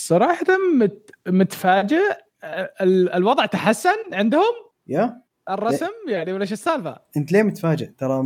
[0.09, 0.47] صراحة
[0.79, 1.97] مت متفاجئ.
[2.45, 4.55] آه، ال- الوضع تحسن عندهم؟
[4.87, 5.23] يا.
[5.51, 8.23] الرسم يعني ولا إيش السالفة؟ انت ليه متفاجئ؟ ترى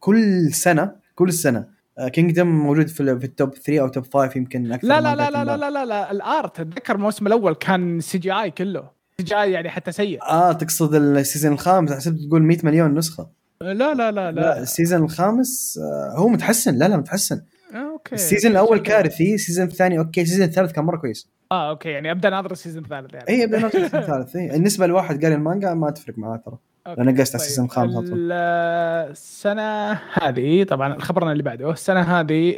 [0.00, 1.66] كل سنة كل سنة
[2.12, 5.30] كينجدم موجود في, في ال top 3 أو top 5 يمكن أكثر لا لا لا
[5.30, 5.44] لا.
[5.44, 8.90] لا لا لا, لا ال art اتذكر الموسم الأول كان سي جي اي كله.
[9.18, 10.22] سي جي اي يعني حتى سيء.
[10.22, 11.92] آه تقصد ال season الخامس.
[11.92, 13.28] حسبت تقول 100 مليون نسخة.
[13.60, 16.74] لا لا لا لا, لا ال season الخامس آه هو متحسن.
[16.74, 17.36] لا لا متحسن.
[17.36, 17.42] آه،
[18.06, 18.14] أوكي.
[18.14, 21.28] ال season الأول كارثي ال season الثاني أوكي ال season الثالث كان مرة كويس.
[21.52, 23.28] آه أوكي يعني أبدأ ناظر ال season الثالث يعني.
[23.28, 24.36] اي بدنا ال season الثالث.
[24.36, 27.64] اي بالنسبة لواحد قاري المانجا ما تفرق معاه ترى أنا قست على طيب، ال season
[27.64, 28.18] الخامس على طول.
[28.18, 28.32] ال-
[29.10, 32.56] السنة هذه طبعا خبرنا اللي بعده السنة هذه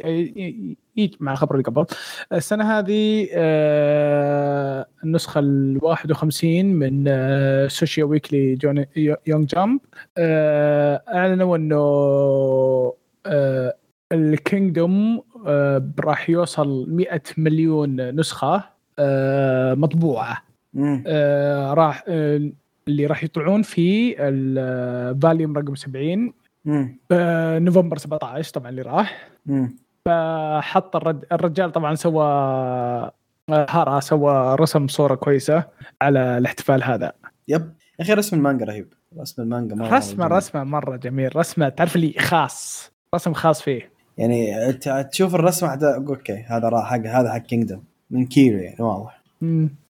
[0.97, 1.85] يجي مع الخبر اللي قبل
[2.33, 8.85] السنة هذه آه، النسخة ال 51 من آه، شويشا weekly
[9.27, 9.79] يونج جامب
[10.17, 11.75] آه، أعلنوا إنه
[13.25, 13.75] آه،
[14.11, 15.21] الكينجدوم
[15.99, 18.63] راح يوصل 100 مليون نسخة
[18.99, 20.37] آه، مطبوعة
[20.73, 21.03] مم.
[21.07, 22.49] آه، راح آه،
[22.87, 26.33] اللي راح يطلعون في الفاليوم رقم 70
[26.65, 26.97] مم.
[27.11, 29.29] آه، نوفمبر 17 طبعا اللي راح.
[30.05, 33.11] فحط الرد الرجال طبعا سوى آه،
[33.49, 35.63] هارا سوى رسم صورة كويسة
[36.01, 37.11] على الاحتفال هذا
[37.47, 37.61] يب
[37.99, 40.27] يا أخي رسم المانجا رهيب رسم المانجا مرة رسمة.
[40.27, 44.73] رسمة مرة جميل رسمة تعرف لي خاص رسم خاص فيه يعني
[45.11, 47.79] تشوف الرسمة حتى أوكي هذا راح حق هذا حق كينجدم
[48.11, 49.21] من كيرو يعني واضح.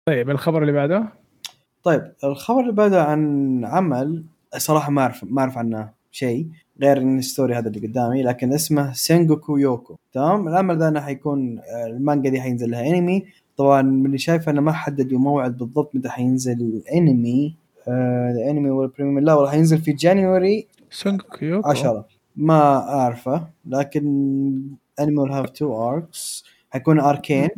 [0.05, 1.05] طيب الخبر اللي بعده؟
[1.84, 4.24] طيب الخبر اللي بعده عن عمل
[4.57, 6.47] صراحة ما اعرف ما أعرف عنه شيء
[6.82, 11.01] غير إن ال story هذا اللي قدامي لكن اسمه سينجوكو يوكو تمام؟ العمل ذا إنه
[11.01, 13.26] حيكون المانجا دي حينزل لها انمي
[13.57, 17.55] طبعا من اللي شايفه إنه ما حددوا موعد بالضبط متى حينزل الانمي
[17.88, 22.05] آه الانمي وال premiere لا والله حينزل في January سينجوكو يوكو 10
[22.38, 24.62] ما أعرفه لكن
[25.02, 26.44] will have two arcs.
[26.72, 27.50] حيكون اركين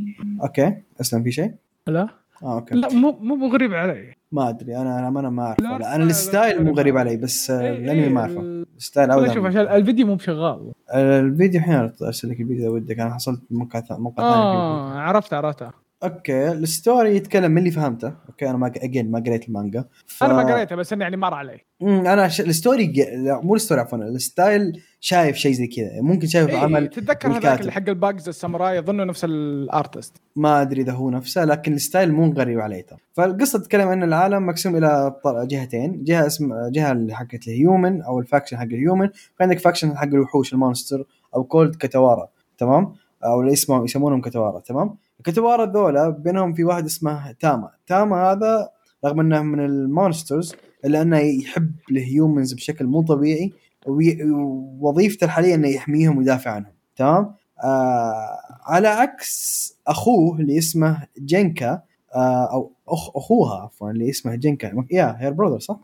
[0.43, 1.51] أوكي أسلم في شيء؟
[1.87, 2.07] لا.
[2.43, 2.75] آه أوكي.
[2.75, 4.13] لا مو مو غريب علي.
[4.31, 5.63] ما أدري أنا أنا ما أعرفه.
[5.63, 7.17] لا، لا أنا ال style مو غريب علي.
[7.17, 8.41] بس آه، إيه، الأنمي ما إيه، أعرفه.
[8.41, 10.71] ال- ال style لا شوف عشان الفيديو مو بشغال.
[10.93, 14.33] الفيديو الحين ارسل لك الفيديو اذا ودك أنا حصلت موقع موقع ثاني.
[14.33, 15.63] آه عرفت عرفت.
[16.03, 18.13] أوكي ال story يتكلم من اللي فهمته.
[18.29, 19.85] أوكي أنا ما again ما قريت المانجا.
[20.05, 20.23] ف...
[20.23, 21.59] أنا ما قريتها بس إنه يعني مر علي.
[21.81, 22.41] مم، أنا ش...
[22.41, 22.93] ال story.
[23.17, 26.01] لا مو ال story عفوا ال style شايف شيء زي كذا.
[26.01, 27.59] ممكن شايف إيه عمل تتذكر هذاك.
[27.59, 30.21] اللي حق ال bugs الساموراي اظنه نفس ال artist.
[30.35, 32.99] ما أدري إذا هو نفسه لكن ال style مو غريب عليه ترى.
[33.13, 36.03] فالقصة تتكلم إن العالم مقسوم إلى جهتين.
[36.03, 39.97] جهة اسم جهة اللي حقت ال human أو ال faction حق ال human وعندك faction
[39.97, 41.03] حق الوحوش ال monster
[41.35, 42.27] أو called كتوارا
[42.57, 42.93] تمام؟
[43.25, 47.69] أو اللي اسمه يسمونهم كتوارا تمام؟ الكتوارا ذولا بينهم في واحد اسمه تاما.
[47.87, 48.69] تاما هذا
[49.05, 53.53] رغم إنه من ال monsters إلا إنه يحب ال humans بشكل مو طبيعي
[53.87, 56.71] ووظيفته الحالية إنه يحميهم ويدافع عنهم.
[56.95, 61.81] تمام؟ آه على عكس أخوه اللي اسمه جينكا
[62.15, 64.85] آه أو أخ أخوها عفوا اللي اسمه جينكا.
[64.91, 65.79] yeah her brother صح؟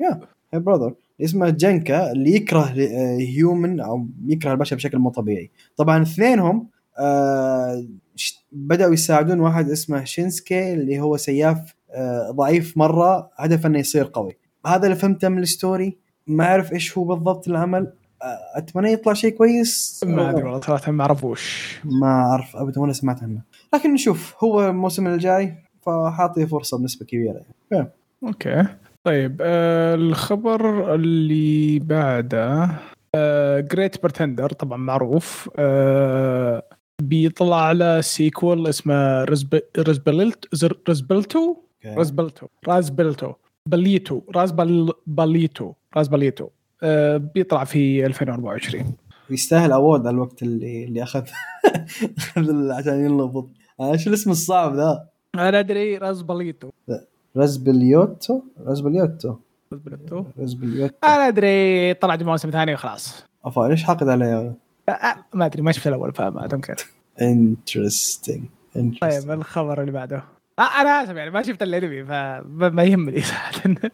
[0.00, 0.20] yeah
[0.52, 2.64] her brother اسمه جينكا اللي يكره
[3.18, 5.50] human أو يكره البشر بشكل مو طبيعي.
[5.76, 6.68] طبعا اثنينهم
[6.98, 7.84] آه
[8.52, 14.36] بدأوا يساعدون واحد اسمه شينسكي اللي هو سياف آه ضعيف مرة هدفه إنه يصير قوي.
[14.66, 15.96] هذا اللي فهمته من ال story.
[16.26, 17.92] ما أعرف إيش هو بالضبط العمل.
[18.22, 20.04] آه، أتمنى يطلع شيء كويس.
[20.06, 21.76] ما أدري والله صراحة ما أعرفوش.
[21.84, 23.40] ما أعرف أبدا ولا سمعت عنه.
[23.74, 27.40] لكن نشوف هو الموسم الجاي فحاطيه فرصة بنسبة كبيرة
[27.70, 27.88] يعني.
[28.22, 28.64] أوكي.
[29.04, 32.70] طيب آه الخبر اللي بعده
[33.60, 35.50] جريت برتندر طبعا معروف.
[35.58, 36.45] آه
[37.08, 39.60] بيطلع على سيكول اسمه رزب...
[39.78, 41.98] رزبلت رزبلتو؟ أوكي.
[42.68, 43.32] رازبلتو
[43.66, 44.20] بليتو.
[44.36, 45.72] رازبل بليتو.
[45.96, 46.48] رازبليتو
[46.82, 48.94] آه بيطلع في 2024
[49.30, 51.22] يستاهل اوورد على الوقت اللي اللي أخذ.
[52.78, 53.44] عشان ينلفظ
[53.80, 56.70] آه، إيش الاسم الصعب ذا؟ أنا أدري رازبليتو
[57.36, 59.36] رزبليوتو؟ رازبليتو
[60.38, 60.94] رزبليوتو.
[61.04, 61.94] أنا أدري.
[61.94, 63.24] طلع موسم ثاني وخلاص.
[63.44, 64.54] أفا ليش حاقد عليه
[64.88, 65.62] آه، آه، ما أدري.
[65.62, 66.76] ما شفت الأول فما كذا
[67.20, 68.44] interesting
[69.00, 70.24] طيب الخبر اللي بعده.
[70.58, 73.20] آه أنا آسف يعني ما شفت الأنمي فما يهمني.
[73.22, 73.52] صراحة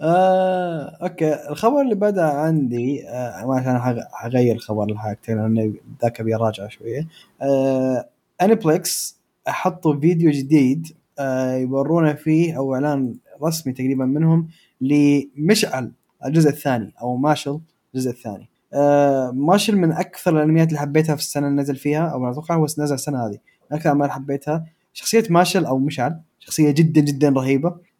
[0.00, 1.48] آه، أوكي.
[1.50, 6.68] الخبر اللي بدأ عندي آه، ما عشان حغ- حغير الخبر الحلقتين لأن ذاك أبي اراجعه
[6.68, 7.08] شوية.
[7.42, 8.08] آه،
[8.42, 10.86] انيبلكس حطوا فيديو جديد
[11.18, 14.48] آه، يورونا فيه أو إعلان رسمي تقريبا منهم
[14.80, 15.92] لمشعل
[16.26, 17.60] الجزء الثاني أو ماشل
[17.94, 18.48] الجزء الثاني.
[18.74, 22.64] آه، ماشل من أكثر الأنميات اللي حبيتها في السنة اللي نزل فيها أو أتوقع هو
[22.64, 23.38] نزل السنة هذه.
[23.70, 27.92] من أكثر الأعمال اللي حبيتها شخصية ماشل أو مشعل شخصية جدا جدا رهيبة.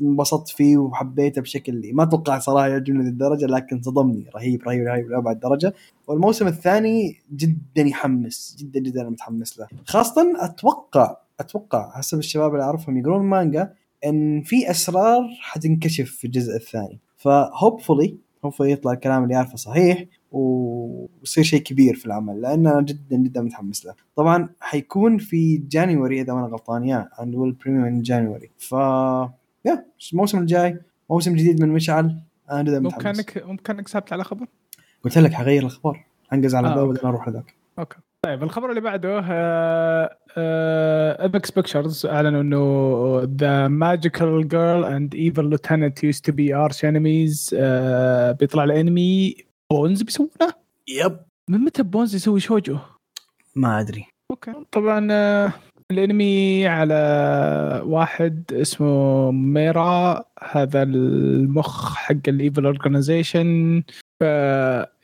[0.00, 4.30] انبسطت فيه وحبيته بشكل ما أتوقع صراحة يعجبني ذي الدرجة لكن صدمني.
[4.34, 5.74] رهيب رهيب رهيب لأبعد درجة.
[6.06, 9.66] والموسم الثاني جدا يحمس جدا جدا متحمس له.
[9.84, 13.72] خاصة أتوقع أتوقع حسب الشباب اللي أعرفهم يقرون مانجا
[14.06, 16.98] إن في أسرار حتنكشف في الجزء الثاني.
[17.16, 18.10] ف hopefully
[18.46, 20.04] hopefully يطلع الكلام اللي عارفه صحيح.
[20.30, 23.94] ويصير شيء كبير في العمل لأن أنا جدا جدا متحمس له.
[24.16, 28.72] طبعا حيكون في January إذا ما أنا غلطان يا عند ال premium من January ف
[29.64, 32.16] يا الموسم الجاي موسم جديد من مشعل
[32.50, 33.18] أنا جدا متحمس.
[33.18, 34.46] انك ممكن انك سابت على خبر؟
[35.04, 36.04] قلت لك حغير الأخبار.
[36.32, 36.86] أنقز على آه، الباب.
[36.86, 37.98] بعدين أروح لذاك أوكي.
[38.26, 39.20] طيب الخبر اللي بعده
[41.24, 47.54] ابيكس بيكتشرز أعلنوا إنه ذا ماجيكال جيرل اند ايفل لوتنت يوست تو بي ارش انميز
[48.40, 49.34] بيطلع الأنمي
[49.70, 50.54] بونز بيسوونه؟
[50.88, 51.18] يب.
[51.50, 52.78] من متى بونز يسوي شوجو؟
[53.56, 54.06] ما أدري.
[54.30, 54.52] أوكي.
[54.72, 55.52] طبعا آه،
[55.90, 56.94] الأنمي على
[57.84, 63.82] واحد اسمه ميرا هذا المخ حق الايفل اورجنايزيشن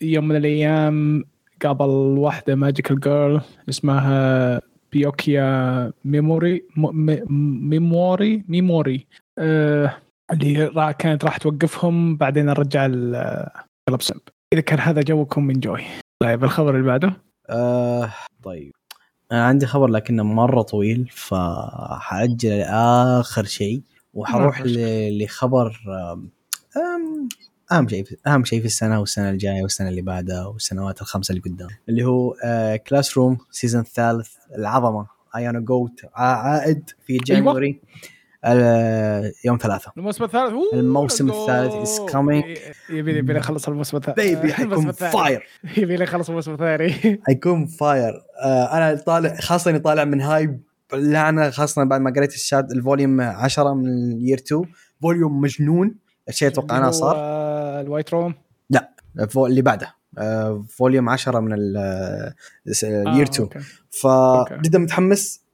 [0.00, 1.24] يوم من الأيام
[1.62, 1.88] قابل
[2.18, 4.60] واحدة ماجيكال جيرل اسمها
[4.92, 9.06] بيوكيا ميموري ميموري ميموري.
[9.38, 9.96] آه
[10.32, 14.20] اللي كانت راح توقفهم بعدين الرجال آه، قلب سب.
[14.56, 15.84] إذا كان هذا جوكم من جوي.
[16.22, 17.16] طيب الخبر اللي بعده؟
[17.50, 18.72] آه طيب.
[19.32, 23.82] أنا عندي خبر لكنه مرة طويل فحأجل لآخر شيء
[24.14, 25.76] وحروح لخبر
[27.72, 31.68] أهم شيء أهم شيء في السنة والسنة الجاية والسنة اللي بعدها والسنوات الخمسة اللي قدام.
[31.88, 32.34] اللي هو
[32.86, 34.28] Classroom season الثالث
[34.58, 35.06] العظمة.
[35.36, 38.15] ايانا goat عائد في January آه،
[39.44, 39.92] يوم ثلاثة.
[39.96, 40.52] الموسم الثالث.
[40.74, 41.30] الموسم.
[41.30, 42.44] الثالث is coming.
[42.90, 44.92] يبي لي يبي لي أخلص الموسم الثالث بيبي حيكون.
[44.92, 46.92] فاير يبي لي أخلص الموسم الثاني.
[47.26, 48.12] حيكون فاير
[48.44, 50.60] آه أنا طالع خاصة إني طالع من هاي
[50.94, 54.62] لعنه خاصة بعد ما قريت الشات الفوليوم 10 من الير 2
[55.02, 55.94] فوليوم مجنون.
[56.28, 57.14] الشيء أتوقع أنا صار.
[57.18, 58.34] آه، الوايت روم.
[59.20, 59.94] الفو- اللي بعده.
[60.18, 62.34] آه فوليوم 10 من آه،
[62.82, 63.58] الير 2 أوكي.
[63.90, 65.45] فجدا متحمس.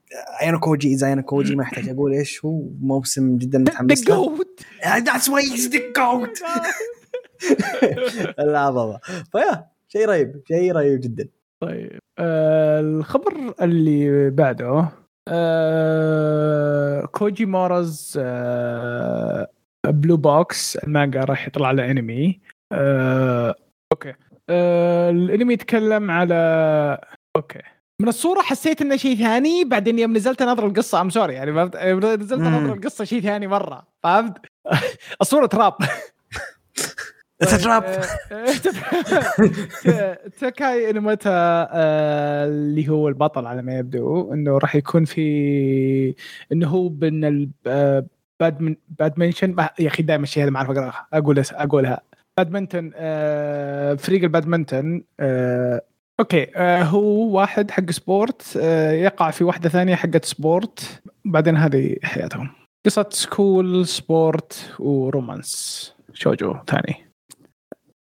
[0.42, 4.38] أيانا كوجي إذا أيانا كوجي ما يحتاج أقول إيش هو موسم جدا متحمس له.
[4.86, 6.38] that's why he's the GOAT
[8.38, 9.00] لا بابا.
[9.32, 11.28] فيا شيء رهيب شيء رهيب جدا.
[11.62, 14.88] طيب آه الخبر اللي بعده
[15.28, 19.48] آه كوجي مورز آه
[19.86, 22.40] Blue Box المانجا راح يطلع له انمي
[22.72, 23.54] آه
[23.92, 24.14] أوكي.
[24.50, 26.34] آه الأنمي يتكلم على
[27.36, 27.62] أوكي.
[28.02, 31.76] من الصورة حسيت إنه شيء ثاني بعدين يوم نزلت انظر القصة I'm sorry يعني فهمت؟
[31.76, 32.54] نزلت مم.
[32.54, 34.38] انظر القصة شيء ثاني مرة فهمت؟
[35.22, 35.74] الصورة trap.
[39.86, 41.30] آه، تاكاي انوماتا
[41.72, 46.14] آه، اللي هو البطل على ما يبدو إنه راح يكون في
[46.52, 48.06] إنه هو من آه،
[48.40, 52.02] badmin badminton يا أخي دائما الشيء هذا ما أعرف أقراها أقول أقولها
[52.36, 55.04] بادمنتون آه، فريق البادمنتون
[56.22, 61.96] أوكي آه، هو واحد حق sport آه، يقع في واحدة ثانية حقت sport بعدين هذه
[62.02, 62.50] حياتهم.
[62.86, 66.94] قصة school sport و romance شوجو ثاني.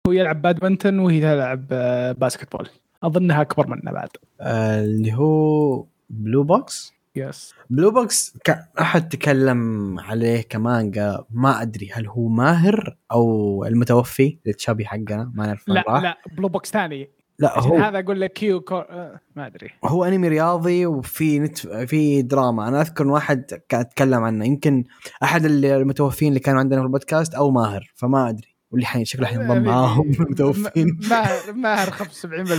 [0.08, 2.70] هو يلعب بادمنتون وهي تلعب آه، basketball.
[3.04, 4.10] أظنها أكبر منه بعد.
[4.42, 8.38] آه، اللي هو Blue Box yes Blue Box
[8.80, 15.68] أحد تكلم عليه كمانجا ما أدري هل هو ماهر أو المتوفي التشابي حقنا ما نعرف
[15.68, 16.04] لا راح.
[16.04, 17.15] لا Blue Box ثاني.
[17.40, 18.78] لا عشان هو هذا أقول لك كيو كو...
[18.78, 19.70] آه، ما أدري.
[19.86, 22.68] هو أنمي رياضي وفي نت في دراما.
[22.68, 24.46] أنا أذكر واحد كان اتكلم عنه.
[24.46, 24.84] يمكن
[25.24, 28.56] أحد المتوفين اللي كانوا عندنا في البودكاست أو ماهر فما أدري.
[28.72, 31.00] واللي حين شكله حينضم معاهم المتوفين.
[31.10, 31.96] ماهر ماهر 75%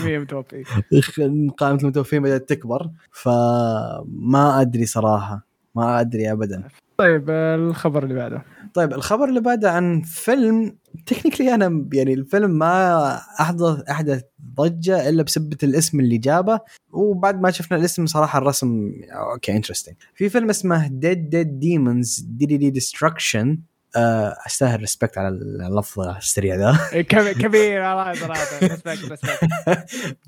[0.07, 0.65] متوفي.
[1.59, 2.91] قائمة المتوفين بدأت تكبر.
[3.13, 5.47] فما أدري صراحة.
[5.75, 6.69] ما أدري ابدا.
[6.99, 8.43] طيب آه، الخبر اللي بعده.
[8.77, 14.23] طيب الخبر اللي بعده عن فيلم تكنيكلي أنا يعني الفيلم ما احدث أحدث
[14.55, 16.61] ضجة إلا بسبه الاسم اللي جابه
[16.93, 18.93] وبعد ما شفنا الاسم صراحة الرسم
[19.33, 23.59] أوكي interesting في فيلم اسمه Dead Dead Demons De De De Destruction
[24.47, 26.79] أستاهل respect على اللفظ السريع ذا.
[26.93, 27.03] إيه،
[27.33, 29.39] كبير والله صراحة respect respect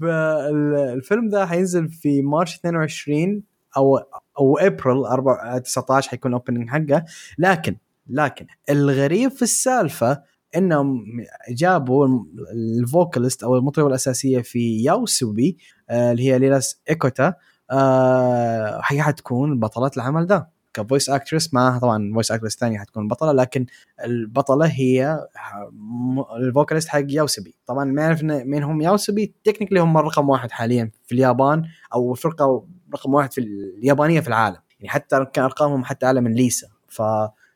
[0.00, 3.42] فالفيلم ده حينزل في March 22
[3.76, 3.98] أو
[4.38, 7.04] أو ابريل 4 19 حيكون ال opening حقه.
[7.38, 7.76] لكن
[8.08, 10.22] لكن الغريب في السالفة
[10.56, 11.04] إنهم
[11.50, 12.08] جابوا
[12.52, 15.56] ال vocalist أو المطربة الأساسية في ياوسوبي
[15.90, 17.34] آه، اللي هي ليلاس إيكوتا
[17.70, 20.48] آه، هي حتكون بطلة العمل ده.
[20.74, 23.66] ك voice actress معها طبعا voice actress ثانية حتكون بطلة لكن
[24.04, 25.18] البطلة هي
[26.36, 30.50] ال vocalist حق ياوسبي طبعا ما يعرف إن- مين هم ياوسبي technically هم رقم واحد
[30.50, 31.62] حاليا في اليابان
[31.94, 34.56] أو الفرقة رقم واحد في اليابانية في العالم.
[34.80, 36.66] يعني حتى كان أرقامهم حتى أعلى من ليسا.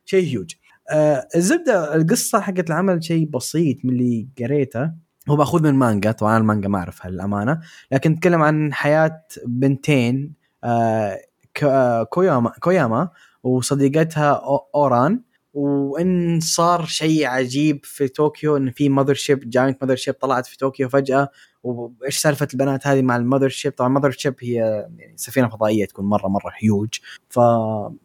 [0.04, 0.54] فشيء هيوج
[0.90, 4.90] آه الزبدة القصة حقت العمل شيء بسيط من اللي قريته.
[5.28, 7.60] هو مأخوذ من مانجا طبعا المانجا ما أعرفها للأمانة
[7.92, 10.34] لكن نتكلم عن حياة بنتين
[10.64, 11.18] آه
[11.62, 13.08] آه، كوياما كوياما
[13.42, 14.42] وصديقتها
[14.74, 15.22] أوران
[15.54, 20.56] وإن صار شيء عجيب في طوكيو إن في mother ship giant mother ship طلعت في
[20.58, 21.28] طوكيو فجأة.
[21.64, 24.54] وإيش سالفة البنات هذه مع ال mother ship طبعا ال mother ship هي
[24.98, 26.88] يعني سفينة فضائية تكون مرة مرة هيوج
[27.28, 27.36] ف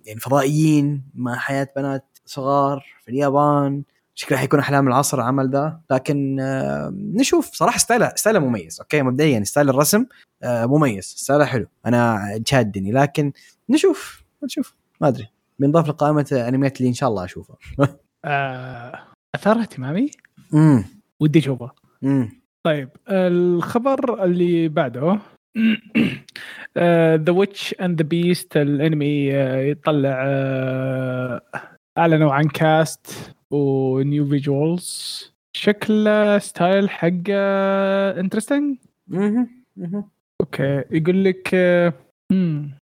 [0.05, 3.83] يعني فضائيين مع حياة بنات صغار في اليابان.
[4.15, 5.81] شكلها حيكون أحلام العصر العمل ده.
[5.91, 10.05] لكن آه، نشوف صراحة style ه style ه مميز okay؟ مبدئيا style الرسم
[10.43, 11.03] آه، مميز.
[11.03, 11.67] style ه حلو.
[11.85, 13.31] أنا شادني لكن
[13.69, 14.75] نشوف نشوف.
[15.01, 15.27] ما أدري.
[15.59, 17.57] بينضاف لقائمة انميات اللي إن شاء الله اشوفها
[18.25, 18.99] آه،
[19.35, 20.11] اثار اهتمامي
[20.53, 20.85] امم
[21.19, 21.71] ودي اشوفه
[22.03, 25.20] امم طيب الخبر اللي بعده
[27.15, 31.41] The Witch and the Beast الانمي آه، يطلع آه،
[31.97, 35.23] اعلنوا عن cast و new visuals
[35.57, 37.39] شكله style حقه
[38.19, 38.77] interesting
[40.41, 41.55] okay يقول لك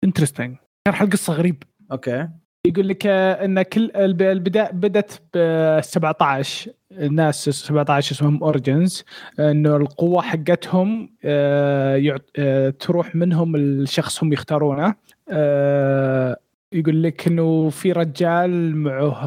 [0.04, 0.58] interesting
[0.88, 1.64] شرح القصة غريب.
[1.92, 2.30] okay.
[2.68, 5.38] يقول لك إن كل الب- البداية بدت ب
[5.82, 9.04] 17 الناس 17 اسمهم origins
[9.40, 14.96] إنه القوة حقتهم آه، آه، تروح منهم الشخص هم يختارونه
[15.30, 16.38] آه،
[16.74, 19.22] يقول لك إنه في رجال معه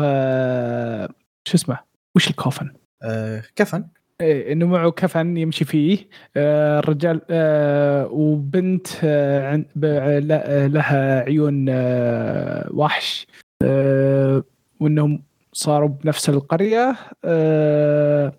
[1.45, 1.79] شو اسمه؟
[2.17, 2.71] وش الكوفن؟
[3.57, 3.85] كفن.
[4.21, 5.99] إيه إنه معه كفن يمشي فيه.
[6.37, 13.27] آه، الرجال آه، وبنت آه، ل- لها عيون آه، وحش.
[13.63, 14.45] آه،
[14.81, 16.97] وإنهم صاروا بنفس القرية.
[17.25, 18.33] آه،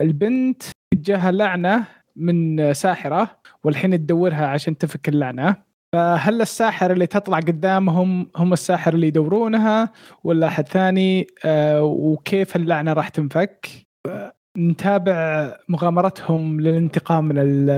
[0.00, 0.62] البنت
[0.94, 1.84] جاها لعنة
[2.16, 3.30] من ساحرة
[3.64, 5.56] والحين تدورها عشان تفك اللعنة.
[5.92, 9.92] فهل الساحر اللي تطلع قدامهم هم الساحر اللي يدورونها
[10.24, 13.68] ولا أحد ثاني؟ آه، وكيف اللعنة راح تنفك؟
[14.58, 17.70] نتابع مغامرتهم للانتقام من ال-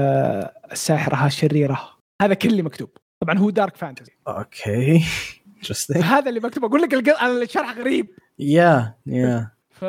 [0.73, 1.81] الساحرة الشريرة.
[2.23, 2.89] هذا كل اللي مكتوب.
[3.21, 5.03] طبعا هو dark fantasy okay.
[6.03, 6.65] هذا اللي مكتوب.
[6.65, 6.95] أقول لك
[7.43, 8.07] الشرح غريب.
[8.39, 9.83] yeah yeah ف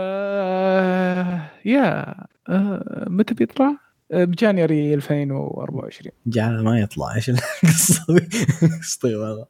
[1.65, 2.15] yeah
[2.49, 3.77] آه، متى بيطلع؟
[4.11, 7.15] آه، ب January 2024 جعل ما يطلع.
[7.15, 8.05] إيش القصة؟
[8.81, 9.45] قصتي والله.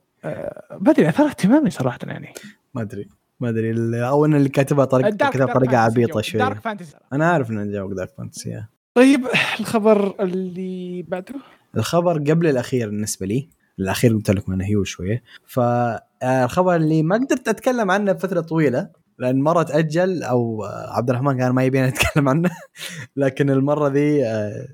[0.79, 2.33] ما أدري اثار اهتمامي صراحة يعني.
[2.73, 3.09] ما أدري.
[3.39, 6.21] ما أدري أو إن اللي كاتبها طريقه بطريقه fantasy عبيطة.
[6.21, 8.63] شوي dark fantasy أنا عارف إنه جاوب dark fantasy.
[8.93, 9.25] طيب
[9.59, 11.35] الخبر اللي بعده؟
[11.77, 15.23] الخبر قبل الأخير بالنسبة لي الأخير قلت لكم إنه هيو شوية.
[15.45, 21.37] فالخبر اللي ما قدرت أتكلم عنه بفترة طويلة لأن مرة تأجل أو آه، عبد الرحمن
[21.37, 22.49] كان ما يبينا نتكلم عنه.
[23.15, 24.67] لكن المرة ذي آه،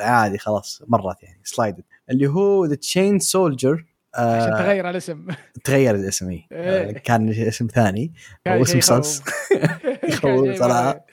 [0.00, 3.84] عادي خلاص مرت يعني slided اللي هو the Chained Soldier
[4.14, 5.26] عشان تغير الاسم.
[5.64, 6.46] تغير الاسم إيه.
[6.52, 8.12] آه، كان اسم ثاني.
[8.46, 8.80] أو اسم.
[8.80, 9.22] صلص
[10.08, 11.06] يخوف صراحة.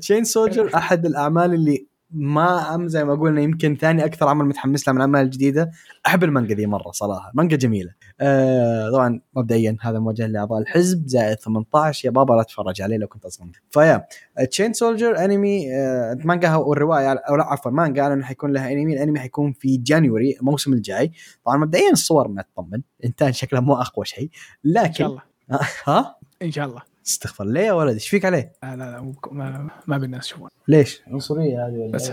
[0.00, 4.88] Chained Soldier أحد الأعمال اللي ما أم زي ما قلنا يمكن ثاني أكثر عمل متحمس
[4.88, 5.70] له من الاعمال الجديده
[6.06, 7.90] أحب المانجا ذي مرة صراحة مانجا جميلة.
[8.20, 13.06] آه طبعا مبدئيا هذا موجه لأعضاء الحزب زائد 18 يا بابا لا تتفرج عليه لو
[13.06, 13.52] كنت أصلا.
[13.70, 14.06] ف
[14.50, 18.94] yeah Chained Soldier انمي آه مانجا والروايه أو لا عفوا مانجا إنه حيكون لها انمي
[18.94, 21.12] الأنمي حيكون في January الموسم الجاي.
[21.44, 24.30] طبعا مبدئيا الصور ما تطمن إنتاج شكله مو أقوى شيء
[24.66, 25.22] إن شاء لكن الله.
[25.86, 26.82] ها؟ إن شاء الله.
[27.08, 31.02] استغفر ليه يا ولد؟ إيش فيك عليه؟ لا لا لا ما, ما بالناس يشوفون ليش؟
[31.06, 32.12] عنصرية هذه ولا بس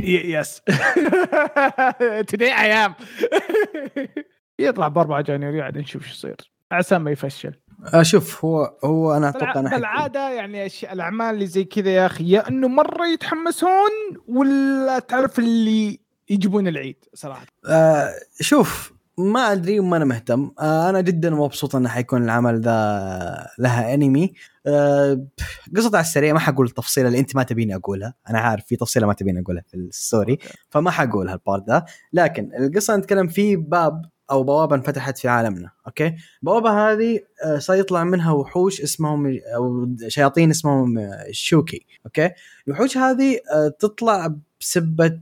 [0.00, 0.62] يس
[2.26, 2.94] تدي أيام
[4.58, 6.36] يطلع ب 4 جانيوري عاد نشوف شو يصير.
[6.72, 7.54] عسى ما يفشل.
[7.94, 12.30] آه شوف هو هو أنا أتوقع أنا بالعاده يعني الأعمال اللي زي كذا يا أخي
[12.30, 13.90] يا إنه مرة يتحمسون
[14.28, 17.46] ولا تعرف اللي يجيبون العيد صراحة.
[17.68, 18.92] آه شوف
[19.24, 20.50] ما أدري وما أنا مهتم.
[20.60, 24.32] آه أنا جدا مبسوط إنه حيكون العمل ذا لها أنمي.
[24.66, 25.26] آه
[25.76, 28.14] قصة على السريع ما حقول التفصيله اللي أنت ما تبيني أقولها.
[28.30, 30.38] أنا عارف في تفصيلة ما تبيني أقولها في ال story
[30.70, 31.84] فما حقولها ال part ذا.
[32.12, 38.04] لكن القصة نتكلم في باب أو بوابة انفتحت في عالمنا okay؟ البوابه هذه آه، سيطلع
[38.04, 42.30] منها وحوش اسمهم أو شياطين اسمهم آه، شوكي okay؟
[42.68, 45.20] الوحوش هذه آه، تطلع بسبة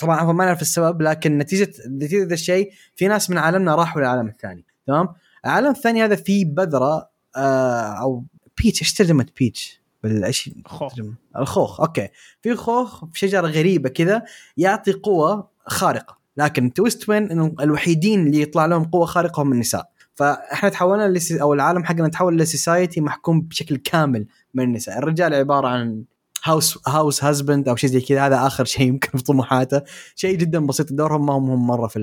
[0.00, 4.00] طبعا عفوا ما نعرف السبب لكن نتيجه نتيجة ذا الشيء في ناس من عالمنا راحوا
[4.00, 5.08] للعالم الثاني تمام؟
[5.44, 8.24] العالم الثاني هذا فيه بذرة آه، أو
[8.62, 10.94] peach إيش ترجمة peach بالايش خوخ.
[11.36, 12.08] الخوخ okay.
[12.42, 14.22] في خوخ في شجرة غريبة كذا
[14.56, 19.90] يعطي قوة خارقة لكن twist وين انه الوحيدين اللي يطلع لهم قوة خارقة هم النساء.
[20.14, 21.32] فإحنا تحولنا لس...
[21.32, 24.98] أو العالم حقنا تحول ل society محكوم بشكل كامل من النساء.
[24.98, 26.04] الرجال عبارة عن
[26.44, 29.82] هاوس هاوس هازبند أو شيء زي كذا هذا آخر شيء يمكن في طموحاته.
[30.14, 31.98] شيء جدا بسيط دورهم ما هم هم مرة في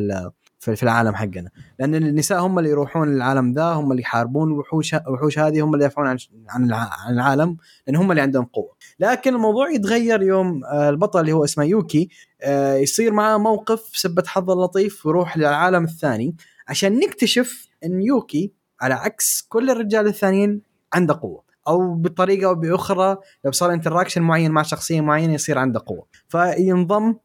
[0.59, 1.49] في العالم حقنا.
[1.79, 5.85] لأن النساء هم اللي يروحون للعالم ذا هم اللي يحاربون الوحوش الوحوش هذه هم اللي
[5.85, 6.17] يدافعون عن
[6.49, 6.73] عن
[7.09, 8.75] العالم لأن هم اللي عندهم قوة.
[8.99, 12.09] لكن الموضوع يتغير يوم آه، البطل اللي هو اسمه يوكي
[12.41, 16.35] آه، يصير معاه موقف سبة حظ اللطيف ويروح للعالم الثاني
[16.67, 20.61] عشان نكتشف إن يوكي على عكس كل الرجال الثانيين
[20.93, 21.50] عنده قوة.
[21.67, 26.05] أو بطريقة أو بأخرى لو صار interaction معين مع شخصية معينة يصير عنده قوة.
[26.27, 27.15] فينضم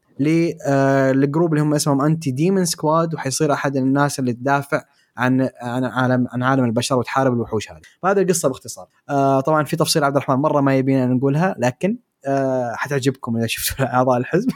[0.67, 4.83] آه، لل group اللي هم اسمهم anti demon squad وحيصير أحد الناس اللي تدافع
[5.17, 7.81] عن عن عالم عن عالم البشر وتحارب الوحوش هذه.
[8.03, 8.87] فهذه القصة باختصار.
[9.09, 13.87] آه طبعا في تفصيل عبد الرحمن مرة ما يبينا نقولها لكن آه حتعجبكم إذا شفتوا
[13.95, 14.49] أعضاء الحزب.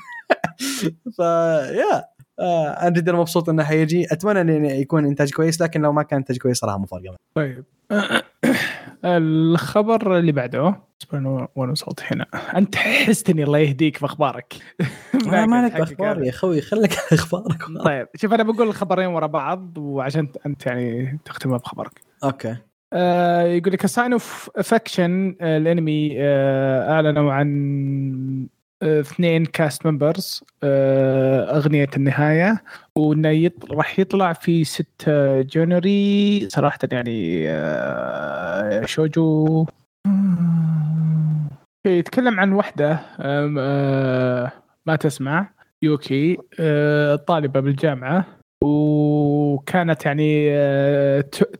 [1.16, 2.04] ف yeah
[2.40, 4.12] أنا جدا مبسوط إنه حيجي.
[4.12, 6.86] أتمنى إنه يكون إنتاج كويس لكن لو ما كان إنتاج كويس صراحة مو.
[7.34, 7.64] طيب.
[9.04, 10.76] الخبر اللي بعده.
[11.02, 12.26] اصبر وأنا وصلت هنا.
[12.56, 14.54] أنت حستني الله يهديك باخبارك
[15.26, 16.24] ما مالك هذا.
[16.24, 17.62] يا أخوي؟ خليك على أخبارك.
[17.84, 22.00] طيب شوف أنا بقول الخبرين ورا بعض وعشان أنت يعني تختمها بخبرك.
[22.24, 22.56] okay.
[22.92, 28.46] آه يقول لك Sign of Affection الأنمي آه أعلنوا عن
[28.82, 32.62] اثنين كاست ممبرز آه أغنية النهاية
[32.96, 33.72] وإنه يط...
[33.72, 39.66] راح يطلع في 6 جونوري صراحة يعني آه شوجو.
[41.86, 44.52] يتكلم عن وحدة آه
[44.86, 45.48] ما تسمع
[45.82, 46.36] يوكي
[47.26, 48.26] طالبة بالجامعة
[48.64, 50.52] وكانت يعني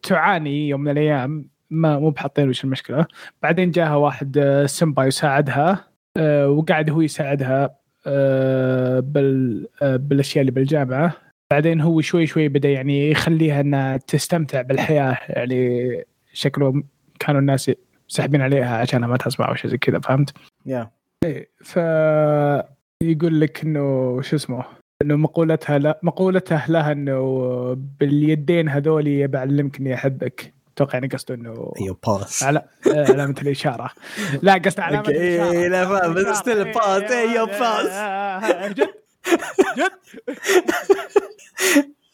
[0.03, 3.07] تعاني يوم من الأيام ما مو بحاطين وش المشكلة.
[3.43, 5.90] بعدين جاها واحد سمبا يساعدها.
[6.19, 11.17] وقاعد هو يساعدها آه، بال آه، بالأشياء اللي بالجامعة.
[11.51, 16.83] بعدين هو شوي شوي بدأ يعني يخليها إنها تستمتع بالحياة يعني شكله
[17.19, 17.71] كانوا الناس
[18.09, 20.33] ساحبين عليها عشانها ما تسمع أو شيء زي كذا فهمت؟
[20.67, 20.91] يا
[21.25, 21.77] إيه ف
[23.03, 24.65] يقول لك إنه شو اسمه
[25.03, 30.55] إنه مقولتها لا مقولته لها إنه باليدين هذولي بعلمك اني أحبك.
[30.81, 33.91] أتوقع يعني قصده انه أيوه باس على علامة الإشارة
[34.43, 37.87] لا قصده علامة أوكي، الإشارة إيه، لا فاهم، بس إيه، يو إيه، pass.
[37.91, 38.89] آه، جد
[39.77, 39.93] جد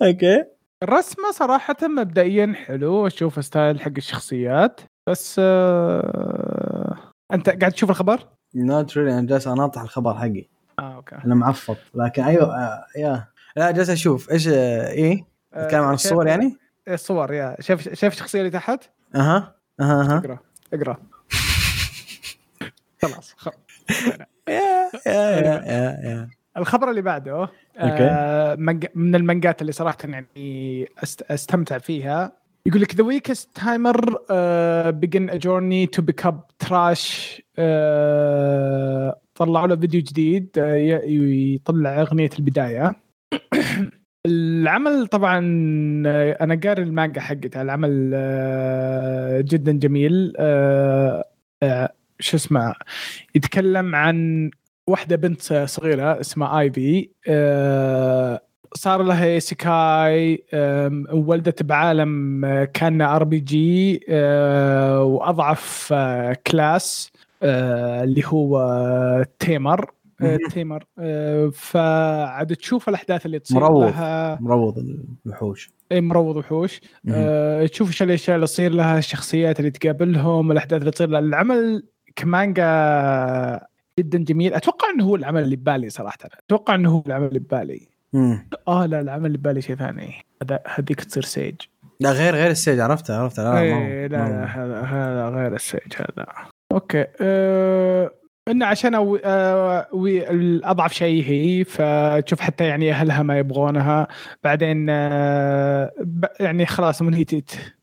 [0.02, 0.44] أوكي
[0.82, 6.96] الرسمة صراحة مبدئيا حلو أشوف ستايل حق الشخصيات بس آه...
[7.32, 8.20] انت قاعد تشوف الخبر؟
[8.54, 10.48] نوت ريلي أنا جالس اناطح الخبر حقي
[10.78, 13.24] آه أوكي أنا معفط لكن أيوه آه، يا
[13.56, 15.24] لا جالس أشوف إيش آه، إيه
[15.56, 18.84] نتكلم عن الصور يعني؟ الصور يا شايف شايف الشخصية اللي تحت؟
[19.14, 20.38] أها أها أها اقرأ
[20.72, 20.96] اقرأ
[23.02, 23.34] خلاص.
[24.48, 28.54] يا يا يا يا الخبر اللي بعده آه.
[28.94, 30.88] من المانجات اللي صراحة يعني.
[31.30, 32.32] أستمتع فيها
[32.66, 34.18] يقول لك The Weakest Tamer
[34.90, 37.42] Began a Journey to Pick Up Trash
[39.34, 40.74] طلعوا له فيديو جديد آه،
[41.04, 42.92] يطلع أغنية البداية
[44.62, 45.38] العمل طبعا
[46.06, 47.62] آه، أنا قاري المانجا حقتها.
[47.62, 50.32] العمل آه، جدا جميل.
[50.38, 51.24] آه،
[52.20, 52.74] شو اسمه
[53.34, 54.50] يتكلم عن
[54.86, 57.08] واحدة بنت صغيرة اسمها آيفي.
[58.74, 60.44] صار لها isekai
[61.12, 64.00] ولدت بعالم كان RPG
[65.00, 65.94] وأضعف
[66.46, 67.12] class
[67.42, 69.90] اللي هو tamer.
[70.50, 70.84] tamer.
[70.98, 73.82] آه، فعاد تشوف الأحداث اللي تصير مروض.
[73.82, 74.38] لها.
[74.40, 74.78] مروض
[75.26, 75.70] الوحوش.
[75.92, 76.80] إي مروض وحوش.
[77.08, 81.20] أه تشوف إيش الاشياء اللي تصير لها الشخصيات اللي تقابلهم الأحداث اللي تصير لها.
[81.20, 81.86] العمل
[82.16, 83.66] كمانجا
[84.00, 84.54] جدا جميل.
[84.54, 86.18] أتوقع إنه هو العمل اللي ببالي صراحة.
[86.46, 87.88] أتوقع إنه هو العمل اللي ببالي.
[88.68, 90.14] آه لا العمل اللي ببالي شيء ثاني.
[90.66, 91.54] هذيك تصير sage.
[92.00, 92.80] لا غير غير ال sage.
[92.80, 96.26] عرفتها عرفتها لا لا لا هذا هذا غير ال sage هذا.
[96.72, 97.04] أوكي.
[97.20, 98.10] أه
[98.48, 104.08] انه عشان أو أه وي- الأضعف شيء هي فتشوف حتى يعني أهلها ما يبغونها.
[104.44, 107.24] بعدين ب- يعني خلاص من هي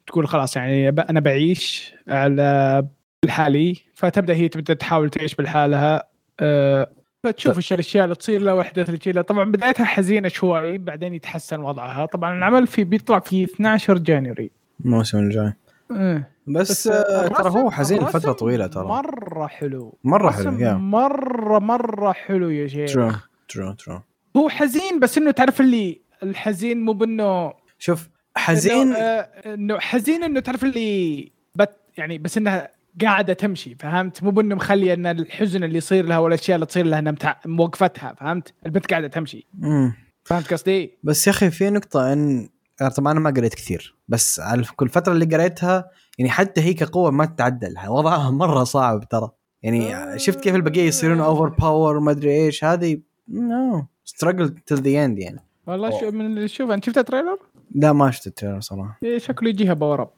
[0.07, 2.85] تقول خلاص يعني أنا بعيش على
[3.25, 6.03] لحالي فتبدأ هي تبدأ تحاول تعيش بالحالها.
[6.39, 6.89] أه
[7.23, 11.59] فتشوف إيش الأشياء اللي تصير لها والاحداث اللي تصير طبعا بدايتها حزينة شوي بعدين يتحسن
[11.59, 12.05] وضعها.
[12.05, 14.51] طبعا العمل في بيطلع في 12 January.
[14.85, 15.53] الموسم الجاي
[15.91, 16.29] إيه.
[16.47, 18.85] بس آه، ترى هو حزين لفترة طويلة ترى.
[18.87, 19.97] مرة حلو.
[20.03, 22.93] مرة حلو يا مرة مرة حلو يا شيخ.
[22.93, 23.11] true
[23.49, 24.01] true true
[24.37, 30.23] هو حزين بس إنه تعرف اللي الحزين مو بإنه شوف حزين إنه, آه إنه حزين
[30.23, 32.71] إنه تعرف اللي بت يعني بس إنها
[33.01, 36.99] قاعدة تمشي فهمت؟ مو بإنه مخلي إن الحزن اللي يصير لها والأشياء اللي تصير لها
[36.99, 37.15] إنها.
[37.45, 39.47] موقفتها فهمت؟ البنت قاعدة تمشي.
[39.53, 39.93] مم.
[40.23, 42.49] فهمت قصدي؟ بس يا أخي في نقطة إن
[42.95, 47.11] طبعا أنا ما قريت كثير بس على كل فترة اللي قريتها يعني حتى هي كقوة
[47.11, 49.29] ما تتعدل وضعها مرة صعب ترى.
[49.63, 55.05] يعني شفت كيف البقية يصيرون over power ما أدري إيش هذه no struggle till the
[55.05, 55.39] end يعني.
[55.67, 55.99] والله.
[55.99, 57.37] شو من شوف أنت شفت ال trailer؟
[57.75, 58.97] لا ما شفت التريلر صراحة.
[59.03, 60.09] إيه، شكله يجيها power up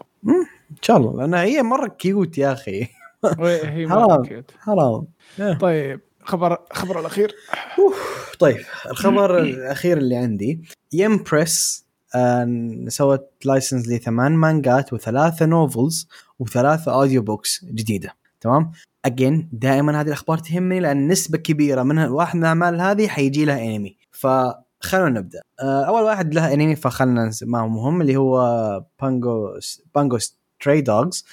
[0.72, 2.82] إن شاء الله لأنها هي مرة cute يا أخي.
[3.40, 4.10] هي حرام.
[4.10, 4.52] مرة cute.
[4.60, 5.08] حرام
[5.60, 7.36] طيب خبر خبر الأخير.
[8.40, 8.58] طيب
[8.92, 10.62] الخبر الأخير اللي عندي
[10.94, 11.85] Yen Press
[12.88, 16.08] سوت license لثمان مانجات وثلاثة novels
[16.40, 18.16] وثلاثة audio books جديدة.
[18.42, 18.72] تمام؟
[19.06, 23.64] again دائما هذه الأخبار تهمني لأن نسبة كبيرة منها واحد من الأعمال هذه حيجي لها
[23.64, 25.42] انمي فخلونا نبدأ.
[25.60, 28.40] آه أول واحد لها انمي فخلنا ما هو مهم اللي هو
[29.02, 29.60] Bungo
[29.96, 31.26] Bungo Stray Dogs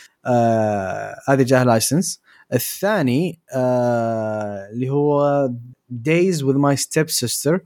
[1.29, 2.21] هذه جاه license
[2.53, 5.51] الثاني آه اللي هو
[5.91, 7.61] Days with My Stepsister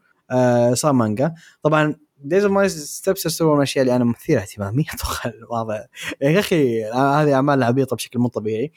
[0.72, 4.84] صار مانجا طبعا Days with My Stepsister هو من الاشياء اللي أنا مثيره اهتمامي.
[4.94, 5.86] أتوقع الواضح
[6.22, 8.72] يا أخي هذه أعمال عبيطة بشكل مو طبيعي.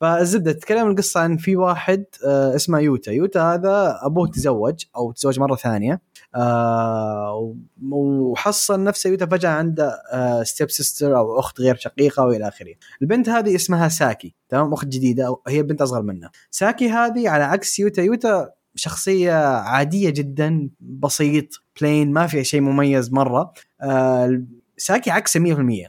[0.00, 3.12] فالزبده تتكلم القصة عن في واحد آه اسمه يوتا.
[3.12, 6.00] يوتا هذا أبوه تزوج أو تزوج مرة ثانية.
[6.34, 7.54] آه
[7.90, 12.74] وحصل نفسه يوتا فجأة عنده آه stepsister أو أخت غير شقيقة وإلى آخره.
[13.02, 16.30] البنت هذه اسمها ساكي تمام؟ أخت جديدة هي بنت أصغر منه.
[16.50, 18.02] ساكي هذه على عكس يوتا.
[18.02, 23.52] يوتا شخصية عادية جدا بسيط plain ما فيها شيء مميز مرة.
[23.82, 24.42] آه
[24.76, 25.88] ساكي عكسه 100%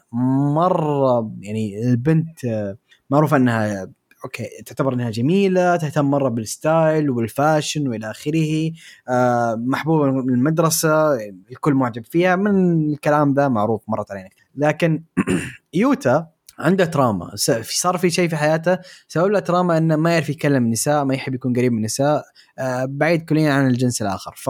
[0.56, 2.78] مرة يعني البنت آه
[3.10, 3.88] معروفة إنها
[4.26, 8.72] أوكي تعتبر إنها جميلة تهتم مرة بال style وال fashion وإلى آخره.
[9.10, 11.14] آه محبوبة من المدرسة
[11.52, 12.36] الكل معجب فيها.
[12.36, 14.30] من الكلام ذا معروف مرت علينا.
[14.56, 15.04] لكن
[15.74, 16.28] يوتا
[16.60, 17.32] عنده تراما.
[17.62, 18.78] صار في شيء في حياته.
[19.08, 22.24] سبب له تراما إنه ما يعرف يكلم النساء ما يحب يكون قريب من النساء.
[22.60, 24.34] آه بعيد كليا عن الجنس الآخر.
[24.38, 24.50] ف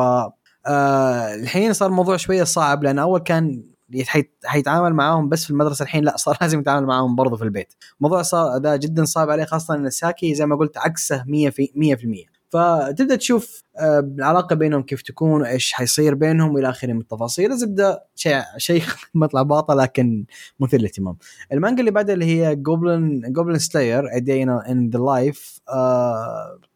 [0.68, 3.64] آه الحين صار الموضوع شوية صعب لأن أول كان
[4.46, 7.74] حيتعامل معاهم بس في المدرسة الحين لا صار لازم يتعامل معاهم برضه في البيت.
[7.98, 11.70] الموضوع صار ذا جدا صعب عليه خاصة إن ساكي زي ما قلت عكسه 100 في
[12.28, 17.52] 100% فتبدأ تشوف آه، العلاقة بينهم كيف تكون وايش حيصير بينهم والى آخره من التفاصيل.
[17.52, 18.84] الزبده شيء شيء
[19.14, 20.26] مطلع باطل لكن
[20.60, 21.18] مثير للاهتمام.
[21.54, 25.60] المانجا اللي بعدها اللي هي Goblin Goblin Slayer A Day in the Life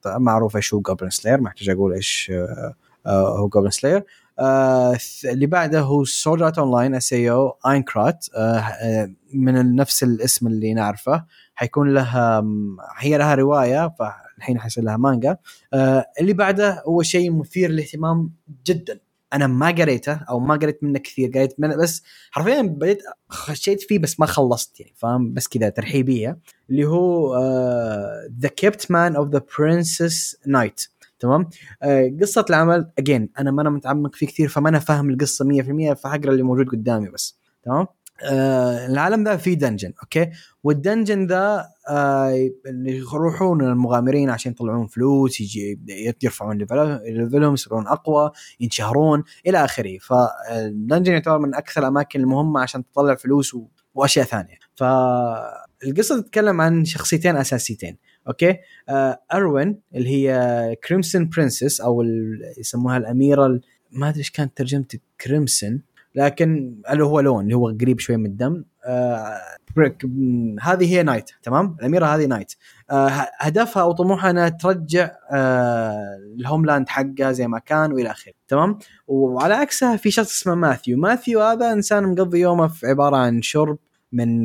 [0.06, 2.74] معروف إيش هو Goblin Slayer ما أحتاج أقول إيش آه
[3.08, 4.04] هو Goblin Slayer
[4.40, 8.26] آه اللي بعده هو Sword Art Online SAO Aincrad
[9.34, 11.26] من نفس الاسم اللي نعرفه.
[11.56, 12.46] حيكون لها
[12.98, 15.38] هي لها رواية فالحين حيصير لها مانجا.
[15.74, 18.32] آه اللي بعده هو شيء مثير للاهتمام
[18.66, 19.00] جدا.
[19.34, 23.00] أنا ما قريته أو ما قريت منه كثير قريت منه بس حرفيا بديت
[23.30, 26.40] خشيت فيه بس ما خلصت يعني فاهم؟ بس كذا ترحيبية.
[26.70, 27.38] اللي هو
[28.40, 30.84] The Kept Man of the Princess Knight
[31.20, 31.50] تمام؟
[31.84, 35.94] آه قصة العمل again أنا ما أنا متعمق فيه كثير فما أنا فاهم القصة 100%
[35.94, 37.88] فحقرا اللي موجود قدامي بس تمام؟
[38.24, 40.30] آه العالم ذا فيه dungeon أوكي؟
[40.64, 45.80] وال dungeon ذا آه اللي يروحون المغامرين عشان يطلعون فلوس يجي
[46.24, 49.98] يرفعون level هم يصيرون أقوى ينشهرون إلى آخره.
[49.98, 53.58] فال dungeon يعتبر من أكثر الأماكن المهمة عشان تطلع فلوس
[53.96, 54.58] وأشياء ثانية.
[54.76, 57.98] فالقصة تتكلم عن شخصيتين أساسيتين.
[58.28, 58.58] أوكي؟
[58.90, 62.04] آه أروين اللي هي Crimson Princess أو
[62.58, 63.60] يسموها الأميرة
[63.92, 64.86] ما أدري إيش كانت ترجمة
[65.22, 65.82] crimson
[66.16, 68.64] لكن اللي هو لون اللي هو قريب شوي من الدم.
[68.86, 69.40] آه
[70.62, 72.54] هذه هي knight تمام؟ الأميرة هذه knight
[72.92, 78.34] آه هدفها أو طموحها إنها ترجع آه ال homeland حقها زي ما كان وإلى آخره
[78.48, 83.42] تمام؟ وعلى عكسها في شخص اسمه ماثيو ماثيو هذا إنسان مقضي يومه في عبارة عن
[83.42, 83.78] شرب
[84.12, 84.44] من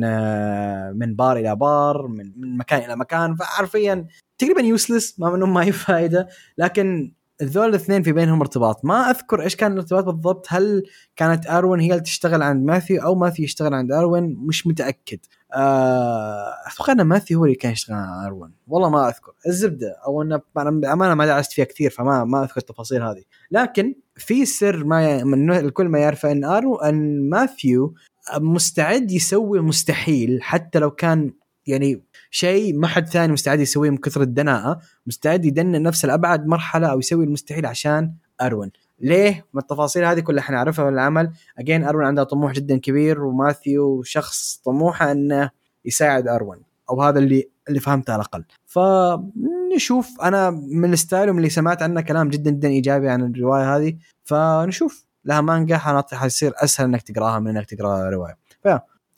[0.97, 4.07] من بار إلى بار من, من مكان إلى مكان فحرفيا
[4.37, 8.85] تقريبا useless ما منهم ما هي فائده لكن ذول الاثنين في بينهم ارتباط.
[8.85, 10.45] ما أذكر إيش كان الارتباط بالضبط.
[10.49, 10.83] هل
[11.15, 15.19] كانت أروين هي اللي تشتغل عند ماثيو أو ماثيو يشتغل عند أروين؟ مش متأكد.
[15.55, 18.51] آه، أتوقع إن ماثيو هو اللي كان يشتغل عند أروين.
[18.67, 19.33] والله ما أذكر.
[19.47, 23.23] الزبدة أو انه بأمانة ما درست فيها كثير فما ما أذكر التفاصيل هذه.
[23.51, 25.23] لكن في سر ما ي...
[25.59, 27.93] الكل ما يعرفه إن ارو إن ماثيو
[28.37, 31.33] مستعد يسوي المستحيل حتى لو كان
[31.67, 36.87] يعني شيء ما حد ثاني مستعد يسويه من كثر الدناءة مستعد يدنى نفسه لابعد مرحلة
[36.87, 38.71] أو يسوي المستحيل عشان أروين.
[38.99, 43.23] ليه؟ من التفاصيل هذه كلها إحنا نعرفها من العمل، again أروين عنده طموح جدا كبير
[43.23, 45.49] وماثيو شخص طموحه إنه
[45.85, 48.45] يساعد أروين أو هذا اللي اللي فهمته على الأقل.
[48.65, 50.21] فنشوف.
[50.21, 53.97] أنا من ال style ومن اللي سمعت عنه كلام جدا جدا إيجابي عن الرواية هذه.
[54.23, 55.05] فنشوف.
[55.25, 55.77] لها مانجا
[56.13, 58.37] حيصير أسهل إنك تقراها من إنك تقرأ رواية.
[58.63, 58.67] ف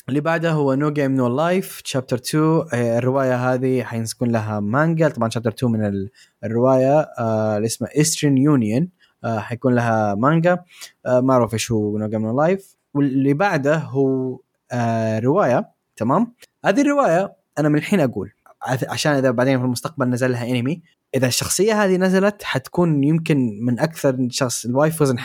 [0.10, 5.08] اللي بعده هو No Game No Life chapter 2 الرواية هذه حيكون لها مانجا.
[5.10, 6.08] طبعا chapter 2 من
[6.43, 8.89] الرواية آه اللي اسمها Eastern Union
[9.24, 10.64] آه حيكون لها مانجا.
[11.06, 14.39] آه ما أعرف إيش هو No Game No Life واللي بعده هو
[14.72, 15.70] آه رواية.
[15.95, 16.34] تمام؟
[16.66, 18.32] هذه الرواية أنا من الحين أقول.
[18.66, 20.82] عشان إذا بعدين في المستقبل نزل لها انمي
[21.16, 25.16] إذا الشخصية هذه نزلت حتكون يمكن من أكثر شخص ال waifus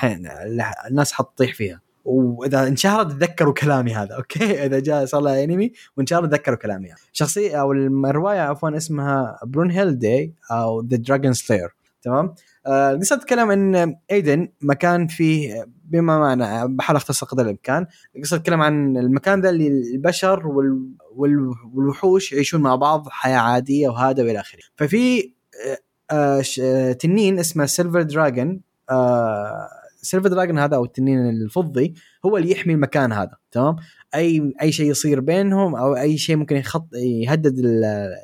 [0.91, 1.80] الناس حتطيح فيها.
[2.05, 6.97] وإذا انشهرت تذكروا كلامي هذا أوكي؟ إذا جاء صار لها انمي وانشهرت تذكروا كلامي هذا.
[7.12, 11.68] شخصيه أو الرواية عفوا اسمها Brunhild أو the Dragonslayer
[12.03, 12.34] تمام؟
[12.66, 17.86] آه تتكلم إن إيدن مكان فيه بما معنى بحاول أختصر قدر الإمكان
[18.16, 20.94] القصة تتكلم عن المكان ذا اللي البشر وال...
[21.14, 21.54] وال...
[21.74, 24.61] والوحوش يعيشون مع بعض حياة عادية وهذا وإلى آخره.
[24.76, 25.32] ففي
[26.11, 28.61] آه آه تنين اسمه silver dragon
[30.03, 31.94] silver dragon هذا أو التنين الفضي
[32.26, 33.76] هو اللي يحمي المكان هذا تمام؟
[34.14, 37.54] أي أي شيء يصير بينهم أو أي شيء ممكن يخط يهدد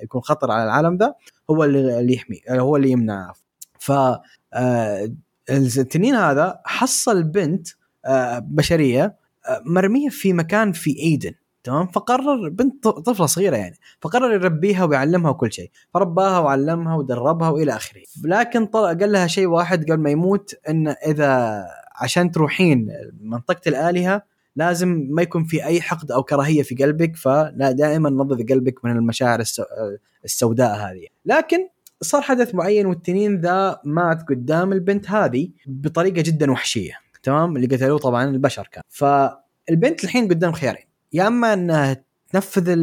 [0.03, 1.15] يكون خطر على العالم ذا
[1.51, 3.46] هو اللي يحمي هو اللي يمنعه.
[3.87, 3.93] ف
[5.51, 7.69] التنين هذا حصل بنت
[8.41, 9.17] بشرية
[9.65, 11.33] مرمية في مكان في إيدن
[11.65, 17.77] تمام؟ فقرر بنت طفلة صغيرة يعني فقرر يربيها ويعلمها وكل شيء فرباها وعلمها ودربها وإلى
[17.77, 18.03] آخره.
[18.25, 21.63] لكن قال لها شيء واحد قبل ما يموت إن إذا
[22.01, 22.89] عشان تروحين
[23.21, 24.23] منطقة الآلهة
[24.57, 28.91] لازم ما يكون في أي حقد أو كراهية في قلبك فلا دائما نظف قلبك من
[28.91, 29.43] المشاعر
[30.25, 31.07] السوداء هذه.
[31.25, 31.69] لكن
[32.01, 36.93] صار حدث معين والتنين ذا مات قدام البنت هذه بطريقة جدا وحشية
[37.23, 38.83] تمام؟ اللي قتلوه طبعا البشر كان.
[38.89, 42.75] فالبنت الحين قدام خيارين يا إما إنها تنفذ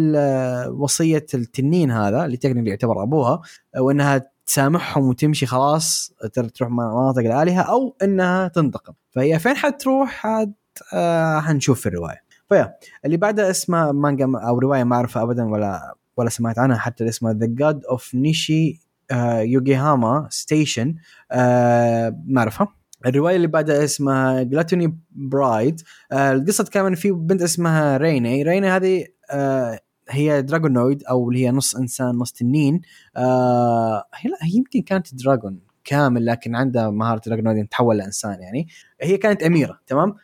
[0.69, 3.41] وصية التنين هذا اللي تقريبا يعتبر أبوها
[3.77, 8.93] وانها تسامحهم وتمشي خلاص تروح مناطق الالهه أو إنها تنتقم.
[9.11, 10.53] فهي فين حتروح؟ حد
[10.93, 12.23] آه حنشوف في الرواية.
[12.49, 12.73] فيا
[13.05, 17.33] اللي بعدها اسمها مانجا أو رواية ما أعرفها ابدا ولا ولا سمعت عنها حتى اسمها
[17.33, 20.95] The God of Nishi-Yuigahama Station
[21.31, 22.67] ما أعرفها.
[23.05, 25.81] الرواية اللي بعدها اسمها Gluttony Bride
[26.11, 28.43] آه القصة كمان في بنت اسمها ريني.
[28.43, 29.79] ريني هذه آه
[30.09, 32.81] هي dragonoid أو اللي هي نص إنسان نص تنين.
[33.17, 38.67] آه هي لا هي يمكن كانت dragon كامل لكن عندها مهارة dragonoid تحول لإنسان يعني.
[39.01, 40.15] هي كانت أميرة تمام؟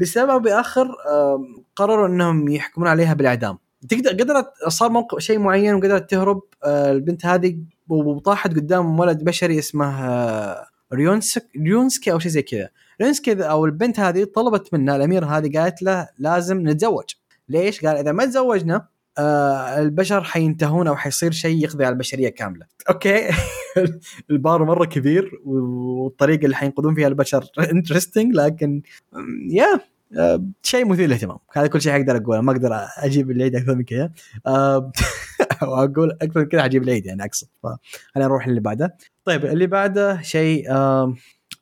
[0.00, 1.44] بسبب باخر آه
[1.76, 3.58] قرروا إنهم يحكمون عليها بالإعدام.
[3.88, 7.58] تقدر قدرت صار موقف شيء معين وقدرت تهرب آه البنت هذه
[7.90, 12.68] وطاحت قدام ولد بشري اسمه آه ريونسك ريونسكي أو شيء زي كذا.
[13.02, 17.04] ريونسكي أو البنت هذه طلبت منه الاميره هذه قالت له لازم نتزوج.
[17.48, 18.86] ليش؟ قال إذا ما تزوجنا
[19.18, 22.66] آه البشر حينتهون أو حيصير شيء يقضي على البشرية كاملة.
[22.90, 23.28] أوكي؟
[24.30, 28.82] البار مرة كبير والطريقة اللي حينقذون فيها البشر interesting لكن
[29.50, 29.80] يا
[30.18, 31.38] آه شيء مثير للاهتمام.
[31.52, 32.40] هذا كل شيء أقدر أقوله.
[32.40, 34.10] ما أقدر أجيب العيد أكثر من كذا.
[34.46, 34.92] آه
[35.68, 37.48] واقول أكثر كذا حجيب العيد يعني أقصد.
[37.62, 38.96] فخلينا نروح اللي بعده.
[39.24, 40.72] طيب اللي بعده شيء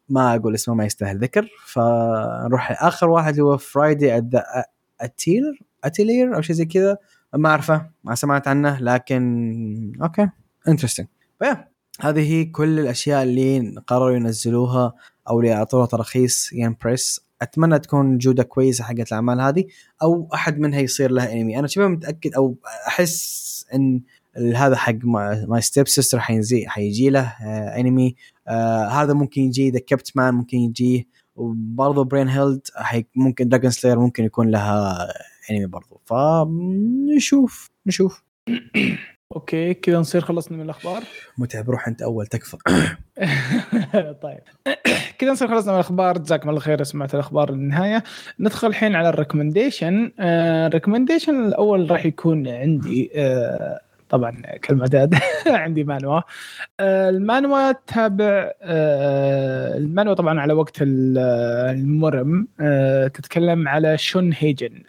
[0.09, 1.49] ما أقول اسمه ما يستاهل ذكر.
[1.67, 4.23] فنروح اخر واحد هو Friday
[5.01, 6.97] Atelier Atelier أو شيء زي كذا.
[7.35, 10.29] ما أعرفه ما سمعت عنه لكن أوكي
[10.69, 11.07] interesting
[12.01, 14.93] هذه هي كل الأشياء اللي قرروا ينزلوها
[15.29, 19.65] أو اللي أعطوها تراخيص Yen Press أتمنى تكون جودة كويسة حقت الأعمال هذه
[20.03, 22.57] أو أحد منها يصير له انمي أنا شبه متأكد أو
[22.89, 24.03] أحس إن
[24.57, 24.95] هذا حق
[25.49, 28.17] My Stepsister حينزي حيجي له آه انمي
[28.49, 31.09] آه هذا ممكن يجي The Kept Man ممكن يجي.
[31.37, 32.61] وبرضه Brunhild
[33.17, 35.09] ممكن Dragonslayer ممكن يكون لها
[35.51, 36.01] انمي برضه.
[36.05, 38.23] فنشوف نشوف.
[39.37, 41.03] أوكي كذا نصير خلصنا من الأخبار.
[41.39, 42.57] متعب روح أنت أول تكفى.
[44.23, 44.41] طيب.
[45.19, 46.19] كذا نصير خلصنا من الأخبار.
[46.19, 48.05] جزاكم الله خير سمعت الأخبار للنهايه
[48.41, 54.31] ندخل الحين على ال recommendation ال recommendation الأول راح يكون عندي آه طبعا
[54.63, 55.15] كالمعتاد
[55.47, 56.21] عندي مانوا.
[56.81, 58.53] المانوا تابع
[59.77, 62.49] المانوا طبعا على وقت الموريم
[63.15, 64.83] تتكلم على شون هيجن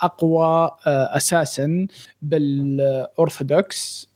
[0.00, 1.86] أقوى أساسا
[2.22, 4.08] بال Orthodox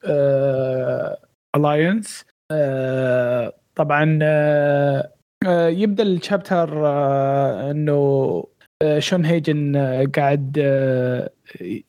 [1.57, 2.25] Alliance
[3.75, 4.19] طبعا
[5.69, 6.87] يبدأ ال chapter
[7.71, 8.45] إنه
[8.99, 9.77] شون هيجن
[10.17, 10.59] قاعد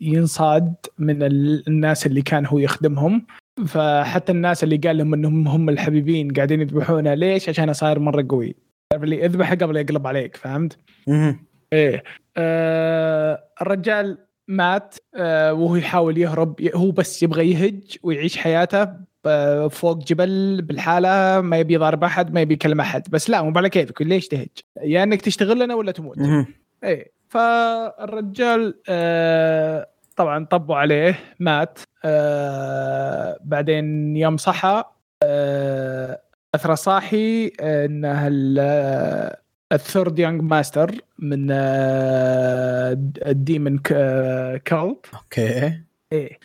[0.02, 1.24] ينصاد من
[1.68, 3.26] الناس اللي كان هو يخدمهم.
[3.68, 8.56] فحتى الناس اللي قال لهم إنهم هم الحبيبين قاعدين يذبحونه ليش؟ عشان صاير مرة قوي.
[8.94, 10.78] اللي اذبحه قبل يقلب عليك فهمت؟
[11.74, 12.04] إيه.
[12.38, 14.18] آه الرجال
[14.48, 18.90] مات آه وهو يحاول يهرب هو بس يبغى يهج ويعيش حياته
[19.70, 23.04] فوق جبل بالحالة ما يبي يضارب أحد ما يبي يكلم أحد.
[23.10, 26.18] بس لا مو على كيفك ليش تهج؟ يا يعني إنك تشتغل لنا ولا تموت.
[26.84, 27.15] إيه.
[27.36, 31.80] فالرجال آه طبعا طبوا عليه مات.
[32.06, 34.84] آه بعدين يوم صحى
[35.24, 36.22] آه
[36.56, 38.28] أثر صاحي إنه
[39.72, 42.92] ال third young master من آه
[43.26, 43.78] ال Demon
[44.68, 45.82] Cult okay.
[46.12, 46.40] إيه.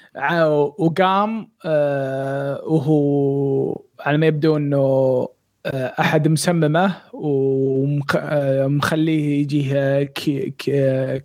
[0.79, 5.29] وقام آه وهو على ما يبدو إنه
[6.01, 8.61] أحد مسممه ومخليه
[9.41, 10.55] يجيه qi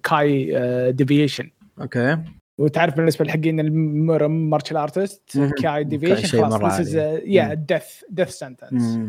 [0.03, 0.51] qi
[0.91, 1.49] deviation
[1.81, 2.17] okay.
[2.57, 6.93] وتعرف بالنسبة لحقين المر martial artists qi deviation خلاص
[7.25, 8.99] يا death death sentence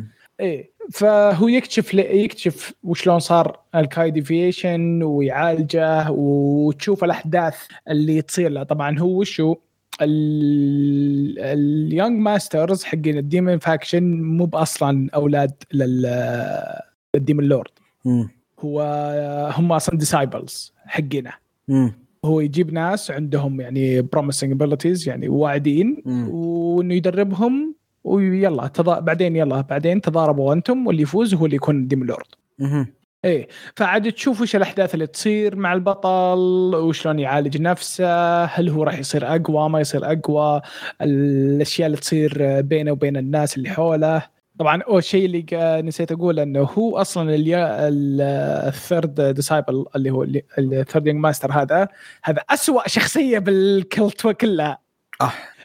[0.40, 0.70] إيه.
[0.93, 7.57] فهو يكتشف يكتشف وشلون صار ال qi deviation ويعالجه وتشوف الأحداث
[7.90, 8.62] اللي تصير له.
[8.62, 9.57] طبعا هو وشو
[11.40, 17.70] ال young masters حقين ال demon faction مو بأصلا أولاد لل demon lord
[18.60, 18.82] هو
[19.56, 21.32] هم أصلا disciples حقينه.
[22.24, 27.74] هو يجيب ناس عندهم يعني promising abilities يعني واعدين وإنه يدربهم
[28.05, 29.01] ويلا تضا...
[29.01, 32.27] بعدين يلا بعدين تضاربوا أنتم واللي يفوز هو اللي يكون demon lord
[33.27, 33.48] إيه.
[33.77, 36.39] فعاد تشوف وش الأحداث اللي تصير مع البطل
[36.74, 40.61] وشلون يعالج نفسه هل هو راح يصير أقوى ما يصير أقوى
[41.03, 44.23] الأشياء اللي تصير بينه وبين الناس اللي حوله.
[44.59, 45.47] طبعا أول شيء اللي
[45.82, 47.36] نسيت أقول إنه هو أصلا
[48.69, 50.23] ال third disciple اللي هو
[50.59, 51.89] ال third young master هذا.
[52.24, 54.78] هذا أسوأ شخصية بال cult كلها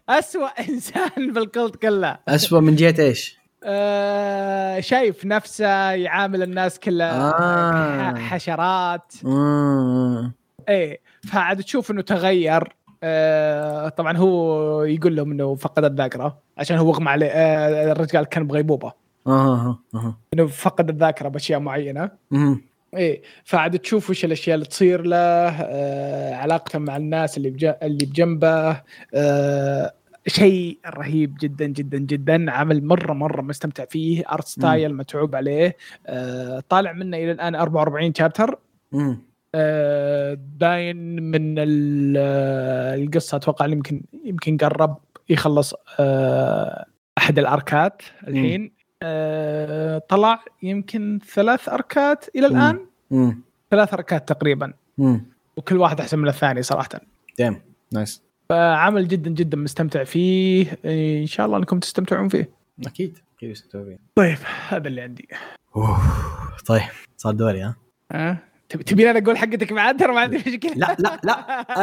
[0.09, 2.17] أسوأ إنسان بال cult كله.
[2.27, 8.15] أسوأ من جهة إيش؟ آه شايف نفسه يعامل الناس كلها آه.
[8.15, 9.13] حشرات.
[9.25, 10.31] آه.
[10.69, 12.75] إيه فعاد تشوف إنه تغير.
[13.03, 17.27] آه طبعا هو يقول لهم إنه فقد الذاكرة عشان هو اغمى عليه.
[17.27, 18.93] آه الرجال كان بغيبوبه
[19.27, 22.11] آه آه إنه فقد الذاكرة بأشياء معينة.
[22.33, 22.57] آه.
[22.95, 25.17] إيه فعاد تشوف وش الأشياء اللي تصير له.
[25.17, 27.65] آه علاقته مع الناس اللي بج...
[27.83, 28.81] اللي بجنبه.
[29.13, 29.93] آه
[30.27, 32.51] شيء رهيب جدا جدا جدا.
[32.51, 34.23] عمل مرة مرة مستمتع فيه.
[34.31, 35.77] art style متعوب عليه.
[36.07, 38.59] آه طالع منه إلى الآن 44 chapter
[38.91, 39.21] مم.
[39.55, 41.55] آه باين من
[42.17, 44.97] آه، القصة أتوقع يمكن يمكن قرب
[45.29, 46.85] يخلص آه
[47.17, 48.71] أحد الأركات الحين.
[49.03, 52.55] آه طلع يمكن ثلاث أركات إلى مم.
[52.55, 52.79] الآن.
[53.11, 53.41] مم.
[53.71, 54.73] ثلاث أركات تقريبا.
[54.97, 55.25] مم.
[55.57, 56.89] وكل واحد أحسن من الثاني صراحة.
[57.39, 57.61] دام
[57.93, 58.21] نايس.
[58.51, 60.79] فعمل جدا جدا مستمتع فيه.
[61.21, 62.49] إن شاء الله أنكم تستمتعون فيه.
[62.87, 63.99] أكيد أكيد يستوي.
[64.15, 64.37] طيب
[64.69, 65.27] هذا اللي عندي.
[65.75, 66.01] أوه.
[66.65, 66.81] طيب
[67.17, 67.73] صار دوري
[68.11, 68.37] ها؟
[68.69, 70.73] تبي تبين أنا أقول حقتك بعد؟ ترى ما عندي مشكلة.
[70.75, 71.33] لا لا لا.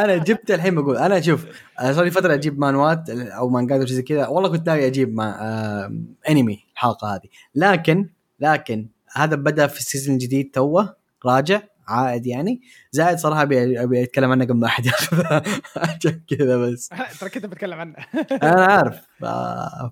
[0.03, 1.45] أنا جبت الحين بقول أنا شوف
[1.79, 4.27] صار لي فترة أجيب مانوات أو مانجات وشي زي كذا.
[4.27, 5.93] والله كنت ناوي أجيب ما آه
[6.29, 7.29] أنمي الحلقة هذه.
[7.55, 8.09] لكن
[8.39, 11.61] لكن هذا بدأ في ال season الجديد توه راجع.
[11.89, 12.61] عائد يعني.
[12.91, 15.43] زائد صراحة ابي أبي أتكلم عنه قبل ما أحد ياخذها
[15.77, 16.89] عشان كذا بس.
[17.19, 17.95] ترى كنت بتكلم عنه.
[18.43, 18.95] أنا عارف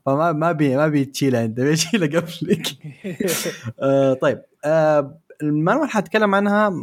[0.05, 1.59] فما ما بي ما بي تشيله أنت.
[1.59, 2.67] بيشيله قبلك.
[3.79, 4.41] آه طيب.
[4.65, 6.73] آه المانوا اللي حاتكلم عنها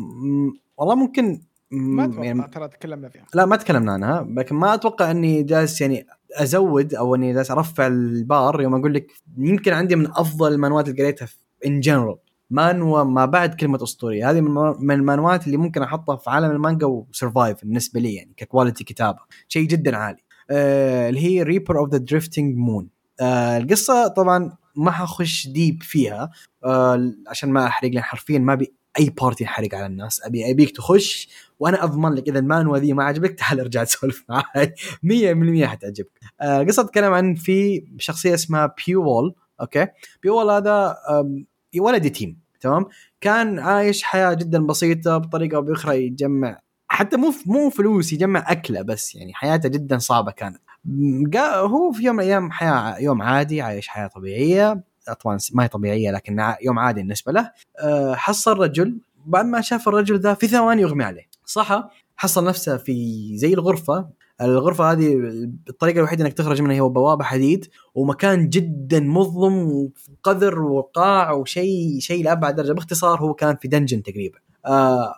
[0.79, 3.27] والله ممكن ما أتوقع يعني ترى تكلمنا فيها.
[3.35, 4.27] لا ما تكلمنا عنها.
[4.31, 9.07] لكن ما أتوقع إني جالس يعني أزود أو إني جالس أرفع البار يوم أقول لك
[9.39, 11.29] يمكن عندي من أفضل المانوات اللي قريتها
[11.67, 12.17] in general
[12.51, 14.31] مانوا ما بعد كلمة أسطورية.
[14.31, 14.41] هذه
[14.81, 18.85] من المانوات اللي ممكن أحطها في عالم المانجا و survive بالنسبة لي يعني ك quality
[18.85, 19.19] كتابة.
[19.49, 20.19] شيء جدا عالي.
[20.51, 22.89] آه اللي هي Reaper of the Drifting Moon
[23.23, 26.31] القصة طبعا ما حخش deep فيها.
[26.65, 30.21] آه عشان ما أحرق لأن حرفيا ما أبي أي part ينحرق على الناس.
[30.27, 31.29] أبي أبيك تخش
[31.61, 34.75] وأنا أضمن لك إذا المانوا ذي ما عجبك تعال ارجع تسولف معي
[35.65, 36.21] 100% حتعجبك.
[36.41, 39.87] آه قصة تتكلم عن في شخصية اسمها Pyo Wol okay؟
[40.23, 40.97] Pyo Wol هذا
[41.81, 42.87] ولد يتيم تمام؟
[43.21, 48.83] كان عايش حياة جدا بسيطة بطريقة أو بأخرى يجمع حتى مو مو فلوس يجمع أكلة
[48.83, 50.61] بس يعني حياته جدا صعبة كانت.
[51.39, 54.85] هو في يوم من الأيام حياة يوم عادي عايش حياة طبيعية
[55.21, 57.51] طبعا ما هي طبيعية لكن يوم عادي بالنسبة له.
[57.81, 61.29] آه، حصل رجل بعد ما شاف الرجل ذا في ثواني يغمي عليه.
[61.45, 61.85] صحى
[62.17, 64.09] حصل نفسه في زي الغرفة.
[64.41, 65.15] الغرفة هذه
[65.69, 69.91] الطريقة الوحيدة إنك تخرج منها هي بوابة حديد ومكان جدا مظلم
[70.23, 72.73] وقذر وقاع وشيء شيء لأبعد درجة.
[72.73, 74.39] باختصار هو كان في dungeon تقريبا.
[74.67, 75.15] آه،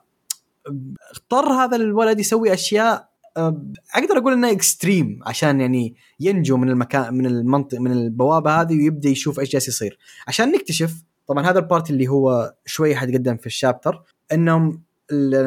[1.15, 3.63] اضطر هذا الولد يسوي أشياء آه،
[3.95, 9.09] أقدر أقول انها extreme عشان يعني ينجو من المكان من المنطق من البوابة هذه ويبدأ
[9.09, 9.99] يشوف إيش جالس يصير.
[10.29, 14.03] عشان نكتشف طبعا هذا ال part اللي هو شوي حتقدم في ال chapter
[14.33, 14.83] إنهم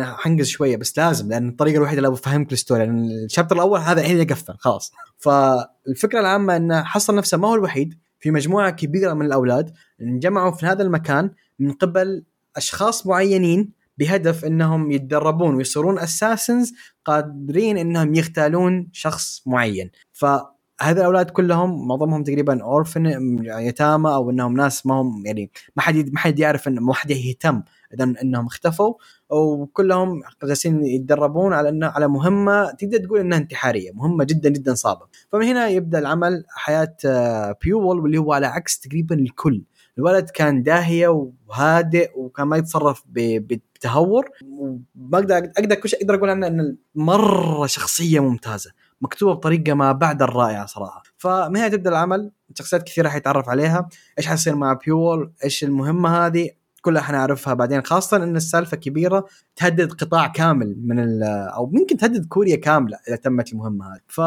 [0.02, 3.80] حنقز شوية بس لازم لأن الطريقة الوحيدة اللي بفهمك ال story لأن ال chapter الأول
[3.80, 4.92] هذا الحين يقفل خلاص.
[5.18, 10.66] فالفكرة العامة انه حصل نفسه ما هو الوحيد في مجموعة كبيرة من الأولاد انجمعوا في
[10.66, 12.24] هذا المكان من قبل
[12.56, 16.74] أشخاص معينين بهدف إنهم يتدربون ويصيرون assassins
[17.06, 19.92] قادرين إنهم يغتالون شخص معين.
[20.12, 23.06] فهذا الأولاد كلهم معظمهم تقريبا اورفن
[23.44, 27.12] يتامى أو إنهم ناس ما هم يعني ما حد ما حد يعرف ان ما حد
[27.12, 27.64] يهتم
[27.94, 28.94] إذا إنهم اختفوا
[29.30, 35.06] وكلهم جالسين يتدربون على انه على مهمة تقدر تقول إنها انتحارية مهمة جدا جدا صعبة.
[35.32, 39.64] فمن هنا يبدأ العمل حياة آه، بيوول واللي هو على عكس تقريبا الكل.
[39.98, 44.80] الولد كان داهية وهادئ وكان ما يتصرف بتهور وما
[45.14, 48.72] أقدر أقدر كل شيء أقدر أقول عنه إنه مرة شخصية ممتازة
[49.02, 51.04] مكتوبة بطريقة ما بعد الرائعة صراحة.
[51.18, 53.90] فمن هنا تبدأ العمل شخصيات كثيرة حيتعرف عليها.
[54.18, 56.50] إيش حيصير مع بيول؟ إيش المهمة هذه؟
[56.80, 59.26] كلها حنعرفها بعدين خاصة إن السالفة كبيرة
[59.56, 64.02] تهدد قطاع كامل من أو ممكن تهدد كوريا كاملة إذا تمت المهمة هذه.
[64.08, 64.18] ف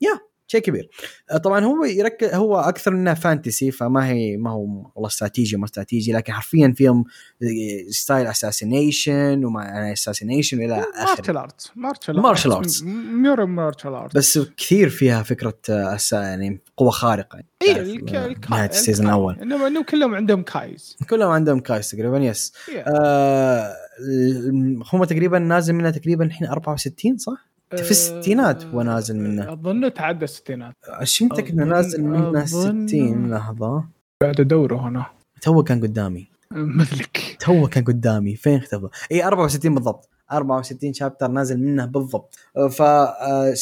[0.00, 0.88] يا شيء كبير
[1.30, 4.60] آه، طبعا هو يركز هو أكثر انها فانتسي فما هي ما هو
[4.94, 7.04] والله استراتيجي وما استراتيجي لكن حرفيا فيهم
[7.90, 11.16] style assassination وما يعني assassination إلى آخره
[11.76, 12.86] martial arts martial.
[13.22, 17.82] pure martial arts بس كثير فيها فكرة آه، أسا- يعني قوة خارقة يعني اي آه،
[17.96, 19.06] ال qi- نهاية ال season.
[19.06, 22.72] الأول انهم انهم كلهم عندهم qis كلهم عندهم qis تقريبا yes Yeah.
[22.86, 23.72] آه
[24.92, 29.52] هم تقريبا نازل منها تقريبا الحين 64 صح؟ في الستينات هو نازل منه.
[29.52, 30.74] أظن تعدى الستينات.
[31.02, 33.84] شو متاكد انه نازل منه أظن- 60 لحظة؟
[34.22, 35.06] قاعد ادوره هنا.
[35.42, 36.26] تو كان قدامي.
[36.80, 38.36] مثلك تو كان قدامي.
[38.36, 40.08] فين اختفى؟ إي 64 بالضبط.
[40.32, 42.34] 64 chapter نازل منه بالضبط.
[42.70, 43.54] ف آه،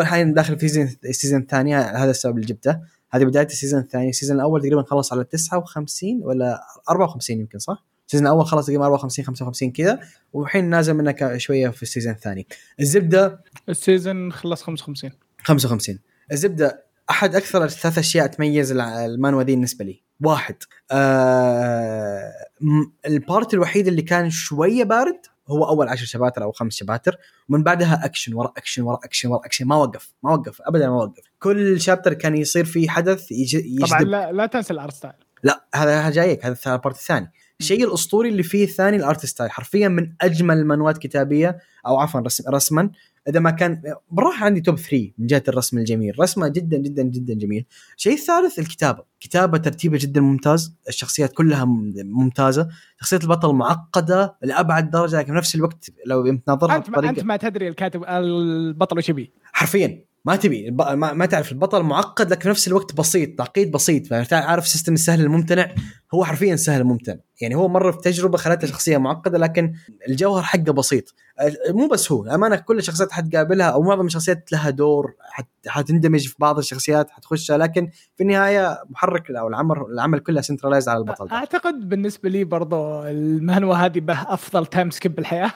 [0.00, 2.78] الحين داخل في season ال season الثاني هذا السبب اللي جبته.
[3.10, 6.60] هذه بداية ال season الثاني ال season الأول تقريبا خلص على 59 ولا
[6.90, 10.00] 54 يمكن صح؟ ال season الأول خلص تقريبا 54 55 كذا
[10.32, 12.46] والحين نازل منه ك- شوية في ال season الثاني.
[12.80, 15.10] الزبدة؟ ال season خلص 55
[15.42, 15.98] 55
[16.32, 20.02] الزبدة أحد أكثر الثلاث أشياء تميز المانوا ذي بالنسبة لي.
[20.24, 20.54] واحد.
[20.90, 22.32] آه
[23.06, 25.18] ال part الوحيد اللي كان شوية بارد
[25.48, 27.16] هو أول عشر شباتر أو خمس شباتر.
[27.48, 29.66] ومن بعدها أكشن ورا أكشن ورا أكشن ورا أكشن.
[29.66, 31.22] ما وقف ما وقف ابدا ما وقف.
[31.38, 33.86] كل chapter كان يصير فيه حدث يج- يجذب.
[33.86, 35.12] طبعا لا, لا تنسى ال art style
[35.42, 37.32] لا هذا جايك هذا ال part الثاني.
[37.60, 42.20] الشيء الأسطوري اللي فيه الثاني ال art style حرفيا من أجمل المانوات كتابية أو عفوا
[42.20, 42.90] رسم رسما
[43.28, 46.20] إذا ما كان بالراحة عندي توب 3 من جهة الرسم الجميل.
[46.20, 47.66] رسمة جدا جدا جدا جميل.
[47.96, 49.02] الشيء الثالث الكتابة.
[49.20, 50.74] كتابة ترتيبة جدا ممتاز.
[50.88, 51.64] الشخصيات كلها
[52.04, 52.68] ممتازة.
[53.00, 57.24] شخصية البطل معقدة لأبعد درجة لكن في نفس الوقت لو تناظرها أنت ما أنت بطريقه
[57.24, 59.32] ما تدري الكاتب البطل وش يبي.
[59.52, 60.08] حرفيا.
[60.24, 60.70] ما تبي.
[60.70, 61.52] ما, ما تعرف.
[61.52, 63.38] البطل معقد لكن في نفس الوقت بسيط.
[63.38, 64.12] تعقيد بسيط.
[64.32, 65.74] عارف سيستم السهل الممتنع.
[66.14, 67.16] هو حرفيا سهل ممتنع.
[67.40, 69.72] يعني هو مر في تجربة خلته شخصية معقدة لكن
[70.08, 71.14] الجوهر حقه بسيط.
[71.70, 72.26] مو بس هو.
[72.26, 77.58] امانه كل الشخصيات حتقابلها أو معظم الشخصيات لها دور حت حتندمج في بعض الشخصيات حتخشها
[77.58, 81.36] لكن في النهاية محرك أو العمل العمل كله centralized على البطل ده.
[81.36, 85.52] أعتقد بالنسبة لي برضو المانوا هذه به أفضل time skip بالحياة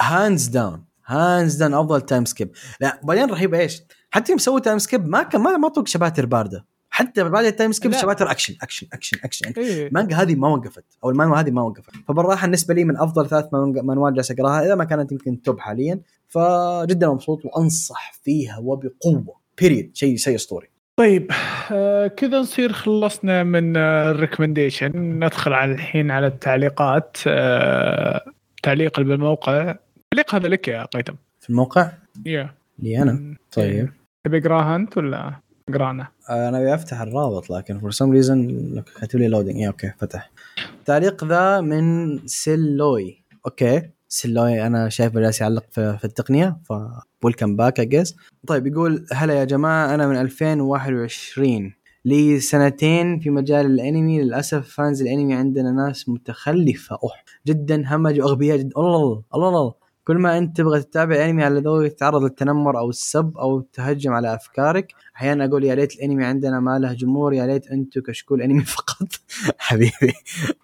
[0.00, 2.50] hands down hands down أفضل time skip
[2.80, 6.26] لا بعدين رهيب إيش حتى يوم سووا time skip ما كان ما ما طوق شباتر
[6.26, 7.92] باردة حتى بعد ال time skip.
[7.92, 9.60] شباتر اكشن اكشن اكشن اكشن, أكشن.
[9.62, 9.88] إيه.
[9.88, 13.44] المانجا هذه ما وقفت أو المانوا هذه ما وقفت فبالراحة بالنسبة لي من أفضل ثلاث
[13.82, 16.00] مانوات جالس اقراها إذا ما كانت يمكن top حاليا
[16.30, 19.40] فجدا مبسوط وأنصح فيها وبقوة.
[19.60, 20.68] period شيء شيء أسطوري.
[20.96, 21.30] طيب
[21.72, 27.16] آه كذا نصير خلصنا من ال recommendation ندخل على الحين على التعليقات.
[27.26, 28.24] آه
[28.62, 29.76] تعليق بالموقع.
[30.10, 31.92] تعليق هذا لك يا قيثم في الموقع؟
[32.26, 32.54] yeah.
[32.78, 33.90] لي أنا؟ طيب.
[34.24, 35.34] تبي أقراها أنت ولا
[35.68, 40.30] أقرانا؟ أنا أبي أفتح الرابط لكن for some reason كاتب لي loading okay فتح.
[40.78, 43.24] التعليق ذا من سيلوي.
[43.46, 43.82] okay.
[44.12, 46.58] سيلوي أنا شايف جالس يعلق في, في التقنية
[47.22, 48.16] welcome back I guess
[48.46, 51.72] طيب يقول هلا يا جماعة أنا من 2021
[52.04, 56.98] لي سنتين في مجال الأنمي للأسف fans الأنمي عندنا ناس متخلفة.
[57.02, 58.70] أوح جدا همج وأغبياء جدا.
[58.76, 59.74] الله الله الله.
[60.04, 64.34] كل ما أنت تبغى تتابع أنمي على ذوقك تتعرض للتنمر أو السب أو تهجم على
[64.34, 68.64] أفكارك أحيانا أقول يا ليت الأنمي عندنا ما له جمهور يا ليت أنتم كشكول أنمي
[68.76, 69.08] فقط
[69.58, 70.12] حبيبي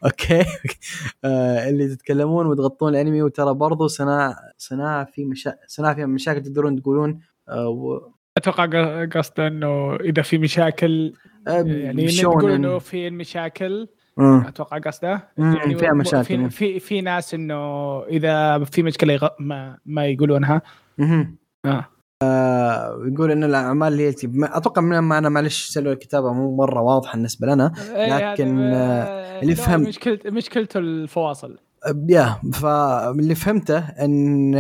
[0.05, 0.45] أوكي
[1.25, 5.55] آه اللي تتكلمون وتغطون الأنمي وترى برضو صناعه صناعه في مشا...
[5.67, 8.11] صناعه فيها مشاكل تقدرون تقولون آه و...
[8.37, 11.13] أتوقع قصده إنه إذا في مشاكل
[11.49, 12.07] آه يعني.
[12.07, 13.87] تقول إنه في مشاكل مم.
[14.19, 16.25] أتوقع قصده يعني فيها مشاكل.
[16.25, 19.29] في في, في ناس إنه إذا في مشكلة يغ...
[19.41, 20.63] ما ما يقولونها
[20.99, 21.37] مهم.
[21.65, 21.85] آه.
[23.13, 26.57] يقول إن الأعمال اللي هي تب- ما- أتوقع من ما أنا معلش سلو الكتابة مو
[26.57, 29.55] مرة واضحة بالنسبة لنا إيه، لكن، آه، اللي
[29.89, 31.59] مشكلة مشكلته الفواصل
[32.09, 34.55] يا فاللي فهمته إن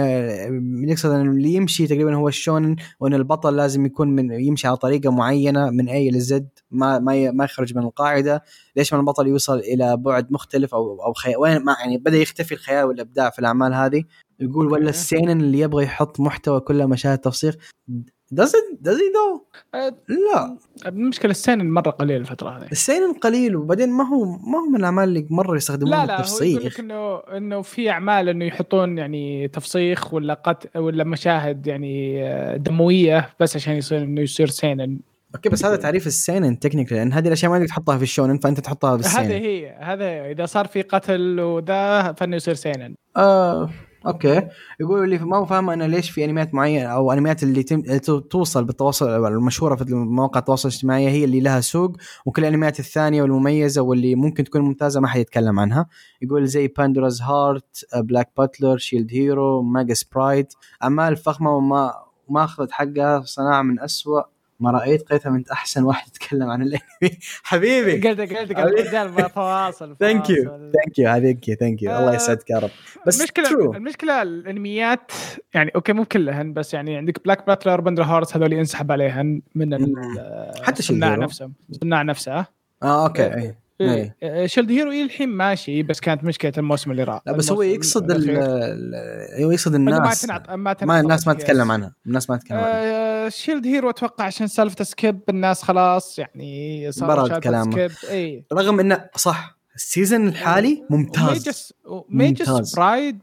[0.89, 5.11] يقصد ان اللي يمشي تقريبا هو الشونن وإن البطل لازم يكون من يمشي على طريقة
[5.11, 8.43] معينة من اي لزد ما ما ما يخرج من القاعدة.
[8.77, 12.85] ليش ما البطل يوصل إلى بعد مختلف أو أو وين ما يعني بدأ يختفي الخيال
[12.85, 14.05] والإبداع في الأعمال هذه؟
[14.41, 14.89] يقول ولا.
[14.89, 17.59] السينن اللي يبغى يحط محتوى كلها مشاهد تفسير
[18.35, 18.83] does it?
[18.83, 19.41] Does it though?
[19.75, 20.59] آه، لا.
[20.87, 22.69] المشكلة السينن مرة قليل الفترة هذه.
[22.73, 26.43] السينن قليل وبعدين ما هو ما هو من الأعمال اللي مرة يستخدمون لا لا هو
[26.43, 32.25] يقول لك انه إنه في أعمال إنه يحطون يعني تفسيخ ولا قت ولا مشاهد يعني
[32.25, 34.99] آه، دموية بس عشان يصير إنه يصير سينن.
[35.35, 38.61] okay بس هذا تعريف السينن technically لأن هذه الأشياء ما تقدر تحطها في الشونن فأنت
[38.61, 39.25] تحطها بالسينن.
[39.25, 42.95] هذه هي هذا إذا صار في قتل وذا فإنه يصير سينن.
[43.17, 43.71] آه،
[44.07, 44.49] okay.
[44.81, 47.81] يقولوا اللي ما هو فاهم أنا ليش في انميات معينه أو انميات اللي تم...
[47.99, 51.97] تو- توصل بالتواصل المشهورة في مواقع التواصل الاجتماعي هي اللي لها سوق
[52.27, 55.87] وكل الانميات الثانية والمميزة واللي ممكن تكون ممتازة ما حد يتكلم عنها.
[56.23, 61.95] يقول زي باندوراز هارت بلاك باتلر شيلد هيرو ماجس برايد اعمال فخمه وما
[62.29, 64.23] وما أخذت حقها صناعة من أسوأ
[64.61, 67.19] ما رأيت قيثم أنت أحسن واحد يتكلم عن الأنمي.
[67.43, 68.09] حبيبي.
[68.09, 69.97] قلت قلت قلت الرجال فواصل.
[70.01, 70.45] thank you.
[70.45, 72.71] ثانك يو يو ثانك يو الله آه، يسعدك يا رب.
[73.07, 73.77] بس المشكلة true.
[73.77, 75.13] المشكلة الأنميات
[75.55, 79.73] يعني أوكي مو كلهن بس يعني عندك بلاك باتلر بندر هارت هذول ينسحب عليهن من.
[80.63, 81.23] حتى الصناع هيرو.
[81.23, 82.47] نفسه الصناع نفسه.
[82.83, 84.17] آه أوكي اي إيه.
[84.23, 84.47] إيه.
[84.47, 88.13] شيلد هيرو إيه الحين ماشي بس كانت مشكلة الموسم اللي راح لا بس هو يقصد
[89.43, 92.59] هو يقصد الناس ما تنعط ما, ما الناس ما تنعط تتكلم عنها الناس ما تتكلم
[92.59, 97.41] عنها آه شيلد هيرو أتوقع عشان سالفة سكيب الناس خلاص يعني صار.
[97.41, 101.75] سكيب إي رغم إنه صح السيزون الحالي ممتاز ميجس
[102.09, 102.75] ميجس.
[102.77, 103.19] برايد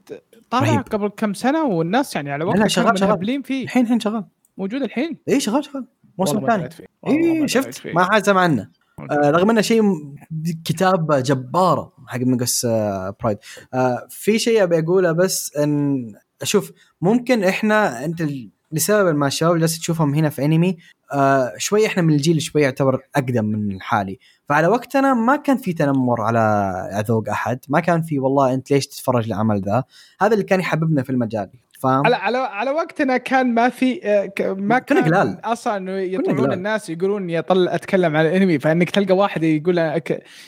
[0.49, 0.81] طلع رهيب.
[0.81, 3.43] قبل كم سنة والناس يعني على وقت لا، شغال- شغال.
[3.43, 4.23] فيه الحين الحين شغال
[4.57, 5.85] موجود الحين إي شغال شغال.
[6.17, 6.69] والله ما
[7.07, 7.88] إي شفت.
[7.88, 8.69] ما حد سمع عنه
[9.11, 9.81] آه رغم إنه شيء
[10.65, 13.38] كتابه جباره حق ميجس آه برايد
[13.73, 16.71] آه في شيء أبي أقوله بس إن أشوف
[17.01, 18.23] ممكن إحنا أنت
[18.71, 20.77] لسبب ما الشباب اللي تشوفهم هنا في انمي
[21.13, 24.19] آه شوي إحنا من الجيل شوي يعتبر أقدم من الحالي
[24.49, 28.88] فعلى وقتنا ما كان في تنمر على ذوق أحد ما كان في والله أنت ليش
[28.88, 29.84] تتفرج العمل ذا؟
[30.21, 31.49] هذا اللي كان يحببنا في المجال.
[31.84, 35.38] فاهم؟ على على على وقتنا كان ما في آه، ما كان قلال.
[35.45, 40.01] أصلا إنه يطلعون الناس يقولون يطل أتكلم عن الانمي فإنك تلقى واحد يقول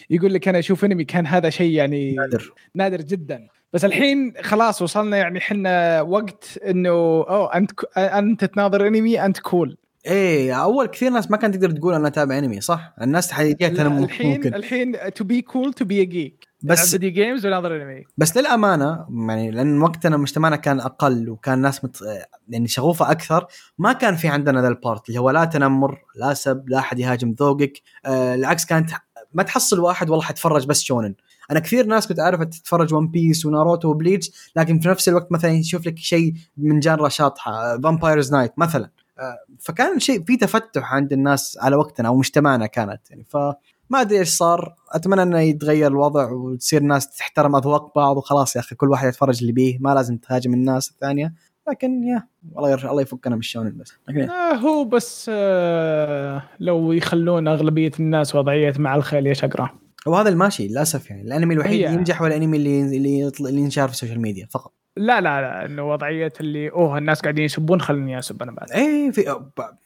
[0.10, 2.54] يقول لك أنا أشوف انمي كان هذا شيء يعني نادر.
[2.76, 3.48] نادر جدا.
[3.74, 9.78] بس الحين خلاص وصلنا يعني إحنا وقت إنه أوه أنت أنت تناظر انمي أنت كول
[10.06, 14.32] إيه أول كثير ناس ما كانت تقدر تقول أنا اتابع انمي صح؟ الناس تنمر الحين
[14.32, 14.54] ممكن.
[14.54, 19.52] الحين to be cool to be geek بس video games وناظر انمي بس للأمانة يعني
[19.52, 22.04] لأن وقتنا مجتمعنا كان أقل وكان ناس مت...
[22.50, 26.34] يعني شغوفة أكثر ما كان في عندنا ذا ال part اللي هو لا تنمر لا
[26.34, 27.82] سب لا أحد يهاجم ذوقك.
[28.06, 28.90] آه العكس كانت
[29.34, 31.16] ما تحصل واحد والله حتفرج بس شونن.
[31.52, 35.52] أنا كثير ناس كنت أعرفها تتفرج ون بيس وناروتو وبليتش لكن في نفس الوقت مثلا
[35.52, 38.90] يشوف لك شيء من genre شاطحة فامبايرز نايت مثلا.
[39.20, 43.26] آه، فكان شيء في تفتح عند الناس على وقتنا أو مجتمعنا كانت يعني
[43.90, 44.76] فما أدري إيش صار.
[44.92, 49.40] أتمنى إنه يتغير الوضع وتصير الناس تحترم أذواق بعض وخلاص يا أخي كل واحد يتفرج
[49.42, 51.34] اللي يبيه ما لازم تهاجم الناس الثانية.
[51.70, 57.48] لكن يا الله يرجع الله يفكنا من الشونن بس آه هو بس آه لو يخلون
[57.48, 62.22] أغلبية الناس وضعية مع الخيل يا شقره وهذا الماشي للأسف يعني الأنمي الوحيد اللي ينجح
[62.22, 64.74] هو الأنمي اللي اللي اللي ينشار في ال social media فقط.
[64.98, 68.72] لا لا لا إنه وضعية اللي أوه الناس قاعدين يسبون خليني أسب أنا بعد.
[68.72, 69.22] إيه في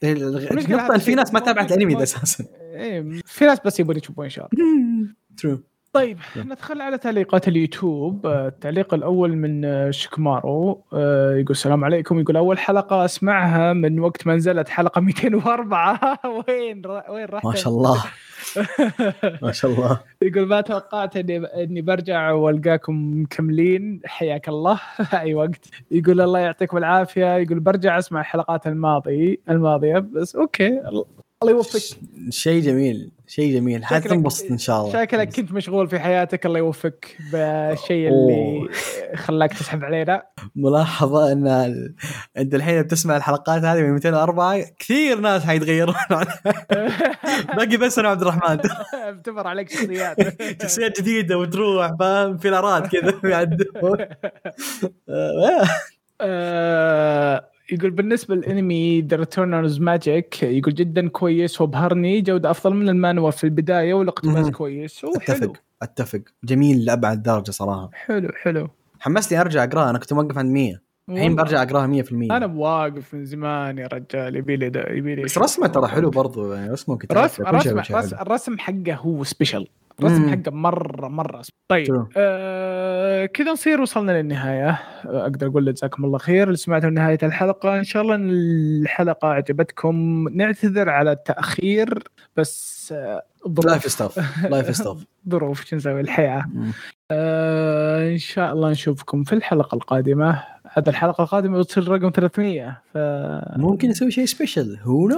[0.04, 2.44] النقطة في ناس ما تابعت الأنمي أساسا.
[2.74, 5.06] إيه في ناس بس يبون يشوفون إن شاء الله.
[5.38, 8.26] true طيب ندخل على تعليقات اليوتيوب.
[8.26, 12.20] التعليق الأول من شكمارو آه، يقول السلام عليكم.
[12.20, 17.72] يقول أول حلقة أسمعها من وقت ما نزلت حلقة 204 وين وين رحت؟ ما شاء
[17.72, 18.04] الله.
[19.42, 20.00] ما شاء الله.
[20.22, 24.00] يقول ما توقعت إني إني برجع وألقاكم مكملين.
[24.04, 24.80] حياك الله.
[25.14, 25.66] أي وقت.
[25.90, 27.36] يقول الله يعطيكم العافية.
[27.36, 29.98] يقول برجع أسمع الحلقات الماضي الماضية.
[29.98, 30.80] بس okay.
[30.88, 31.04] الله
[31.48, 31.98] يوفقك.
[32.30, 33.10] شيء جميل.
[33.30, 33.84] شيء جميل.
[33.84, 34.92] حتنبسط إن شاء الله.
[34.92, 38.68] شكلك كنت مشغول في حياتك الله يوفقك بالشيء اللي
[39.16, 40.22] خلاك تسحب علينا.
[40.56, 41.46] ملاحظة إن
[42.36, 45.94] أنت الحين بتسمع الحلقات هذه من 204 كثير ناس حيتغيرون.
[47.56, 48.58] باقي بس أنا عبد الرحمن.
[49.18, 50.16] بتمر عليك شخصيات.
[50.62, 53.20] شخصيات جديدة وتروح فاهم؟ فيلرات كذا.
[53.24, 53.58] يعدون
[57.72, 63.44] يقول بالنسبة للانمي The Returner's Magic يقول جدا كويس وابهرني جودة أفضل من المانوا في
[63.44, 65.52] البداية والاقتباس كويس أتفق
[65.82, 66.20] أتفق.
[66.44, 67.90] جميل لأبعد درجة صراحة.
[67.92, 68.68] حلو حلو.
[69.00, 73.24] حمسني أرجع أقرأه أنا كنت موقف عند 100 الحين برجع اقراها 100% أنا بواقف من
[73.24, 77.18] زمان يا رجال يبي لي يبي لي بس رسمه ترى حلو برضو يعني رسمه كتاب
[77.24, 79.66] رسم رسم, رسم الرسم حقه هو special
[80.00, 81.42] الرسم حقه مره مرة.
[81.68, 84.78] طيب آه كذا نصير وصلنا للنهاية.
[85.04, 86.46] أقدر أقول جزاكم الله خير.
[86.46, 90.28] اللي سمعتوا نهاية الحلقة إن شاء الله إن الحلقة عجبتكم.
[90.32, 92.02] نعتذر على التأخير
[92.36, 93.22] بس آه
[93.64, 96.44] life stuff life stuff ظروف شو نسوي؟ الحياة.
[97.10, 100.42] آه إن شاء الله نشوفكم في الحلقة القادمة.
[100.72, 102.98] هذا الحلقة القادمة بتصير رقم 300 ف
[103.56, 105.08] ممكن نسوي شيء special هو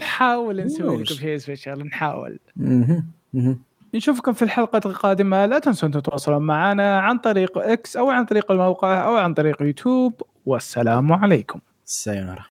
[0.00, 2.38] نحاول نسوي لكم شيء special نحاول.
[3.96, 5.46] نشوفكم في الحلقة القادمة.
[5.46, 9.62] لا تنسوا أن تتواصلون معنا عن طريق إكس أو عن طريق الموقع أو عن طريق
[9.62, 10.22] يوتيوب.
[10.46, 11.60] والسلام عليكم.
[11.84, 12.55] さようなら